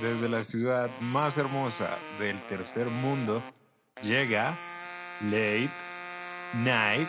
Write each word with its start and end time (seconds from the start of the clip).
desde 0.00 0.28
la 0.28 0.42
ciudad 0.42 0.90
más 1.00 1.38
hermosa 1.38 1.98
del 2.18 2.42
tercer 2.44 2.88
mundo, 2.88 3.42
llega 4.02 4.58
Late 5.20 5.70
Night 6.54 7.08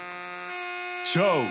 Show. 1.06 1.46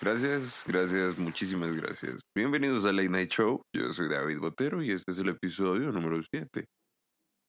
Gracias, 0.00 0.64
gracias, 0.66 1.18
muchísimas 1.18 1.76
gracias. 1.76 2.22
Bienvenidos 2.34 2.86
a 2.86 2.92
Late 2.92 3.10
Night 3.10 3.30
Show. 3.30 3.60
Yo 3.74 3.92
soy 3.92 4.08
David 4.08 4.38
Botero 4.38 4.82
y 4.82 4.92
este 4.92 5.12
es 5.12 5.18
el 5.18 5.28
episodio 5.28 5.92
número 5.92 6.18
7. 6.22 6.64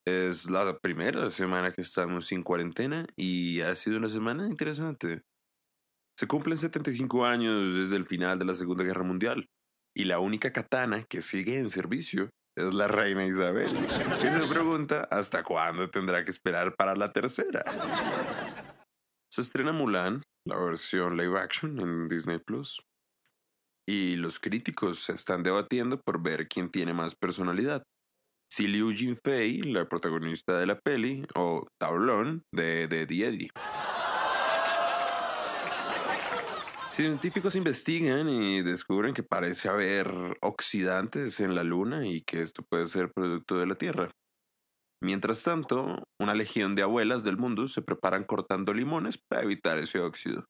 Es 0.09 0.49
la 0.49 0.79
primera 0.79 1.29
semana 1.29 1.71
que 1.71 1.81
estamos 1.81 2.25
sin 2.25 2.41
cuarentena 2.41 3.05
y 3.15 3.61
ha 3.61 3.75
sido 3.75 3.97
una 3.97 4.09
semana 4.09 4.47
interesante. 4.47 5.21
Se 6.17 6.25
cumplen 6.25 6.57
75 6.57 7.25
años 7.25 7.75
desde 7.75 7.95
el 7.95 8.07
final 8.07 8.39
de 8.39 8.45
la 8.45 8.55
Segunda 8.55 8.83
Guerra 8.83 9.03
Mundial 9.03 9.45
y 9.95 10.05
la 10.05 10.19
única 10.19 10.51
katana 10.51 11.03
que 11.03 11.21
sigue 11.21 11.57
en 11.57 11.69
servicio 11.69 12.31
es 12.57 12.73
la 12.73 12.87
reina 12.87 13.23
Isabel, 13.25 13.71
que 14.19 14.31
se 14.31 14.47
pregunta 14.47 15.07
hasta 15.11 15.43
cuándo 15.43 15.87
tendrá 15.91 16.25
que 16.25 16.31
esperar 16.31 16.75
para 16.75 16.95
la 16.95 17.11
tercera. 17.13 17.63
Se 19.31 19.41
estrena 19.41 19.73
Mulan, 19.73 20.23
la 20.47 20.57
versión 20.57 21.17
live 21.17 21.39
action 21.39 21.79
en 21.79 22.07
Disney 22.07 22.39
Plus. 22.39 22.81
Y 23.87 24.15
los 24.15 24.39
críticos 24.39 25.03
se 25.03 25.13
están 25.13 25.43
debatiendo 25.43 26.01
por 26.01 26.21
ver 26.21 26.47
quién 26.47 26.71
tiene 26.71 26.93
más 26.93 27.15
personalidad. 27.15 27.83
Si 28.49 28.67
Liu 28.67 28.91
Jinfei, 28.91 29.61
la 29.61 29.87
protagonista 29.87 30.57
de 30.57 30.65
la 30.65 30.79
peli, 30.79 31.25
o 31.35 31.67
Tablón 31.79 32.43
de, 32.51 32.87
de 32.87 33.05
The 33.05 33.27
Eddie. 33.27 33.49
Científicos 36.89 37.55
investigan 37.55 38.27
y 38.27 38.61
descubren 38.61 39.13
que 39.13 39.23
parece 39.23 39.69
haber 39.69 40.11
oxidantes 40.41 41.39
en 41.39 41.55
la 41.55 41.63
Luna 41.63 42.05
y 42.05 42.23
que 42.23 42.41
esto 42.41 42.63
puede 42.69 42.87
ser 42.87 43.11
producto 43.13 43.57
de 43.57 43.67
la 43.67 43.75
Tierra. 43.75 44.09
Mientras 45.01 45.43
tanto, 45.43 46.03
una 46.19 46.33
legión 46.33 46.75
de 46.75 46.81
abuelas 46.81 47.23
del 47.23 47.37
mundo 47.37 47.67
se 47.69 47.81
preparan 47.81 48.25
cortando 48.25 48.73
limones 48.73 49.17
para 49.17 49.43
evitar 49.43 49.77
ese 49.77 50.01
óxido. 50.01 50.43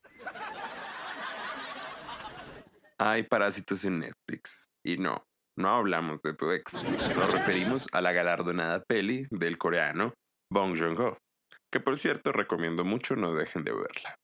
Hay 2.97 3.23
parásitos 3.23 3.85
en 3.85 3.99
Netflix. 3.99 4.65
Y 4.83 4.97
no, 4.97 5.23
no 5.59 5.69
hablamos 5.75 6.21
de 6.23 6.33
tu 6.33 6.51
ex. 6.51 6.73
Nos 6.73 7.31
referimos 7.31 7.87
a 7.91 8.01
la 8.01 8.13
galardonada 8.13 8.81
peli 8.87 9.27
del 9.29 9.57
coreano 9.57 10.13
Bong 10.51 10.75
Joon-ho, 10.75 11.17
que 11.71 11.81
por 11.81 11.99
cierto 11.99 12.31
recomiendo 12.31 12.85
mucho, 12.85 13.15
no 13.15 13.35
dejen 13.35 13.65
de 13.65 13.73
verla. 13.73 14.15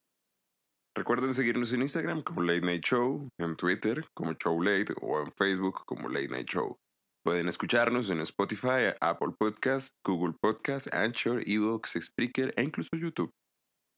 Recuerden 0.95 1.33
seguirnos 1.33 1.73
en 1.73 1.81
Instagram 1.81 2.21
como 2.21 2.41
Late 2.41 2.61
Night 2.61 2.85
Show, 2.85 3.27
en 3.37 3.57
Twitter 3.57 4.05
como 4.13 4.33
Show 4.33 4.61
Late 4.61 4.93
o 5.01 5.19
en 5.19 5.31
Facebook 5.33 5.83
como 5.85 6.07
Late 6.07 6.29
Night 6.29 6.47
Show. 6.47 6.77
Pueden 7.21 7.49
escucharnos 7.49 8.09
en 8.09 8.21
Spotify, 8.21 8.93
Apple 9.01 9.35
Podcast, 9.37 9.93
Google 10.05 10.35
Podcast, 10.39 10.87
Anchor, 10.93 11.41
Evox, 11.45 11.97
Spreaker 11.99 12.53
e 12.55 12.63
incluso 12.63 12.89
YouTube. 12.93 13.31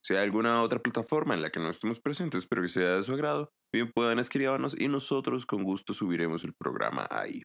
Si 0.03 0.13
hay 0.13 0.23
alguna 0.23 0.61
otra 0.61 0.79
plataforma 0.79 1.33
en 1.33 1.41
la 1.41 1.49
que 1.49 1.59
no 1.59 1.69
estemos 1.69 1.99
presentes 1.99 2.47
pero 2.47 2.61
que 2.61 2.69
sea 2.69 2.95
de 2.95 3.03
su 3.03 3.13
agrado, 3.13 3.49
bien 3.73 3.91
puedan 3.93 4.19
escribirnos 4.19 4.79
y 4.79 4.87
nosotros 4.87 5.45
con 5.45 5.63
gusto 5.63 5.93
subiremos 5.93 6.43
el 6.43 6.53
programa 6.53 7.07
ahí. 7.09 7.43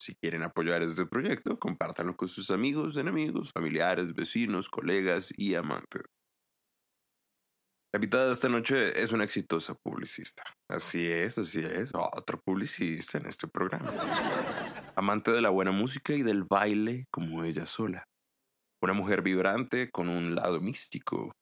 Si 0.00 0.14
quieren 0.16 0.42
apoyar 0.42 0.82
este 0.82 1.06
proyecto, 1.06 1.58
compártanlo 1.58 2.16
con 2.16 2.28
sus 2.28 2.50
amigos, 2.50 2.96
enemigos, 2.96 3.50
familiares, 3.52 4.14
vecinos, 4.14 4.68
colegas 4.68 5.32
y 5.36 5.54
amantes. 5.54 6.02
La 7.92 7.96
invitada 7.96 8.26
de 8.26 8.32
esta 8.32 8.50
noche 8.50 9.02
es 9.02 9.12
una 9.12 9.24
exitosa 9.24 9.74
publicista. 9.74 10.44
Así 10.70 11.06
es, 11.06 11.38
así 11.38 11.60
es, 11.64 11.90
otro 11.94 12.38
publicista 12.44 13.16
en 13.16 13.26
este 13.26 13.48
programa. 13.48 13.90
Amante 14.94 15.32
de 15.32 15.40
la 15.40 15.48
buena 15.48 15.72
música 15.72 16.12
y 16.12 16.22
del 16.22 16.44
baile 16.44 17.06
como 17.10 17.42
ella 17.44 17.64
sola. 17.64 18.04
Una 18.82 18.92
mujer 18.92 19.22
vibrante 19.22 19.90
con 19.90 20.10
un 20.10 20.34
lado 20.34 20.60
místico. 20.60 21.32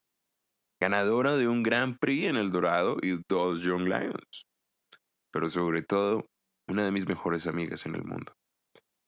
Ganadora 0.79 1.37
de 1.37 1.49
un 1.49 1.63
Grand 1.63 1.99
Prix 1.99 2.27
en 2.27 2.37
El 2.37 2.51
Dorado 2.51 2.99
y 3.01 3.19
dos 3.29 3.63
Young 3.63 3.85
Lions. 3.89 4.47
Pero 5.33 5.49
sobre 5.49 5.83
todo, 5.83 6.27
una 6.69 6.85
de 6.85 6.93
mis 6.93 7.09
mejores 7.09 7.47
amigas 7.47 7.87
en 7.87 7.95
el 7.95 8.05
mundo. 8.05 8.35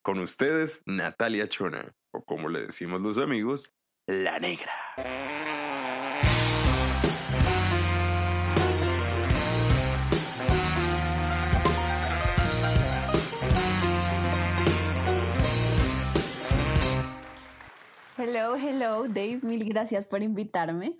Con 0.02 0.18
ustedes, 0.20 0.82
Natalia 0.86 1.46
Chona, 1.46 1.92
o 2.10 2.22
como 2.24 2.48
le 2.48 2.62
decimos 2.62 3.02
los 3.02 3.18
amigos, 3.18 3.70
la 4.06 4.38
negra. 4.38 4.72
Hello, 18.16 18.56
hello, 18.56 19.06
Dave, 19.06 19.40
mil 19.42 19.68
gracias 19.68 20.06
por 20.06 20.22
invitarme. 20.22 20.96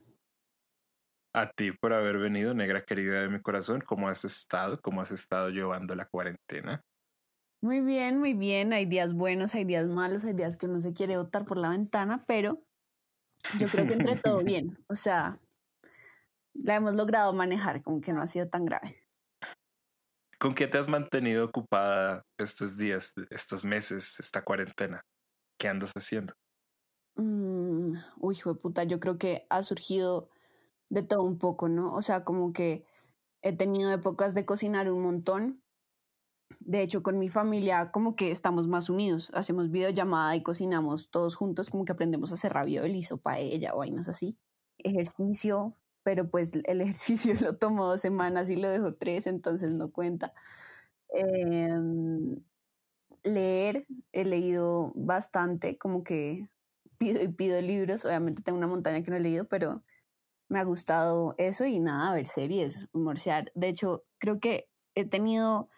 A 1.34 1.50
ti 1.50 1.72
por 1.72 1.92
haber 1.92 2.18
venido, 2.18 2.54
negra 2.54 2.84
querida 2.84 3.20
de 3.20 3.28
mi 3.28 3.40
corazón. 3.40 3.80
¿Cómo 3.80 4.08
has 4.08 4.24
estado? 4.24 4.80
¿Cómo 4.80 5.00
has 5.00 5.10
estado 5.10 5.50
llevando 5.50 5.94
la 5.94 6.06
cuarentena? 6.06 6.82
Muy 7.60 7.80
bien, 7.80 8.18
muy 8.18 8.34
bien. 8.34 8.72
Hay 8.72 8.86
días 8.86 9.12
buenos, 9.12 9.54
hay 9.54 9.64
días 9.64 9.86
malos, 9.88 10.24
hay 10.24 10.32
días 10.32 10.56
que 10.56 10.66
uno 10.66 10.80
se 10.80 10.94
quiere 10.94 11.16
botar 11.16 11.44
por 11.44 11.58
la 11.58 11.70
ventana, 11.70 12.22
pero 12.26 12.62
yo 13.58 13.68
creo 13.68 13.86
que 13.86 13.94
entre 13.94 14.16
todo 14.16 14.38
bien. 14.44 14.78
O 14.88 14.94
sea, 14.94 15.40
la 16.54 16.76
hemos 16.76 16.94
logrado 16.94 17.32
manejar, 17.32 17.82
como 17.82 18.00
que 18.00 18.12
no 18.12 18.22
ha 18.22 18.26
sido 18.26 18.48
tan 18.48 18.64
grave. 18.64 18.96
¿Con 20.38 20.54
qué 20.54 20.68
te 20.68 20.78
has 20.78 20.88
mantenido 20.88 21.44
ocupada 21.44 22.24
estos 22.38 22.76
días, 22.76 23.12
estos 23.30 23.64
meses, 23.64 24.20
esta 24.20 24.44
cuarentena? 24.44 25.04
¿Qué 25.58 25.68
andas 25.68 25.92
haciendo? 25.96 26.32
Mm, 27.16 27.94
uy, 28.18 28.34
hijo 28.36 28.54
de 28.54 28.60
puta, 28.60 28.84
yo 28.84 29.00
creo 29.00 29.18
que 29.18 29.46
ha 29.50 29.64
surgido 29.64 30.30
de 30.90 31.02
todo 31.02 31.22
un 31.22 31.38
poco, 31.38 31.68
¿no? 31.68 31.94
O 31.94 32.02
sea, 32.02 32.24
como 32.24 32.52
que 32.52 32.84
he 33.42 33.52
tenido 33.56 33.92
épocas 33.92 34.34
de 34.34 34.44
cocinar 34.44 34.90
un 34.90 35.02
montón. 35.02 35.62
De 36.60 36.82
hecho, 36.82 37.02
con 37.02 37.18
mi 37.18 37.28
familia 37.28 37.90
como 37.90 38.16
que 38.16 38.30
estamos 38.30 38.68
más 38.68 38.88
unidos. 38.90 39.30
Hacemos 39.34 39.70
videollamada 39.70 40.34
y 40.36 40.42
cocinamos 40.42 41.10
todos 41.10 41.34
juntos, 41.36 41.70
como 41.70 41.84
que 41.84 41.92
aprendemos 41.92 42.30
a 42.32 42.34
hacer 42.34 42.52
raviolis 42.52 43.12
o 43.12 43.18
paella 43.18 43.74
o 43.74 43.78
vainas 43.78 44.08
así. 44.08 44.36
Ejercicio, 44.78 45.76
pero 46.02 46.30
pues 46.30 46.52
el 46.64 46.80
ejercicio 46.82 47.34
lo 47.40 47.56
tomo 47.58 47.86
dos 47.86 48.00
semanas 48.00 48.50
y 48.50 48.56
lo 48.56 48.68
dejo 48.70 48.94
tres, 48.94 49.26
entonces 49.26 49.72
no 49.74 49.92
cuenta. 49.92 50.32
Em, 51.10 52.42
leer, 53.24 53.86
he 54.12 54.24
leído 54.24 54.92
bastante, 54.94 55.78
como 55.78 56.04
que 56.04 56.48
pido 56.98 57.22
y 57.22 57.28
pido 57.28 57.60
libros. 57.60 58.04
Obviamente 58.04 58.42
tengo 58.42 58.58
una 58.58 58.66
montaña 58.66 59.02
que 59.02 59.10
no 59.10 59.16
he 59.16 59.20
leído, 59.20 59.46
pero 59.48 59.82
me 60.48 60.58
ha 60.58 60.64
gustado 60.64 61.34
eso 61.38 61.66
y 61.66 61.78
nada, 61.80 62.14
ver 62.14 62.26
series, 62.26 62.88
morsear. 62.92 63.52
De 63.54 63.68
hecho, 63.68 64.04
creo 64.18 64.40
que 64.40 64.68
he 64.94 65.04
tenido 65.04 65.68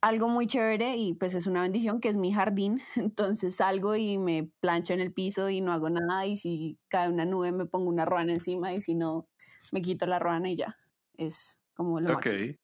algo 0.00 0.28
muy 0.28 0.46
chévere 0.46 0.96
y 0.96 1.14
pues 1.14 1.34
es 1.34 1.46
una 1.46 1.62
bendición 1.62 2.00
que 2.00 2.08
es 2.08 2.16
mi 2.16 2.32
jardín. 2.32 2.82
Entonces 2.96 3.56
salgo 3.56 3.96
y 3.96 4.18
me 4.18 4.50
plancho 4.60 4.94
en 4.94 5.00
el 5.00 5.12
piso 5.12 5.50
y 5.50 5.60
no 5.60 5.72
hago 5.72 5.90
nada 5.90 6.26
y 6.26 6.36
si 6.36 6.78
cae 6.88 7.08
una 7.08 7.24
nube 7.24 7.52
me 7.52 7.66
pongo 7.66 7.88
una 7.88 8.04
ruana 8.04 8.32
encima 8.32 8.72
y 8.72 8.80
si 8.80 8.94
no 8.94 9.28
me 9.72 9.82
quito 9.82 10.06
la 10.06 10.18
ruana 10.18 10.50
y 10.50 10.56
ya. 10.56 10.76
Es 11.16 11.60
como 11.74 12.00
lo 12.00 12.16
okay. 12.16 12.58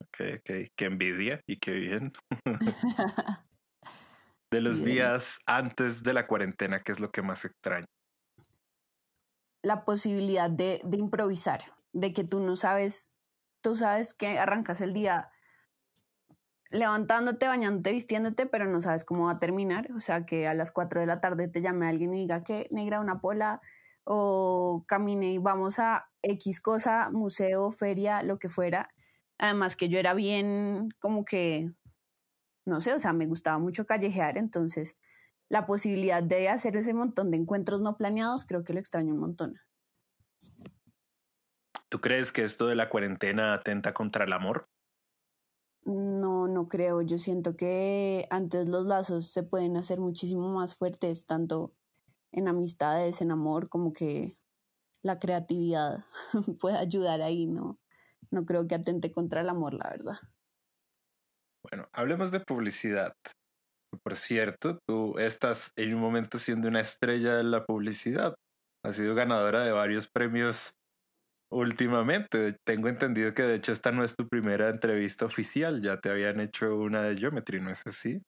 Ok, 0.00 0.20
ok. 0.38 0.50
Qué 0.76 0.84
envidia 0.84 1.40
y 1.46 1.58
qué 1.58 1.72
bien. 1.72 2.12
de 4.52 4.60
los 4.60 4.84
días 4.84 5.38
antes 5.46 6.02
de 6.02 6.12
la 6.12 6.26
cuarentena, 6.26 6.82
¿qué 6.82 6.92
es 6.92 7.00
lo 7.00 7.10
que 7.10 7.22
más 7.22 7.46
extraño? 7.46 7.86
La 9.62 9.84
posibilidad 9.84 10.50
de, 10.50 10.80
de 10.84 10.96
improvisar, 10.96 11.62
de 11.92 12.12
que 12.12 12.24
tú 12.24 12.40
no 12.40 12.56
sabes, 12.56 13.16
tú 13.60 13.76
sabes 13.76 14.14
que 14.14 14.38
arrancas 14.38 14.80
el 14.80 14.92
día 14.92 15.30
levantándote, 16.70 17.46
bañándote, 17.46 17.92
vistiéndote, 17.92 18.46
pero 18.46 18.66
no 18.66 18.80
sabes 18.80 19.04
cómo 19.04 19.26
va 19.26 19.32
a 19.32 19.38
terminar. 19.38 19.92
O 19.92 20.00
sea, 20.00 20.26
que 20.26 20.48
a 20.48 20.54
las 20.54 20.72
4 20.72 21.00
de 21.00 21.06
la 21.06 21.20
tarde 21.20 21.48
te 21.48 21.60
llame 21.60 21.86
alguien 21.86 22.14
y 22.14 22.20
diga 22.20 22.42
que 22.42 22.66
negra 22.70 23.00
una 23.00 23.20
pola 23.20 23.60
o 24.04 24.84
camine 24.88 25.32
y 25.32 25.38
vamos 25.38 25.78
a 25.78 26.10
X 26.22 26.60
cosa, 26.60 27.10
museo, 27.12 27.70
feria, 27.70 28.22
lo 28.22 28.38
que 28.38 28.48
fuera. 28.48 28.88
Además 29.38 29.76
que 29.76 29.88
yo 29.88 29.98
era 29.98 30.14
bien 30.14 30.88
como 30.98 31.24
que 31.24 31.72
no 32.64 32.80
sé, 32.80 32.92
o 32.92 32.98
sea, 33.00 33.12
me 33.12 33.26
gustaba 33.26 33.58
mucho 33.58 33.86
callejear, 33.86 34.38
entonces 34.38 34.96
la 35.52 35.66
posibilidad 35.66 36.22
de 36.22 36.48
hacer 36.48 36.78
ese 36.78 36.94
montón 36.94 37.30
de 37.30 37.36
encuentros 37.36 37.82
no 37.82 37.98
planeados 37.98 38.46
creo 38.46 38.64
que 38.64 38.72
lo 38.72 38.80
extraño 38.80 39.12
un 39.12 39.20
montón. 39.20 39.60
¿Tú 41.90 42.00
crees 42.00 42.32
que 42.32 42.42
esto 42.42 42.68
de 42.68 42.74
la 42.74 42.88
cuarentena 42.88 43.52
atenta 43.52 43.92
contra 43.92 44.24
el 44.24 44.32
amor? 44.32 44.64
No, 45.84 46.48
No, 46.48 46.68
creo. 46.68 47.02
Yo 47.02 47.18
siento 47.18 47.54
que 47.54 48.26
antes 48.30 48.66
los 48.66 48.86
lazos 48.86 49.26
se 49.26 49.42
pueden 49.42 49.76
hacer 49.76 50.00
muchísimo 50.00 50.48
más 50.54 50.74
fuertes, 50.74 51.26
tanto 51.26 51.74
en 52.30 52.48
amistades, 52.48 53.20
en 53.20 53.30
amor, 53.30 53.68
como 53.68 53.92
que 53.92 54.38
la 55.02 55.18
creatividad 55.18 56.06
puede 56.60 56.78
ayudar 56.78 57.20
ahí, 57.20 57.46
¿no? 57.46 57.78
No 58.30 58.46
creo 58.46 58.66
que 58.66 58.76
atente 58.76 59.12
contra 59.12 59.42
el 59.42 59.50
amor, 59.50 59.74
la 59.74 59.90
verdad. 59.90 60.16
Bueno, 61.62 61.90
hablemos 61.92 62.32
de 62.32 62.40
publicidad. 62.40 63.12
Por 64.02 64.16
cierto, 64.16 64.78
tú 64.86 65.18
estás 65.18 65.72
en 65.76 65.94
un 65.94 66.00
momento 66.00 66.38
siendo 66.38 66.68
una 66.68 66.80
estrella 66.80 67.36
de 67.36 67.44
la 67.44 67.64
publicidad. 67.64 68.34
Has 68.84 68.96
sido 68.96 69.14
ganadora 69.14 69.64
de 69.64 69.72
varios 69.72 70.08
premios 70.08 70.74
últimamente. 71.50 72.56
Tengo 72.64 72.88
entendido 72.88 73.34
que 73.34 73.42
de 73.42 73.56
hecho 73.56 73.72
esta 73.72 73.92
no 73.92 74.04
es 74.04 74.16
tu 74.16 74.28
primera 74.28 74.70
entrevista 74.70 75.26
oficial, 75.26 75.82
ya 75.82 76.00
te 76.00 76.10
habían 76.10 76.40
hecho 76.40 76.76
una 76.76 77.02
de 77.02 77.16
Geometry, 77.16 77.60
¿no 77.60 77.70
es 77.70 77.82
así? 77.86 78.20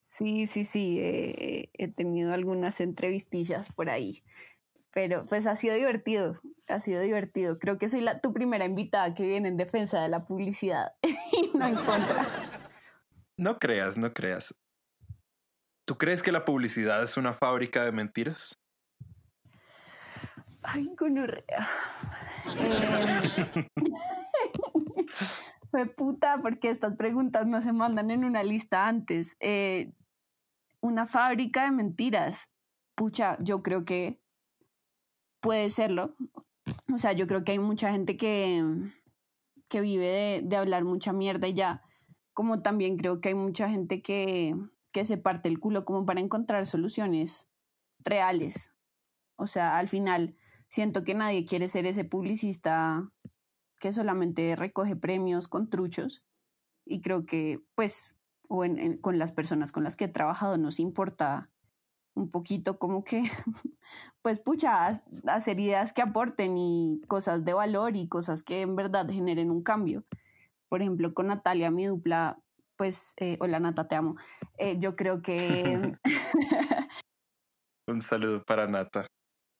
Sí, 0.00 0.46
sí, 0.46 0.64
sí, 0.64 0.98
he 1.00 1.88
tenido 1.96 2.34
algunas 2.34 2.82
entrevistillas 2.82 3.72
por 3.72 3.88
ahí, 3.88 4.22
pero 4.92 5.24
pues 5.26 5.46
ha 5.46 5.56
sido 5.56 5.74
divertido, 5.74 6.38
ha 6.68 6.80
sido 6.80 7.00
divertido. 7.00 7.58
Creo 7.58 7.78
que 7.78 7.88
soy 7.88 8.02
la, 8.02 8.20
tu 8.20 8.34
primera 8.34 8.66
invitada 8.66 9.14
que 9.14 9.24
viene 9.24 9.48
en 9.48 9.56
defensa 9.56 10.02
de 10.02 10.10
la 10.10 10.26
publicidad 10.26 10.92
y 11.02 11.56
no 11.56 11.66
en 11.66 11.74
contra. 11.76 12.58
No 13.42 13.58
creas, 13.58 13.98
no 13.98 14.14
creas. 14.14 14.54
¿Tú 15.84 15.98
crees 15.98 16.22
que 16.22 16.30
la 16.30 16.44
publicidad 16.44 17.02
es 17.02 17.16
una 17.16 17.32
fábrica 17.32 17.84
de 17.84 17.90
mentiras? 17.90 18.56
Ay, 20.62 20.88
gonorrea. 20.96 21.68
Eh, 22.46 23.66
fue 25.72 25.86
puta, 25.86 26.38
porque 26.40 26.70
estas 26.70 26.94
preguntas 26.94 27.44
no 27.48 27.60
se 27.62 27.72
mandan 27.72 28.12
en 28.12 28.24
una 28.24 28.44
lista 28.44 28.86
antes. 28.86 29.36
Eh, 29.40 29.92
una 30.80 31.06
fábrica 31.06 31.64
de 31.64 31.72
mentiras. 31.72 32.48
Pucha, 32.94 33.38
yo 33.40 33.64
creo 33.64 33.84
que 33.84 34.22
puede 35.40 35.68
serlo. 35.70 36.14
O 36.94 36.98
sea, 36.98 37.10
yo 37.10 37.26
creo 37.26 37.42
que 37.42 37.50
hay 37.50 37.58
mucha 37.58 37.90
gente 37.90 38.16
que, 38.16 38.62
que 39.68 39.80
vive 39.80 40.06
de, 40.06 40.42
de 40.44 40.56
hablar 40.56 40.84
mucha 40.84 41.12
mierda 41.12 41.48
y 41.48 41.54
ya. 41.54 41.82
Como 42.34 42.62
también 42.62 42.96
creo 42.96 43.20
que 43.20 43.30
hay 43.30 43.34
mucha 43.34 43.68
gente 43.68 44.02
que, 44.02 44.56
que 44.92 45.04
se 45.04 45.18
parte 45.18 45.48
el 45.48 45.60
culo 45.60 45.84
como 45.84 46.06
para 46.06 46.20
encontrar 46.20 46.66
soluciones 46.66 47.48
reales. 47.98 48.72
O 49.36 49.46
sea, 49.46 49.78
al 49.78 49.88
final 49.88 50.36
siento 50.68 51.04
que 51.04 51.14
nadie 51.14 51.44
quiere 51.44 51.68
ser 51.68 51.86
ese 51.86 52.04
publicista 52.04 53.10
que 53.78 53.92
solamente 53.92 54.56
recoge 54.56 54.96
premios 54.96 55.48
con 55.48 55.68
truchos 55.68 56.24
y 56.84 57.00
creo 57.00 57.26
que 57.26 57.60
pues 57.74 58.14
o 58.48 58.64
con 59.00 59.18
las 59.18 59.32
personas 59.32 59.72
con 59.72 59.82
las 59.82 59.96
que 59.96 60.04
he 60.04 60.08
trabajado 60.08 60.58
nos 60.58 60.78
importa 60.78 61.50
un 62.14 62.30
poquito 62.30 62.78
como 62.78 63.02
que 63.02 63.22
pues 64.22 64.40
pucha 64.40 64.86
hacer 65.26 65.58
ideas 65.58 65.92
que 65.92 66.02
aporten 66.02 66.56
y 66.58 67.00
cosas 67.08 67.44
de 67.44 67.54
valor 67.54 67.96
y 67.96 68.08
cosas 68.08 68.42
que 68.42 68.60
en 68.60 68.76
verdad 68.76 69.08
generen 69.10 69.50
un 69.50 69.62
cambio 69.62 70.04
por 70.72 70.80
ejemplo 70.80 71.12
con 71.12 71.26
Natalia 71.26 71.70
mi 71.70 71.84
dupla 71.84 72.38
pues 72.78 73.12
eh, 73.18 73.36
hola 73.40 73.60
Nata 73.60 73.88
te 73.88 73.94
amo 73.94 74.16
eh, 74.56 74.78
yo 74.78 74.96
creo 74.96 75.20
que 75.20 75.98
un 77.86 78.00
saludo 78.00 78.42
para 78.42 78.66
Nata 78.66 79.06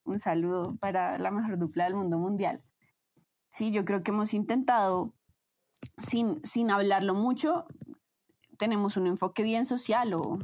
un 0.07 0.19
saludo 0.19 0.75
para 0.81 1.19
la 1.19 1.31
mejor 1.31 1.59
dupla 1.59 1.85
del 1.85 1.97
mundo 1.97 2.19
mundial. 2.19 2.63
Sí, 3.51 3.71
yo 3.71 3.85
creo 3.85 4.03
que 4.03 4.11
hemos 4.11 4.33
intentado, 4.35 5.13
sin, 5.99 6.43
sin 6.45 6.71
hablarlo 6.71 7.15
mucho, 7.15 7.67
tenemos 8.59 8.97
un 8.97 9.07
enfoque 9.07 9.43
bien 9.43 9.67
social 9.67 10.15
o 10.15 10.39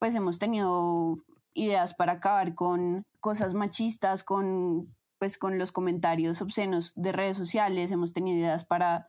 pues 0.00 0.16
hemos 0.16 0.40
tenido 0.40 1.14
ideas 1.54 1.94
para 1.94 2.14
acabar 2.14 2.56
con 2.56 3.04
cosas 3.20 3.54
machistas, 3.54 4.24
con 4.24 4.92
pues 5.18 5.38
con 5.38 5.56
los 5.56 5.70
comentarios 5.70 6.42
obscenos 6.42 6.92
de 6.96 7.12
redes 7.12 7.36
sociales, 7.36 7.92
hemos 7.92 8.12
tenido 8.12 8.38
ideas 8.38 8.64
para 8.64 9.06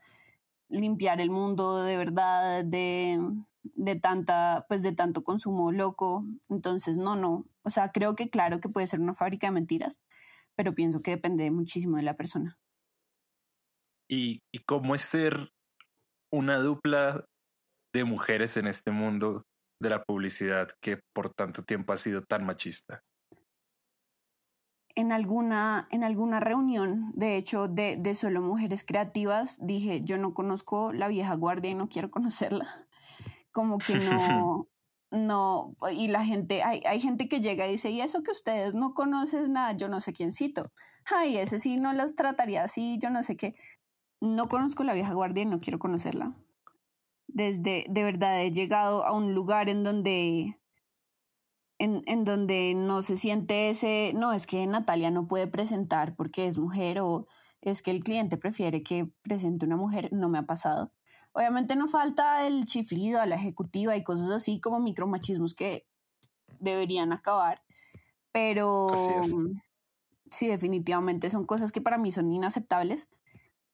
limpiar 0.74 1.22
el 1.22 1.30
mundo 1.30 1.84
de 1.84 1.98
verdad 1.98 2.66
de, 2.66 3.20
de 3.62 3.96
tanta 3.96 4.66
pues 4.68 4.82
de 4.82 4.92
tanto 4.92 5.24
consumo 5.24 5.72
loco. 5.72 6.26
Entonces, 6.50 6.98
no, 6.98 7.16
no, 7.16 7.46
o 7.64 7.70
sea, 7.70 7.92
creo 7.92 8.16
que 8.16 8.30
claro 8.30 8.60
que 8.60 8.70
puede 8.70 8.88
ser 8.88 9.00
una 9.00 9.16
fábrica 9.16 9.48
de 9.48 9.52
mentiras, 9.52 10.02
pero 10.56 10.74
pienso 10.74 11.02
que 11.02 11.12
depende 11.12 11.50
muchísimo 11.52 11.98
de 11.98 12.04
la 12.04 12.16
persona. 12.16 12.58
¿Y, 14.10 14.42
y 14.52 14.60
cómo 14.60 14.96
es 14.96 15.02
ser 15.02 15.52
una 16.32 16.58
dupla 16.58 17.26
de 17.94 18.04
mujeres 18.04 18.58
en 18.58 18.68
este 18.68 18.92
mundo 18.92 19.46
de 19.82 19.90
la 19.90 20.04
publicidad 20.04 20.70
que 20.82 21.00
por 21.14 21.34
tanto 21.34 21.64
tiempo 21.64 21.94
ha 21.94 21.98
sido 21.98 22.22
tan 22.24 22.46
machista? 22.46 23.02
En 24.96 25.12
alguna, 25.12 25.88
en 25.92 26.04
alguna 26.04 26.40
reunión, 26.40 27.12
de 27.16 27.38
hecho, 27.38 27.68
de, 27.68 27.98
de 27.98 28.14
solo 28.14 28.42
mujeres 28.42 28.84
creativas, 28.84 29.58
dije, 29.62 30.02
yo 30.04 30.18
no 30.18 30.34
conozco 30.34 30.94
la 30.94 31.08
vieja 31.08 31.36
guardia 31.36 31.72
y 31.72 31.76
no 31.76 31.90
quiero 31.90 32.12
conocerla. 32.12 32.88
Como 33.52 33.78
que 33.78 33.96
no, 33.96 34.68
no, 35.12 35.76
y 35.92 36.08
la 36.08 36.24
gente, 36.26 36.64
hay, 36.64 36.82
hay 36.86 37.00
gente 37.00 37.28
que 37.28 37.40
llega 37.40 37.68
y 37.68 37.72
dice, 37.72 37.90
y 37.90 38.02
eso 38.02 38.24
que 38.24 38.32
ustedes 38.32 38.76
no 38.76 38.94
conocen 38.94 39.54
nada, 39.54 39.74
yo 39.74 39.88
no 39.90 40.00
sé 40.00 40.14
quién 40.14 40.32
cito. 40.32 40.72
Ay, 41.06 41.38
ese 41.38 41.60
sí 41.60 41.78
no 41.78 41.94
las 41.94 42.16
trataría 42.16 42.64
así, 42.64 42.98
yo 43.02 43.10
no 43.10 43.24
sé 43.24 43.36
qué. 43.36 43.56
No 44.22 44.48
conozco 44.48 44.84
la 44.84 44.94
vieja 44.94 45.14
guardia 45.14 45.44
y 45.44 45.46
no 45.46 45.60
quiero 45.60 45.80
conocerla. 45.80 46.36
Desde, 47.28 47.86
de 47.90 48.04
verdad, 48.04 48.42
he 48.42 48.52
llegado 48.52 49.06
a 49.06 49.12
un 49.12 49.34
lugar 49.34 49.70
en 49.70 49.84
donde, 49.84 50.60
en, 51.84 52.02
en 52.06 52.24
donde 52.24 52.74
no 52.76 53.02
se 53.02 53.18
siente 53.18 53.70
ese, 53.70 54.14
no, 54.16 54.34
es 54.34 54.48
que 54.48 54.66
Natalia 54.68 55.12
no 55.12 55.28
puede 55.28 55.48
presentar 55.48 56.16
porque 56.16 56.48
es 56.48 56.58
mujer 56.58 57.00
o 57.00 57.28
es 57.62 57.82
que 57.82 57.92
el 57.92 58.04
cliente 58.04 58.38
prefiere 58.38 58.84
que 58.84 59.10
presente 59.22 59.66
una 59.66 59.78
mujer, 59.78 60.12
no 60.12 60.30
me 60.30 60.38
ha 60.38 60.44
pasado 60.44 60.92
Obviamente 61.34 61.76
no 61.76 61.88
falta 61.88 62.46
el 62.46 62.66
chiflido 62.66 63.20
a 63.20 63.26
la 63.26 63.36
ejecutiva 63.36 63.98
y 63.98 64.04
cosas 64.04 64.30
así 64.30 64.60
como 64.60 64.80
micromachismos 64.80 65.56
que 65.56 65.88
deberían 66.60 67.12
acabar, 67.12 67.64
pero 68.32 68.92
sí, 70.30 70.48
definitivamente 70.48 71.32
son 71.32 71.46
cosas 71.46 71.72
que 71.72 71.82
para 71.82 71.98
mí 71.98 72.12
son 72.12 72.32
inaceptables, 72.32 73.10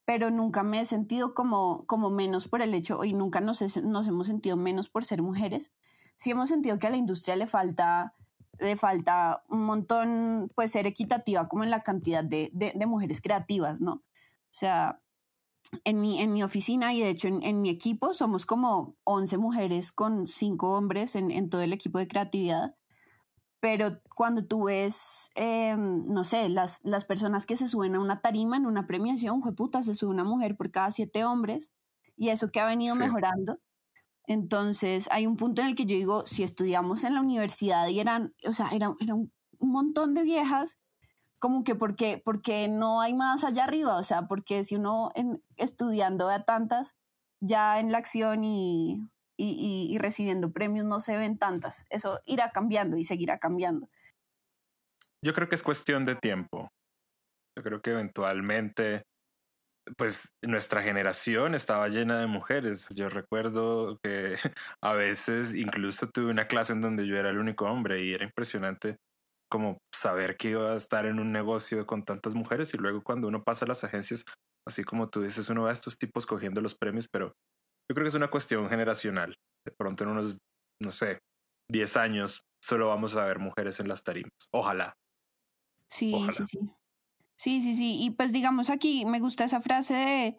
pero 0.05 0.31
nunca 0.31 0.63
me 0.63 0.79
he 0.79 0.85
sentido 0.85 1.33
como, 1.33 1.85
como 1.85 2.09
menos 2.09 2.47
por 2.47 2.61
el 2.61 2.73
hecho, 2.73 3.03
y 3.03 3.13
nunca 3.13 3.41
nos, 3.41 3.61
nos 3.83 4.07
hemos 4.07 4.27
sentido 4.27 4.55
menos 4.55 4.89
por 4.89 5.03
ser 5.03 5.21
mujeres. 5.21 5.73
Sí 6.19 6.31
hemos 6.31 6.49
sentido 6.49 6.79
que 6.79 6.87
a 6.87 6.89
la 6.89 6.97
industria 6.97 7.37
le 7.37 7.47
falta 7.47 8.13
le 8.59 8.75
falta 8.75 9.45
un 9.47 9.63
montón, 9.63 10.51
pues 10.53 10.71
ser 10.71 10.85
equitativa 10.85 11.47
como 11.47 11.63
en 11.63 11.69
la 11.69 11.81
cantidad 11.81 12.25
de, 12.25 12.49
de, 12.53 12.73
de 12.75 12.85
mujeres 12.85 13.21
creativas, 13.21 13.79
¿no? 13.79 13.93
O 13.93 14.03
sea, 14.51 14.97
en 15.85 16.01
mi, 16.01 16.19
en 16.19 16.33
mi 16.33 16.43
oficina 16.43 16.93
y 16.93 16.99
de 16.99 17.09
hecho 17.09 17.29
en, 17.29 17.61
mi 17.61 17.69
equipo 17.69 18.13
somos 18.13 18.45
como 18.45 18.97
11 19.05 19.37
mujeres 19.37 19.93
con 19.93 20.27
5 20.27 20.75
hombres 20.75 21.15
en, 21.15 21.31
en, 21.31 21.49
todo 21.49 21.61
el 21.61 21.71
equipo 21.71 21.99
de 21.99 22.07
creatividad. 22.09 22.75
Pero 23.61 24.01
cuando 24.13 24.45
tú 24.45 24.65
ves, 24.65 25.31
eh, 25.35 25.75
no 25.77 26.25
sé, 26.25 26.49
las, 26.49 26.79
las 26.83 27.05
personas 27.05 27.45
que 27.45 27.57
se 27.57 27.69
suben 27.69 27.95
a 27.95 27.99
una 27.99 28.21
tarima 28.21 28.57
en 28.57 28.65
una 28.65 28.87
premiación, 28.87 29.41
puta, 29.55 29.83
se 29.83 29.95
sube 29.95 30.11
una 30.11 30.23
mujer 30.25 30.57
por 30.57 30.69
cada 30.69 30.91
7 30.91 31.23
hombres 31.25 31.71
y 32.17 32.29
eso 32.29 32.51
que 32.51 32.59
ha 32.59 32.65
venido 32.65 32.95
mejorando. 32.95 33.59
Entonces 34.29 35.09
hay 35.11 35.25
un 35.25 35.37
punto 35.37 35.61
en 35.61 35.69
el 35.69 35.75
que 35.75 35.87
yo 35.87 35.95
digo, 35.95 36.23
si 36.27 36.43
estudiamos 36.43 37.03
en 37.03 37.15
la 37.15 37.21
universidad 37.21 37.87
y 37.87 37.99
eran, 37.99 38.35
o 38.47 38.53
sea, 38.53 38.69
eran, 38.69 38.95
eran 38.99 39.31
un 39.57 39.71
montón 39.71 40.13
de 40.13 40.21
viejas 40.21 40.77
como 41.39 41.63
que 41.63 41.73
porque, 41.73 42.21
porque 42.23 42.67
no 42.67 43.01
hay 43.01 43.15
más 43.15 43.43
allá 43.43 43.63
arriba, 43.63 43.97
o 43.97 44.03
sea, 44.03 44.27
porque 44.27 44.63
si 44.63 44.75
uno 44.75 45.09
en, 45.15 45.43
estudiando 45.57 46.29
a 46.29 46.43
tantas, 46.43 46.93
ya 47.41 47.79
en 47.79 47.91
la 47.91 47.97
acción 47.97 48.43
y, 48.43 49.01
y, 49.35 49.87
y, 49.89 49.97
recibiendo 49.97 50.51
premios 50.51 50.85
no 50.85 50.99
se 50.99 51.17
ven 51.17 51.39
tantas. 51.39 51.85
Eso 51.89 52.19
irá 52.25 52.51
cambiando 52.51 52.97
y 52.97 53.05
seguirá 53.05 53.39
cambiando. 53.39 53.89
Yo 55.25 55.33
creo 55.33 55.49
que 55.49 55.55
es 55.55 55.63
cuestión 55.63 56.05
de 56.05 56.15
tiempo. 56.15 56.69
Yo 57.57 57.63
creo 57.63 57.81
que 57.81 57.91
eventualmente, 57.91 59.01
pues 59.97 60.29
nuestra 60.41 60.81
generación 60.83 61.55
estaba 61.55 61.87
llena 61.89 62.19
de 62.19 62.27
mujeres. 62.27 62.87
Yo 62.89 63.09
recuerdo 63.09 63.97
que 64.03 64.35
a 64.83 64.93
veces 64.93 65.55
incluso 65.55 66.09
tuve 66.09 66.31
una 66.31 66.47
clase 66.47 66.73
en 66.73 66.81
donde 66.81 67.07
yo 67.07 67.17
era 67.17 67.29
el 67.29 67.39
único 67.39 67.65
hombre 67.65 68.03
y 68.03 68.13
era 68.13 68.25
impresionante 68.25 68.97
como 69.51 69.79
saber 69.93 70.37
que 70.37 70.51
iba 70.51 70.73
a 70.73 70.77
estar 70.77 71.05
en 71.05 71.19
un 71.19 71.31
negocio 71.31 71.85
con 71.85 72.05
tantas 72.05 72.35
mujeres 72.35 72.73
y 72.73 72.77
luego 72.77 73.01
cuando 73.01 73.27
uno 73.27 73.41
pasa 73.41 73.65
a 73.65 73.67
las 73.67 73.83
agencias, 73.83 74.23
así 74.67 74.83
como 74.83 75.09
tú 75.09 75.23
dices, 75.23 75.49
uno 75.49 75.63
ve 75.63 75.71
a 75.71 75.73
estos 75.73 75.97
tipos 75.97 76.25
cogiendo 76.27 76.61
los 76.61 76.75
premios, 76.75 77.07
pero 77.11 77.33
yo 77.89 77.95
creo 77.95 78.05
que 78.05 78.09
es 78.09 78.15
una 78.15 78.29
cuestión 78.29 78.69
generacional. 78.69 79.35
De 79.65 79.73
pronto 79.75 80.03
en 80.03 80.11
unos, 80.11 80.37
no 80.81 80.91
sé, 80.91 81.19
10 81.69 81.97
años 81.97 82.41
solo 82.63 82.89
vamos 82.89 83.15
a 83.15 83.25
ver 83.25 83.39
mujeres 83.39 83.79
en 83.79 83.87
las 83.87 84.03
tarimas. 84.03 84.31
Ojalá. 84.53 84.93
Sí, 85.89 86.13
sí, 86.31 86.43
sí. 86.45 86.59
Sí, 87.39 87.61
sí, 87.61 87.73
sí. 87.73 87.95
Y 88.01 88.11
pues 88.11 88.33
digamos 88.33 88.69
aquí 88.69 89.05
me 89.05 89.21
gusta 89.21 89.45
esa 89.45 89.61
frase 89.61 89.93
de, 89.93 90.37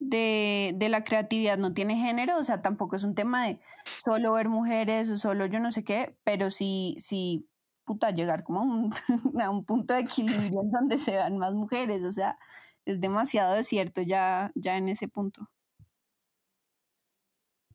de, 0.00 0.72
de, 0.76 0.88
la 0.90 1.02
creatividad 1.02 1.56
no 1.56 1.72
tiene 1.72 1.96
género, 1.96 2.36
o 2.36 2.44
sea, 2.44 2.60
tampoco 2.60 2.94
es 2.94 3.04
un 3.04 3.14
tema 3.14 3.46
de 3.46 3.58
solo 4.04 4.34
ver 4.34 4.50
mujeres 4.50 5.08
o 5.08 5.16
solo 5.16 5.46
yo 5.46 5.60
no 5.60 5.72
sé 5.72 5.82
qué, 5.82 6.14
pero 6.24 6.50
sí, 6.50 6.94
sí, 6.98 7.48
puta, 7.86 8.10
llegar 8.10 8.44
como 8.44 8.60
a 8.60 8.62
un, 8.64 8.92
a 9.42 9.48
un 9.48 9.64
punto 9.64 9.94
de 9.94 10.00
equilibrio 10.00 10.60
en 10.60 10.70
donde 10.70 10.98
se 10.98 11.12
vean 11.12 11.38
más 11.38 11.54
mujeres, 11.54 12.04
o 12.04 12.12
sea, 12.12 12.38
es 12.84 13.00
demasiado 13.00 13.54
desierto 13.54 14.02
ya, 14.02 14.52
ya 14.54 14.76
en 14.76 14.90
ese 14.90 15.08
punto. 15.08 15.48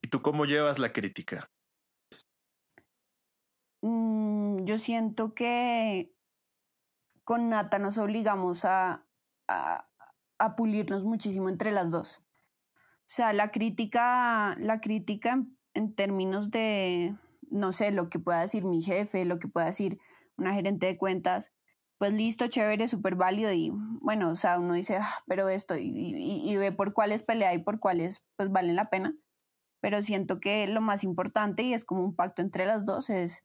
¿Y 0.04 0.10
tú 0.10 0.22
cómo 0.22 0.46
llevas 0.46 0.78
la 0.78 0.94
crítica? 0.94 1.50
Mm, 3.82 4.66
yo 4.66 4.78
siento 4.78 5.34
que 5.34 6.14
con 7.28 7.50
Nata 7.50 7.78
nos 7.78 7.98
obligamos 7.98 8.64
a, 8.64 9.06
a, 9.50 9.90
a, 10.40 10.56
pulirnos 10.56 11.04
muchísimo 11.04 11.50
entre 11.50 11.74
las 11.74 11.92
dos. 11.92 12.22
O 12.70 13.06
sea, 13.06 13.34
la 13.34 13.52
crítica, 13.52 14.56
la 14.58 14.80
crítica 14.80 15.34
en, 15.34 15.58
en, 15.74 15.94
términos 15.94 16.52
de, 16.52 17.18
no 17.42 17.74
sé, 17.74 17.92
lo 17.92 18.10
que 18.10 18.20
pueda 18.20 18.40
decir 18.40 18.64
mi 18.64 18.82
jefe, 18.82 19.26
lo 19.26 19.40
que 19.40 19.50
pueda 19.50 19.66
decir 19.66 20.00
una 20.38 20.54
gerente 20.54 20.86
de 20.86 20.98
cuentas, 20.98 21.52
pues 21.98 22.14
listo, 22.14 22.48
chévere, 22.48 22.88
súper 22.88 23.16
válido 23.16 23.52
y 23.52 23.74
bueno, 23.74 24.30
o 24.32 24.38
sea, 24.38 24.58
uno 24.58 24.76
dice, 24.76 24.96
ah, 24.96 25.14
pero 25.28 25.50
esto, 25.50 25.76
y, 25.76 25.90
y, 25.90 26.50
y, 26.50 26.56
ve 26.56 26.72
por 26.72 26.94
cuáles 26.94 27.24
pelea 27.24 27.54
y 27.54 27.58
por 27.58 27.82
cuáles 27.82 28.24
pues 28.38 28.50
valen 28.54 28.78
la 28.78 28.90
pena. 28.90 29.14
Pero 29.82 30.02
siento 30.02 30.40
que 30.40 30.66
lo 30.68 30.80
más 30.80 31.04
importante, 31.04 31.64
y 31.64 31.74
es 31.74 31.84
como 31.84 32.06
un 32.06 32.16
pacto 32.16 32.42
entre 32.42 32.66
las 32.66 32.86
dos, 32.86 33.10
es 33.10 33.44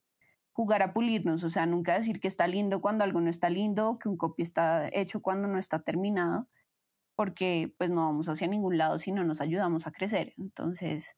jugar 0.53 0.83
a 0.83 0.93
pulirnos, 0.93 1.45
o 1.45 1.51
sea, 1.51 1.67
nunca 1.67 1.95
decir 1.95 2.21
que 2.21 2.29
está 2.29 2.47
lindo 2.47 2.81
cuando 2.81 3.05
algo 3.05 3.21
no 3.21 3.31
está 3.31 3.49
lindo, 3.51 3.99
que 3.99 4.09
un 4.09 4.17
copy 4.17 4.43
está 4.43 4.89
hecho 4.93 5.23
cuando 5.23 5.49
no 5.49 5.59
está 5.59 5.83
terminado, 5.83 6.49
porque 7.17 7.75
pues 7.79 7.91
no 7.91 8.03
vamos 8.03 8.29
hacia 8.29 8.47
ningún 8.47 8.79
lado 8.79 8.99
si 8.99 9.13
no 9.13 9.25
nos 9.25 9.41
ayudamos 9.41 9.87
a 9.87 9.93
crecer. 9.93 10.35
Entonces, 10.37 11.17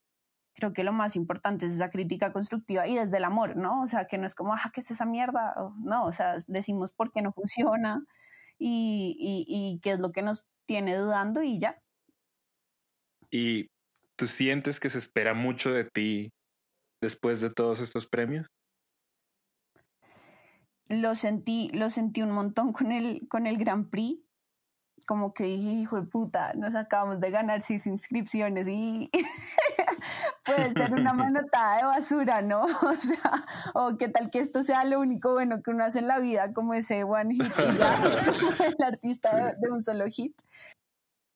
creo 0.54 0.72
que 0.72 0.84
lo 0.84 0.92
más 0.92 1.16
importante 1.16 1.66
es 1.66 1.72
esa 1.72 1.90
crítica 1.90 2.32
constructiva 2.32 2.86
y 2.86 2.94
desde 2.96 3.16
el 3.16 3.24
amor, 3.24 3.56
¿no? 3.56 3.82
O 3.82 3.86
sea, 3.88 4.06
que 4.06 4.18
no 4.18 4.26
es 4.26 4.34
como, 4.34 4.54
ah, 4.54 4.70
¿qué 4.72 4.80
es 4.80 4.90
esa 4.90 5.04
mierda? 5.04 5.54
No, 5.78 6.04
o 6.04 6.12
sea, 6.12 6.36
decimos 6.46 6.92
por 6.92 7.10
qué 7.12 7.22
no 7.22 7.32
funciona 7.32 8.04
y, 8.58 9.16
y, 9.18 9.44
y 9.48 9.80
qué 9.80 9.92
es 9.92 10.00
lo 10.00 10.12
que 10.12 10.22
nos 10.22 10.44
tiene 10.66 10.96
dudando 10.96 11.42
y 11.42 11.58
ya. 11.58 11.80
¿Y 13.30 13.66
tú 14.16 14.28
sientes 14.28 14.78
que 14.78 14.90
se 14.90 14.98
espera 14.98 15.34
mucho 15.34 15.72
de 15.72 15.84
ti 15.84 16.30
después 17.02 17.40
de 17.40 17.50
todos 17.50 17.80
estos 17.80 18.06
premios? 18.06 18.46
Lo 20.88 21.14
sentí, 21.14 21.70
lo 21.72 21.88
sentí 21.90 22.22
un 22.22 22.30
montón 22.30 22.72
con 22.72 22.92
el, 22.92 23.26
con 23.28 23.46
el 23.46 23.56
Grand 23.58 23.88
Prix. 23.88 24.20
Como 25.06 25.34
que 25.34 25.44
dije, 25.44 25.70
hijo 25.70 26.00
de 26.00 26.06
puta, 26.06 26.54
nos 26.54 26.74
acabamos 26.74 27.20
de 27.20 27.30
ganar 27.30 27.60
seis 27.60 27.86
inscripciones 27.86 28.66
y 28.68 29.10
puede 30.44 30.72
ser 30.72 30.92
una 30.94 31.12
manotada 31.14 31.76
de 31.76 31.84
basura, 31.84 32.42
¿no? 32.42 32.62
O 32.82 32.94
sea, 32.94 33.44
o 33.74 33.96
qué 33.98 34.08
tal 34.08 34.30
que 34.30 34.38
esto 34.38 34.62
sea 34.62 34.84
lo 34.84 35.00
único 35.00 35.32
bueno 35.32 35.62
que 35.62 35.70
uno 35.70 35.84
hace 35.84 35.98
en 35.98 36.08
la 36.08 36.20
vida, 36.20 36.52
como 36.52 36.74
ese 36.74 37.04
one 37.04 37.34
hit, 37.34 37.52
ya, 37.78 38.66
el 38.66 38.84
artista 38.84 39.30
sí. 39.30 39.36
de, 39.36 39.54
de, 39.60 39.72
un 39.72 39.82
solo 39.82 40.06
hit. 40.06 40.34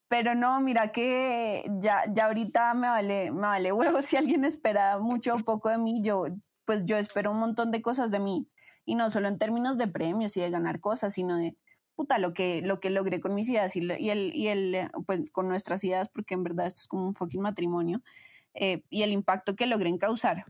Pero 0.09 0.35
no, 0.35 0.61
mira 0.61 0.91
que 0.91 1.71
ya, 1.81 2.05
ya 2.11 2.27
ahorita 2.27 2.73
me 2.73 2.89
vale, 2.89 3.31
me 3.31 3.41
vale 3.41 3.73
huevo 3.73 4.01
si 4.01 4.17
alguien 4.17 4.45
espera 4.45 4.99
mucho 4.99 5.35
o 5.35 5.45
poco 5.45 5.69
de 5.69 5.77
mí, 5.77 6.01
yo, 6.03 6.25
pues 6.65 6.85
yo 6.87 6.97
espero 6.97 7.33
un 7.33 7.39
montón 7.39 7.71
de 7.71 7.83
cosas 7.83 8.11
de 8.11 8.19
mí. 8.19 8.49
Y 8.89 8.95
no 8.95 9.11
solo 9.11 9.29
en 9.29 9.37
términos 9.37 9.77
de 9.77 9.87
premios 9.87 10.35
y 10.39 10.41
de 10.41 10.49
ganar 10.49 10.81
cosas, 10.81 11.13
sino 11.13 11.37
de, 11.37 11.55
puta, 11.95 12.17
lo 12.17 12.33
que, 12.33 12.63
lo 12.63 12.81
que 12.81 12.89
logré 12.89 13.21
con 13.21 13.35
mis 13.35 13.47
ideas 13.51 13.77
y, 13.77 13.81
y, 13.81 14.09
el, 14.09 14.35
y 14.35 14.49
el, 14.49 14.91
pues 15.05 15.31
con 15.31 15.47
nuestras 15.47 15.85
ideas, 15.85 16.09
porque 16.09 16.33
en 16.33 16.43
verdad 16.43 16.67
esto 16.67 16.81
es 16.81 16.89
como 16.89 17.07
un 17.07 17.15
fucking 17.15 17.43
matrimonio, 17.43 18.01
eh, 18.55 18.83
y 18.89 19.03
el 19.03 19.13
impacto 19.13 19.57
que 19.57 19.67
logré 19.67 19.99
causar. 19.99 20.47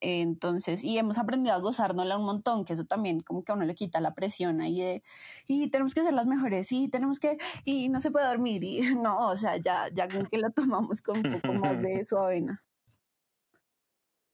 Eh, 0.00 0.22
entonces, 0.22 0.82
y 0.82 0.96
hemos 0.96 1.18
aprendido 1.18 1.54
a 1.54 1.60
gozárnosla 1.60 2.16
un 2.16 2.24
montón, 2.24 2.64
que 2.64 2.72
eso 2.72 2.84
también 2.84 3.20
como 3.20 3.44
que 3.44 3.52
a 3.52 3.56
uno 3.56 3.66
le 3.66 3.74
quita 3.74 4.00
la 4.00 4.14
presión 4.14 4.62
ahí 4.62 4.80
de, 4.80 5.02
y 5.46 5.68
tenemos 5.68 5.92
que 5.92 6.02
ser 6.02 6.14
las 6.14 6.26
mejores, 6.26 6.72
y 6.72 6.88
tenemos 6.88 7.20
que, 7.20 7.36
y 7.64 7.90
no 7.90 8.00
se 8.00 8.10
puede 8.10 8.26
dormir, 8.26 8.64
y 8.64 8.80
no, 8.96 9.28
o 9.28 9.36
sea, 9.36 9.58
ya, 9.58 9.90
ya 9.92 10.08
como 10.08 10.30
que 10.30 10.38
lo 10.38 10.50
tomamos 10.50 11.02
con 11.02 11.18
un 11.18 11.40
poco 11.40 11.52
más 11.52 11.82
de 11.82 12.04
suavena. 12.06 12.64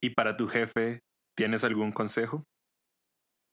¿Y 0.00 0.10
para 0.10 0.36
tu 0.36 0.46
jefe, 0.46 1.02
tienes 1.34 1.64
algún 1.64 1.90
consejo? 1.90 2.44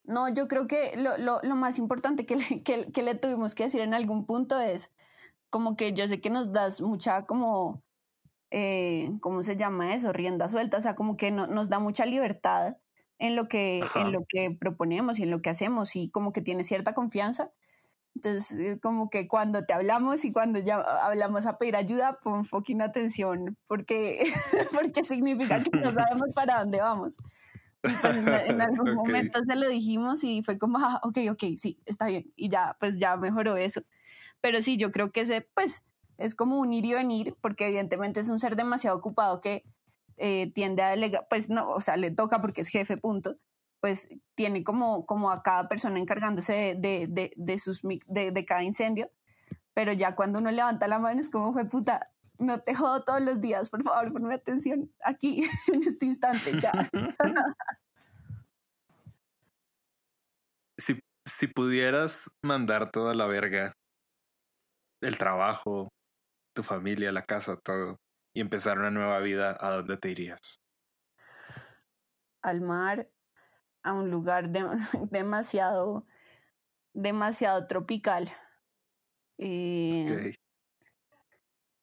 No, 0.08 0.30
yo 0.30 0.48
creo 0.48 0.68
que 0.68 0.96
lo, 0.98 1.18
lo, 1.18 1.40
lo 1.42 1.56
más 1.56 1.80
importante 1.80 2.26
que 2.26 2.36
le, 2.36 2.64
que, 2.64 2.92
que 2.92 3.04
le 3.04 3.16
tuvimos 3.16 3.56
que 3.56 3.64
decir 3.64 3.82
en 3.82 3.94
algún 3.94 4.26
punto 4.26 4.60
es 4.60 4.92
como 5.50 5.76
que 5.76 5.94
yo 5.94 6.08
sé 6.08 6.22
que 6.22 6.30
nos 6.30 6.52
das 6.52 6.82
mucha 6.82 7.26
como, 7.26 7.84
eh, 8.52 9.10
¿cómo 9.22 9.42
se 9.42 9.56
llama 9.58 9.94
eso? 9.94 10.14
Rienda 10.14 10.50
suelta, 10.50 10.78
o 10.78 10.82
sea, 10.82 10.96
como 10.96 11.18
que 11.18 11.32
no, 11.32 11.48
nos 11.48 11.70
da 11.70 11.80
mucha 11.80 12.06
libertad 12.06 12.78
en 13.20 13.36
lo, 13.36 13.48
que, 13.48 13.84
en 13.96 14.12
lo 14.12 14.26
que 14.28 14.52
proponemos 14.52 15.20
y 15.20 15.24
en 15.24 15.32
lo 15.32 15.42
que 15.42 15.50
hacemos 15.50 15.96
y 15.96 16.10
como 16.10 16.34
que 16.34 16.42
tiene 16.42 16.64
cierta 16.64 16.94
confianza. 16.94 17.52
Entonces, 18.16 18.80
como 18.82 19.10
que 19.10 19.28
cuando 19.28 19.66
te 19.66 19.74
hablamos 19.74 20.24
y 20.26 20.32
cuando 20.32 20.60
ya 20.60 20.78
hablamos 20.80 21.46
a 21.46 21.58
pedir 21.58 21.76
ayuda, 21.76 22.20
pon 22.22 22.46
fucking 22.46 22.82
atención, 22.82 23.58
porque, 23.68 24.24
porque 24.74 25.04
significa 25.04 25.62
que 25.64 25.72
no 25.78 25.92
sabemos 25.92 26.34
para 26.34 26.60
dónde 26.60 26.80
vamos. 26.80 27.18
Y 27.89 27.94
pues 27.96 28.15
en, 28.18 28.27
en 28.27 28.62
algún 28.62 28.89
okay. 28.89 28.94
momento 28.96 29.39
se 29.46 29.56
lo 29.56 29.70
dijimos 29.70 30.24
y 30.24 30.44
fue 30.44 30.58
como, 30.58 30.80
ah, 30.80 31.00
ok, 31.04 31.20
ok, 31.32 31.44
sí, 31.58 31.80
está 31.86 32.08
bien. 32.08 32.32
Y 32.36 32.50
ya, 32.50 32.75
pues 32.80 32.98
ya 32.98 33.15
mejoró 33.18 33.56
eso. 33.58 33.82
Pero 34.42 34.62
sí, 34.62 34.77
yo 34.77 34.92
creo 34.92 35.12
que 35.12 35.22
ese, 35.22 35.42
pues, 35.54 35.84
es 36.18 36.36
como 36.36 36.60
un 36.60 36.74
ir 36.74 36.86
y 36.86 36.94
venir, 36.94 37.36
porque 37.42 37.68
evidentemente 37.68 38.20
es 38.20 38.30
un 38.30 38.39
ser 38.39 38.56
demasiado 38.56 38.98
ocupado 38.98 39.42
que 39.42 39.63
eh, 40.18 40.51
tiende 40.54 40.82
a 40.82 40.89
delegar, 40.89 41.27
pues 41.30 41.50
no, 41.50 41.68
o 41.70 41.82
sea, 41.82 41.98
le 41.98 42.12
toca 42.12 42.42
porque 42.42 42.62
es 42.62 42.70
jefe, 42.70 42.98
punto. 42.98 43.38
Pues 43.82 44.10
tiene 44.34 44.63
como, 44.63 45.06
como 45.06 45.30
a 45.30 45.44
cada 45.44 45.68
persona 45.68 46.00
encargándose 46.00 46.54
de, 46.54 46.75
de, 46.75 47.08
de, 47.08 47.34
de 47.36 47.60
sus, 47.60 47.82
de, 47.84 48.32
de 48.32 48.46
cada 48.46 48.63
incendio. 48.63 49.12
Pero 49.74 49.92
ya 49.94 50.15
cuando 50.15 50.39
uno 50.39 50.51
levanta 50.51 50.88
la 50.88 51.00
mano 51.00 51.20
es 51.20 51.30
como, 51.30 51.54
fue 51.54 51.65
puta, 51.65 52.12
no 52.39 52.60
te 52.62 52.75
jodo 52.75 53.04
todos 53.04 53.22
los 53.22 53.42
días, 53.42 53.70
por 53.70 53.84
favor, 53.84 54.12
ponme 54.13 54.36
atención 54.36 54.92
aquí, 55.04 55.44
en 55.74 55.84
este 55.84 56.06
instante, 56.06 56.60
ya. 56.60 56.72
si, 60.77 61.00
si 61.25 61.48
pudieras 61.48 62.30
mandar 62.44 62.92
toda 62.92 63.13
la 63.13 63.25
verga, 63.27 63.74
el 65.01 65.18
trabajo, 65.18 65.89
tu 66.54 66.63
familia, 66.63 67.12
la 67.12 67.25
casa, 67.25 67.58
todo, 67.58 67.98
y 68.34 68.42
empezar 68.42 68.80
una 68.80 68.92
nueva 68.92 69.20
vida, 69.20 69.58
¿a 69.60 69.72
dónde 69.72 69.98
te 69.98 70.10
irías? 70.10 70.60
Al 72.42 72.62
mar, 72.62 73.10
a 73.84 73.94
un 73.94 74.10
lugar 74.12 74.50
de, 74.50 74.63
demasiado, 75.12 76.06
demasiado 76.94 77.68
tropical. 77.68 78.32
Eh, 79.38 80.08
okay. 80.12 80.36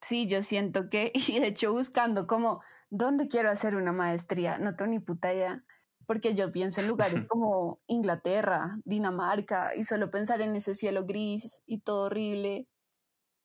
Sí, 0.03 0.27
yo 0.27 0.43
siento 0.43 0.91
que, 0.91 1.13
y 1.39 1.39
de 1.39 1.47
hecho 1.49 1.73
buscando 1.73 2.27
como, 2.27 2.61
¿dónde 2.91 3.29
quiero 3.29 3.51
hacer 3.51 3.77
una 3.77 3.93
maestría? 3.93 4.59
No 4.59 4.75
tengo 4.75 4.91
ni 4.91 4.99
puta 4.99 5.33
idea, 5.33 5.65
porque 6.07 6.35
yo 6.35 6.51
pienso 6.53 6.81
en 6.81 6.89
lugares 6.89 7.25
como 7.29 7.81
Inglaterra, 7.87 8.79
Dinamarca, 8.85 9.75
y 9.77 9.85
solo 9.85 10.11
pensar 10.11 10.41
en 10.43 10.57
ese 10.57 10.75
cielo 10.75 11.07
gris 11.07 11.63
y 11.67 11.79
todo 11.79 12.07
horrible. 12.07 12.69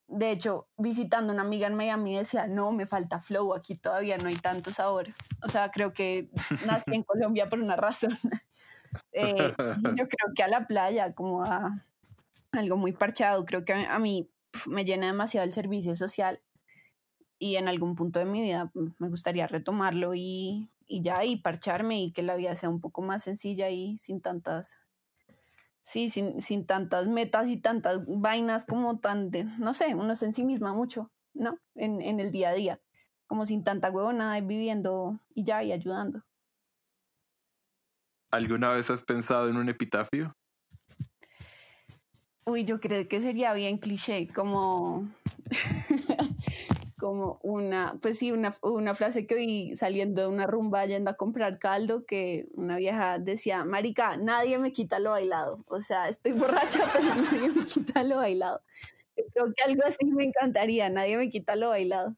De 0.08 0.32
hecho, 0.32 0.68
visitando 0.78 1.34
una 1.34 1.44
amiga 1.44 1.68
en 1.68 1.76
Miami 1.76 2.18
decía, 2.18 2.48
no, 2.48 2.72
me 2.72 2.86
falta 2.86 3.20
flow, 3.20 3.54
aquí 3.54 3.76
todavía 3.76 4.18
no 4.18 4.30
hay 4.30 4.38
tanto 4.38 4.72
sabor. 4.72 5.08
O 5.44 5.50
sea, 5.50 5.70
creo 5.70 5.94
que 5.94 6.30
nací 6.66 6.92
en 6.94 7.04
Colombia 7.04 7.50
por 7.50 7.60
una 7.60 7.76
razón. 7.76 8.18
eh, 9.12 9.54
sí, 9.60 9.72
yo 9.84 10.08
creo 10.08 10.34
que 10.34 10.44
a 10.44 10.48
la 10.48 10.66
playa, 10.66 11.14
como 11.14 11.44
a 11.44 11.86
algo 12.52 12.78
muy 12.78 12.94
parchado, 12.94 13.46
creo 13.46 13.66
que 13.66 13.74
a 13.74 14.00
mí 14.00 14.32
me 14.66 14.86
llena 14.86 15.08
demasiado 15.08 15.46
el 15.46 15.52
servicio 15.52 15.96
social 15.96 16.42
y 17.40 17.56
en 17.56 17.68
algún 17.68 17.96
punto 17.96 18.20
de 18.20 18.26
mi 18.26 18.42
vida 18.42 18.72
me 18.74 19.10
gustaría 19.10 19.48
retomarlo 19.48 20.16
y, 20.16 20.70
y 20.88 21.02
ya 21.02 21.24
y 21.26 21.38
parcharme 21.38 22.02
y 22.02 22.12
que 22.12 22.24
la 22.24 22.36
vida 22.36 22.56
sea 22.56 22.70
un 22.70 22.82
poco 22.82 23.02
más 23.02 23.24
sencilla 23.24 23.70
y 23.70 23.98
sin 23.98 24.22
tantas 24.22 24.80
sí, 25.88 26.10
sin, 26.10 26.42
sin 26.42 26.66
tantas 26.66 27.08
metas 27.08 27.48
y 27.48 27.58
tantas 27.58 28.02
vainas 28.08 28.66
como 28.66 29.00
tan 29.00 29.32
de, 29.32 29.46
no 29.46 29.74
sé, 29.74 29.96
uno 29.96 30.16
se 30.16 30.26
en 30.26 30.34
sí 30.34 30.44
misma 30.44 30.74
mucho, 30.74 31.12
¿no? 31.34 31.60
En, 31.76 32.02
en 32.02 32.20
el 32.20 32.32
día 32.32 32.50
a 32.50 32.54
día, 32.54 32.82
como 33.26 33.46
sin 33.46 33.64
tanta 33.64 33.90
huevona 33.90 34.38
viviendo 34.42 35.22
y 35.30 35.46
ya 35.46 35.64
y 35.64 35.72
ayudando. 35.72 36.24
¿Alguna 38.32 38.72
vez 38.72 38.90
has 38.90 39.02
pensado 39.02 39.48
en 39.48 39.56
un 39.56 39.70
epitafio? 39.70 40.36
Uy, 42.46 42.66
yo 42.66 42.82
creo 42.82 43.08
que 43.08 43.22
sería 43.22 43.54
bien 43.54 43.78
cliché, 43.78 44.28
como 44.28 45.10
como 47.08 47.40
una, 47.42 47.98
pues 48.02 48.20
sí, 48.20 48.34
una, 48.34 48.54
una 48.62 48.94
frase 48.94 49.26
que 49.26 49.36
oí 49.36 49.76
saliendo 49.78 50.24
de 50.24 50.28
una 50.28 50.46
rumba 50.46 50.86
yendo 50.86 51.10
a 51.10 51.14
comprar 51.16 51.58
caldo, 51.58 52.06
que 52.06 52.50
una 52.52 52.76
vieja 52.76 53.18
decía, 53.18 53.64
Marica, 53.64 54.18
nadie 54.18 54.60
me 54.60 54.74
quita 54.74 55.00
lo 55.00 55.12
bailado. 55.12 55.64
O 55.68 55.82
sea, 55.82 56.10
estoy 56.10 56.34
borracha, 56.34 56.82
pero 56.94 57.16
nadie 57.16 57.50
me 57.50 57.64
quita 57.64 58.04
lo 58.04 58.18
bailado. 58.18 58.62
Yo 59.16 59.24
Creo 59.34 59.54
que 59.56 59.64
algo 59.64 59.84
así 59.86 60.06
me 60.06 60.26
encantaría. 60.26 60.90
Nadie 60.90 61.16
me 61.16 61.30
quita 61.30 61.56
lo 61.56 61.70
bailado. 61.70 62.18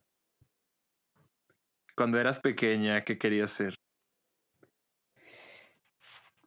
Cuando 1.95 2.19
eras 2.19 2.39
pequeña, 2.39 3.03
¿qué 3.03 3.19
querías 3.19 3.51
ser? 3.51 3.75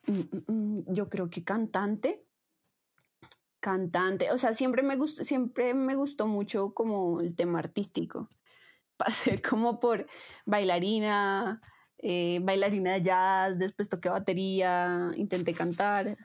Mm, 0.08 0.18
mm, 0.18 0.52
mm, 0.52 0.84
Yo 0.88 1.08
creo 1.08 1.30
que 1.30 1.44
cantante. 1.44 2.26
Cantante. 3.62 4.32
O 4.32 4.38
sea, 4.38 4.54
siempre 4.54 4.82
me 4.82 4.96
gustó, 4.96 5.22
siempre 5.22 5.72
me 5.72 5.94
gustó 5.94 6.26
mucho 6.26 6.74
como 6.74 7.20
el 7.20 7.36
tema 7.36 7.60
artístico. 7.60 8.28
Pasé 8.96 9.40
como 9.40 9.78
por 9.78 10.08
bailarina, 10.44 11.62
eh, 11.98 12.40
bailarina 12.42 12.94
de 12.94 13.02
jazz, 13.02 13.60
después 13.60 13.88
toqué 13.88 14.08
batería, 14.08 15.12
intenté 15.14 15.54
cantar. 15.54 16.16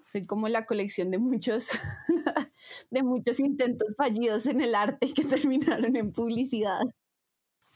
Soy 0.00 0.24
como 0.24 0.48
la 0.48 0.64
colección 0.64 1.10
de 1.10 1.18
muchos, 1.18 1.68
de 2.90 3.02
muchos 3.02 3.38
intentos 3.38 3.88
fallidos 3.94 4.46
en 4.46 4.62
el 4.62 4.74
arte 4.74 5.12
que 5.12 5.24
terminaron 5.26 5.94
en 5.94 6.10
publicidad. 6.10 6.80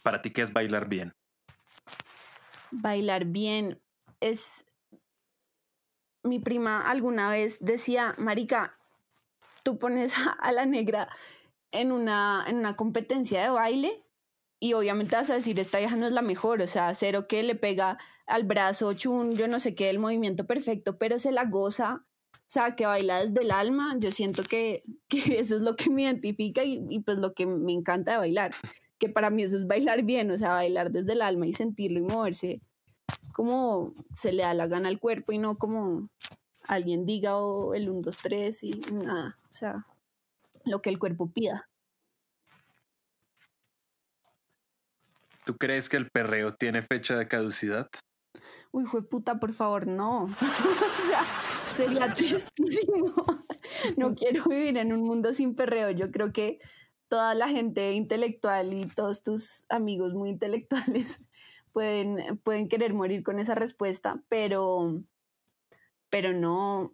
¿Para 0.02 0.22
ti 0.22 0.30
qué 0.30 0.40
es 0.40 0.54
bailar 0.54 0.88
bien? 0.88 1.12
Bailar 2.70 3.26
bien 3.26 3.78
es... 4.20 4.64
Mi 6.22 6.40
prima 6.40 6.80
alguna 6.80 7.30
vez 7.30 7.58
decía, 7.60 8.14
Marica, 8.18 8.76
tú 9.66 9.80
pones 9.80 10.12
a, 10.38 10.52
la 10.52 10.64
negra 10.64 11.08
en 11.72 11.90
una, 11.90 12.44
en 12.46 12.56
una 12.56 12.76
competencia 12.76 13.42
de 13.42 13.48
baile 13.48 14.04
y 14.60 14.74
obviamente 14.74 15.16
vas 15.16 15.28
a 15.28 15.34
decir, 15.34 15.58
esta 15.58 15.80
vieja 15.80 15.96
no 15.96 16.06
es 16.06 16.12
la 16.12 16.22
mejor, 16.22 16.62
o 16.62 16.68
sea, 16.68 16.94
cero 16.94 17.26
que 17.26 17.42
le 17.42 17.56
pega 17.56 17.98
al 18.28 18.44
brazo, 18.44 18.92
chun, 18.92 19.32
yo 19.32 19.48
no 19.48 19.58
sé 19.58 19.74
qué, 19.74 19.90
el 19.90 19.98
movimiento 19.98 20.46
perfecto, 20.46 20.98
pero 20.98 21.18
se 21.18 21.32
la 21.32 21.46
goza, 21.46 22.06
o 22.32 22.44
sea, 22.46 22.76
que 22.76 22.86
baila 22.86 23.22
desde 23.22 23.42
el 23.42 23.50
alma, 23.50 23.96
yo 23.98 24.12
siento 24.12 24.44
que, 24.44 24.84
que 25.08 25.40
eso 25.40 25.56
es 25.56 25.62
lo 25.62 25.74
que 25.74 25.90
me 25.90 26.02
identifica 26.02 26.62
y, 26.62 26.86
y 26.88 27.00
pues 27.00 27.18
lo 27.18 27.34
que 27.34 27.44
me 27.46 27.72
encanta 27.72 28.12
de 28.12 28.18
bailar, 28.18 28.54
que 29.00 29.08
para 29.08 29.30
mí 29.30 29.42
eso 29.42 29.56
es 29.56 29.66
bailar 29.66 30.04
bien, 30.04 30.30
o 30.30 30.38
sea, 30.38 30.50
bailar 30.50 30.92
desde 30.92 31.14
el 31.14 31.22
alma 31.22 31.48
y 31.48 31.54
sentirlo 31.54 31.98
y 31.98 32.02
moverse 32.02 32.60
como 33.34 33.92
se 34.14 34.32
le 34.32 34.44
da 34.44 34.54
la 34.54 34.68
gana 34.68 34.88
al 34.88 35.00
cuerpo 35.00 35.32
y 35.32 35.38
no 35.38 35.58
como 35.58 36.08
alguien 36.68 37.06
diga 37.06 37.36
o 37.36 37.74
el 37.74 37.88
1, 37.88 38.02
2, 38.02 38.16
3 38.16 38.64
y 38.64 38.70
nada, 38.92 39.38
o 39.50 39.54
sea, 39.54 39.86
lo 40.64 40.82
que 40.82 40.90
el 40.90 40.98
cuerpo 40.98 41.30
pida. 41.30 41.68
¿Tú 45.44 45.56
crees 45.56 45.88
que 45.88 45.96
el 45.96 46.10
perreo 46.10 46.52
tiene 46.52 46.82
fecha 46.82 47.16
de 47.16 47.28
caducidad? 47.28 47.88
Uy, 48.72 48.84
fue 48.84 49.08
puta, 49.08 49.38
por 49.38 49.54
favor, 49.54 49.86
no. 49.86 50.24
o 50.24 51.08
sea, 51.08 51.24
sería 51.76 52.12
tristísimo. 52.14 53.14
no 53.96 54.14
quiero 54.14 54.44
vivir 54.44 54.76
en 54.76 54.92
un 54.92 55.02
mundo 55.02 55.32
sin 55.32 55.54
perreo. 55.54 55.90
Yo 55.90 56.10
creo 56.10 56.32
que 56.32 56.58
toda 57.08 57.34
la 57.34 57.48
gente 57.48 57.92
intelectual 57.92 58.74
y 58.74 58.86
todos 58.86 59.22
tus 59.22 59.66
amigos 59.68 60.14
muy 60.14 60.30
intelectuales 60.30 61.18
pueden, 61.72 62.38
pueden 62.42 62.68
querer 62.68 62.94
morir 62.94 63.22
con 63.22 63.38
esa 63.38 63.54
respuesta, 63.54 64.22
pero, 64.28 65.02
pero 66.10 66.32
no. 66.32 66.92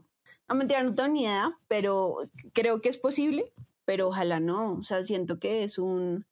No 0.49 0.55
mentira, 0.55 0.83
no 0.83 0.93
tengo 0.93 1.09
ni 1.09 1.23
idea, 1.23 1.57
pero 1.69 2.19
creo 2.53 2.81
que 2.81 2.89
es 2.89 2.99
posible, 2.99 3.53
pero 3.85 4.09
ojalá 4.09 4.41
no. 4.41 4.75
O 4.75 4.83
sea, 4.83 5.03
siento 5.05 5.39
que 5.39 5.65
es 5.65 5.79
un 5.79 6.27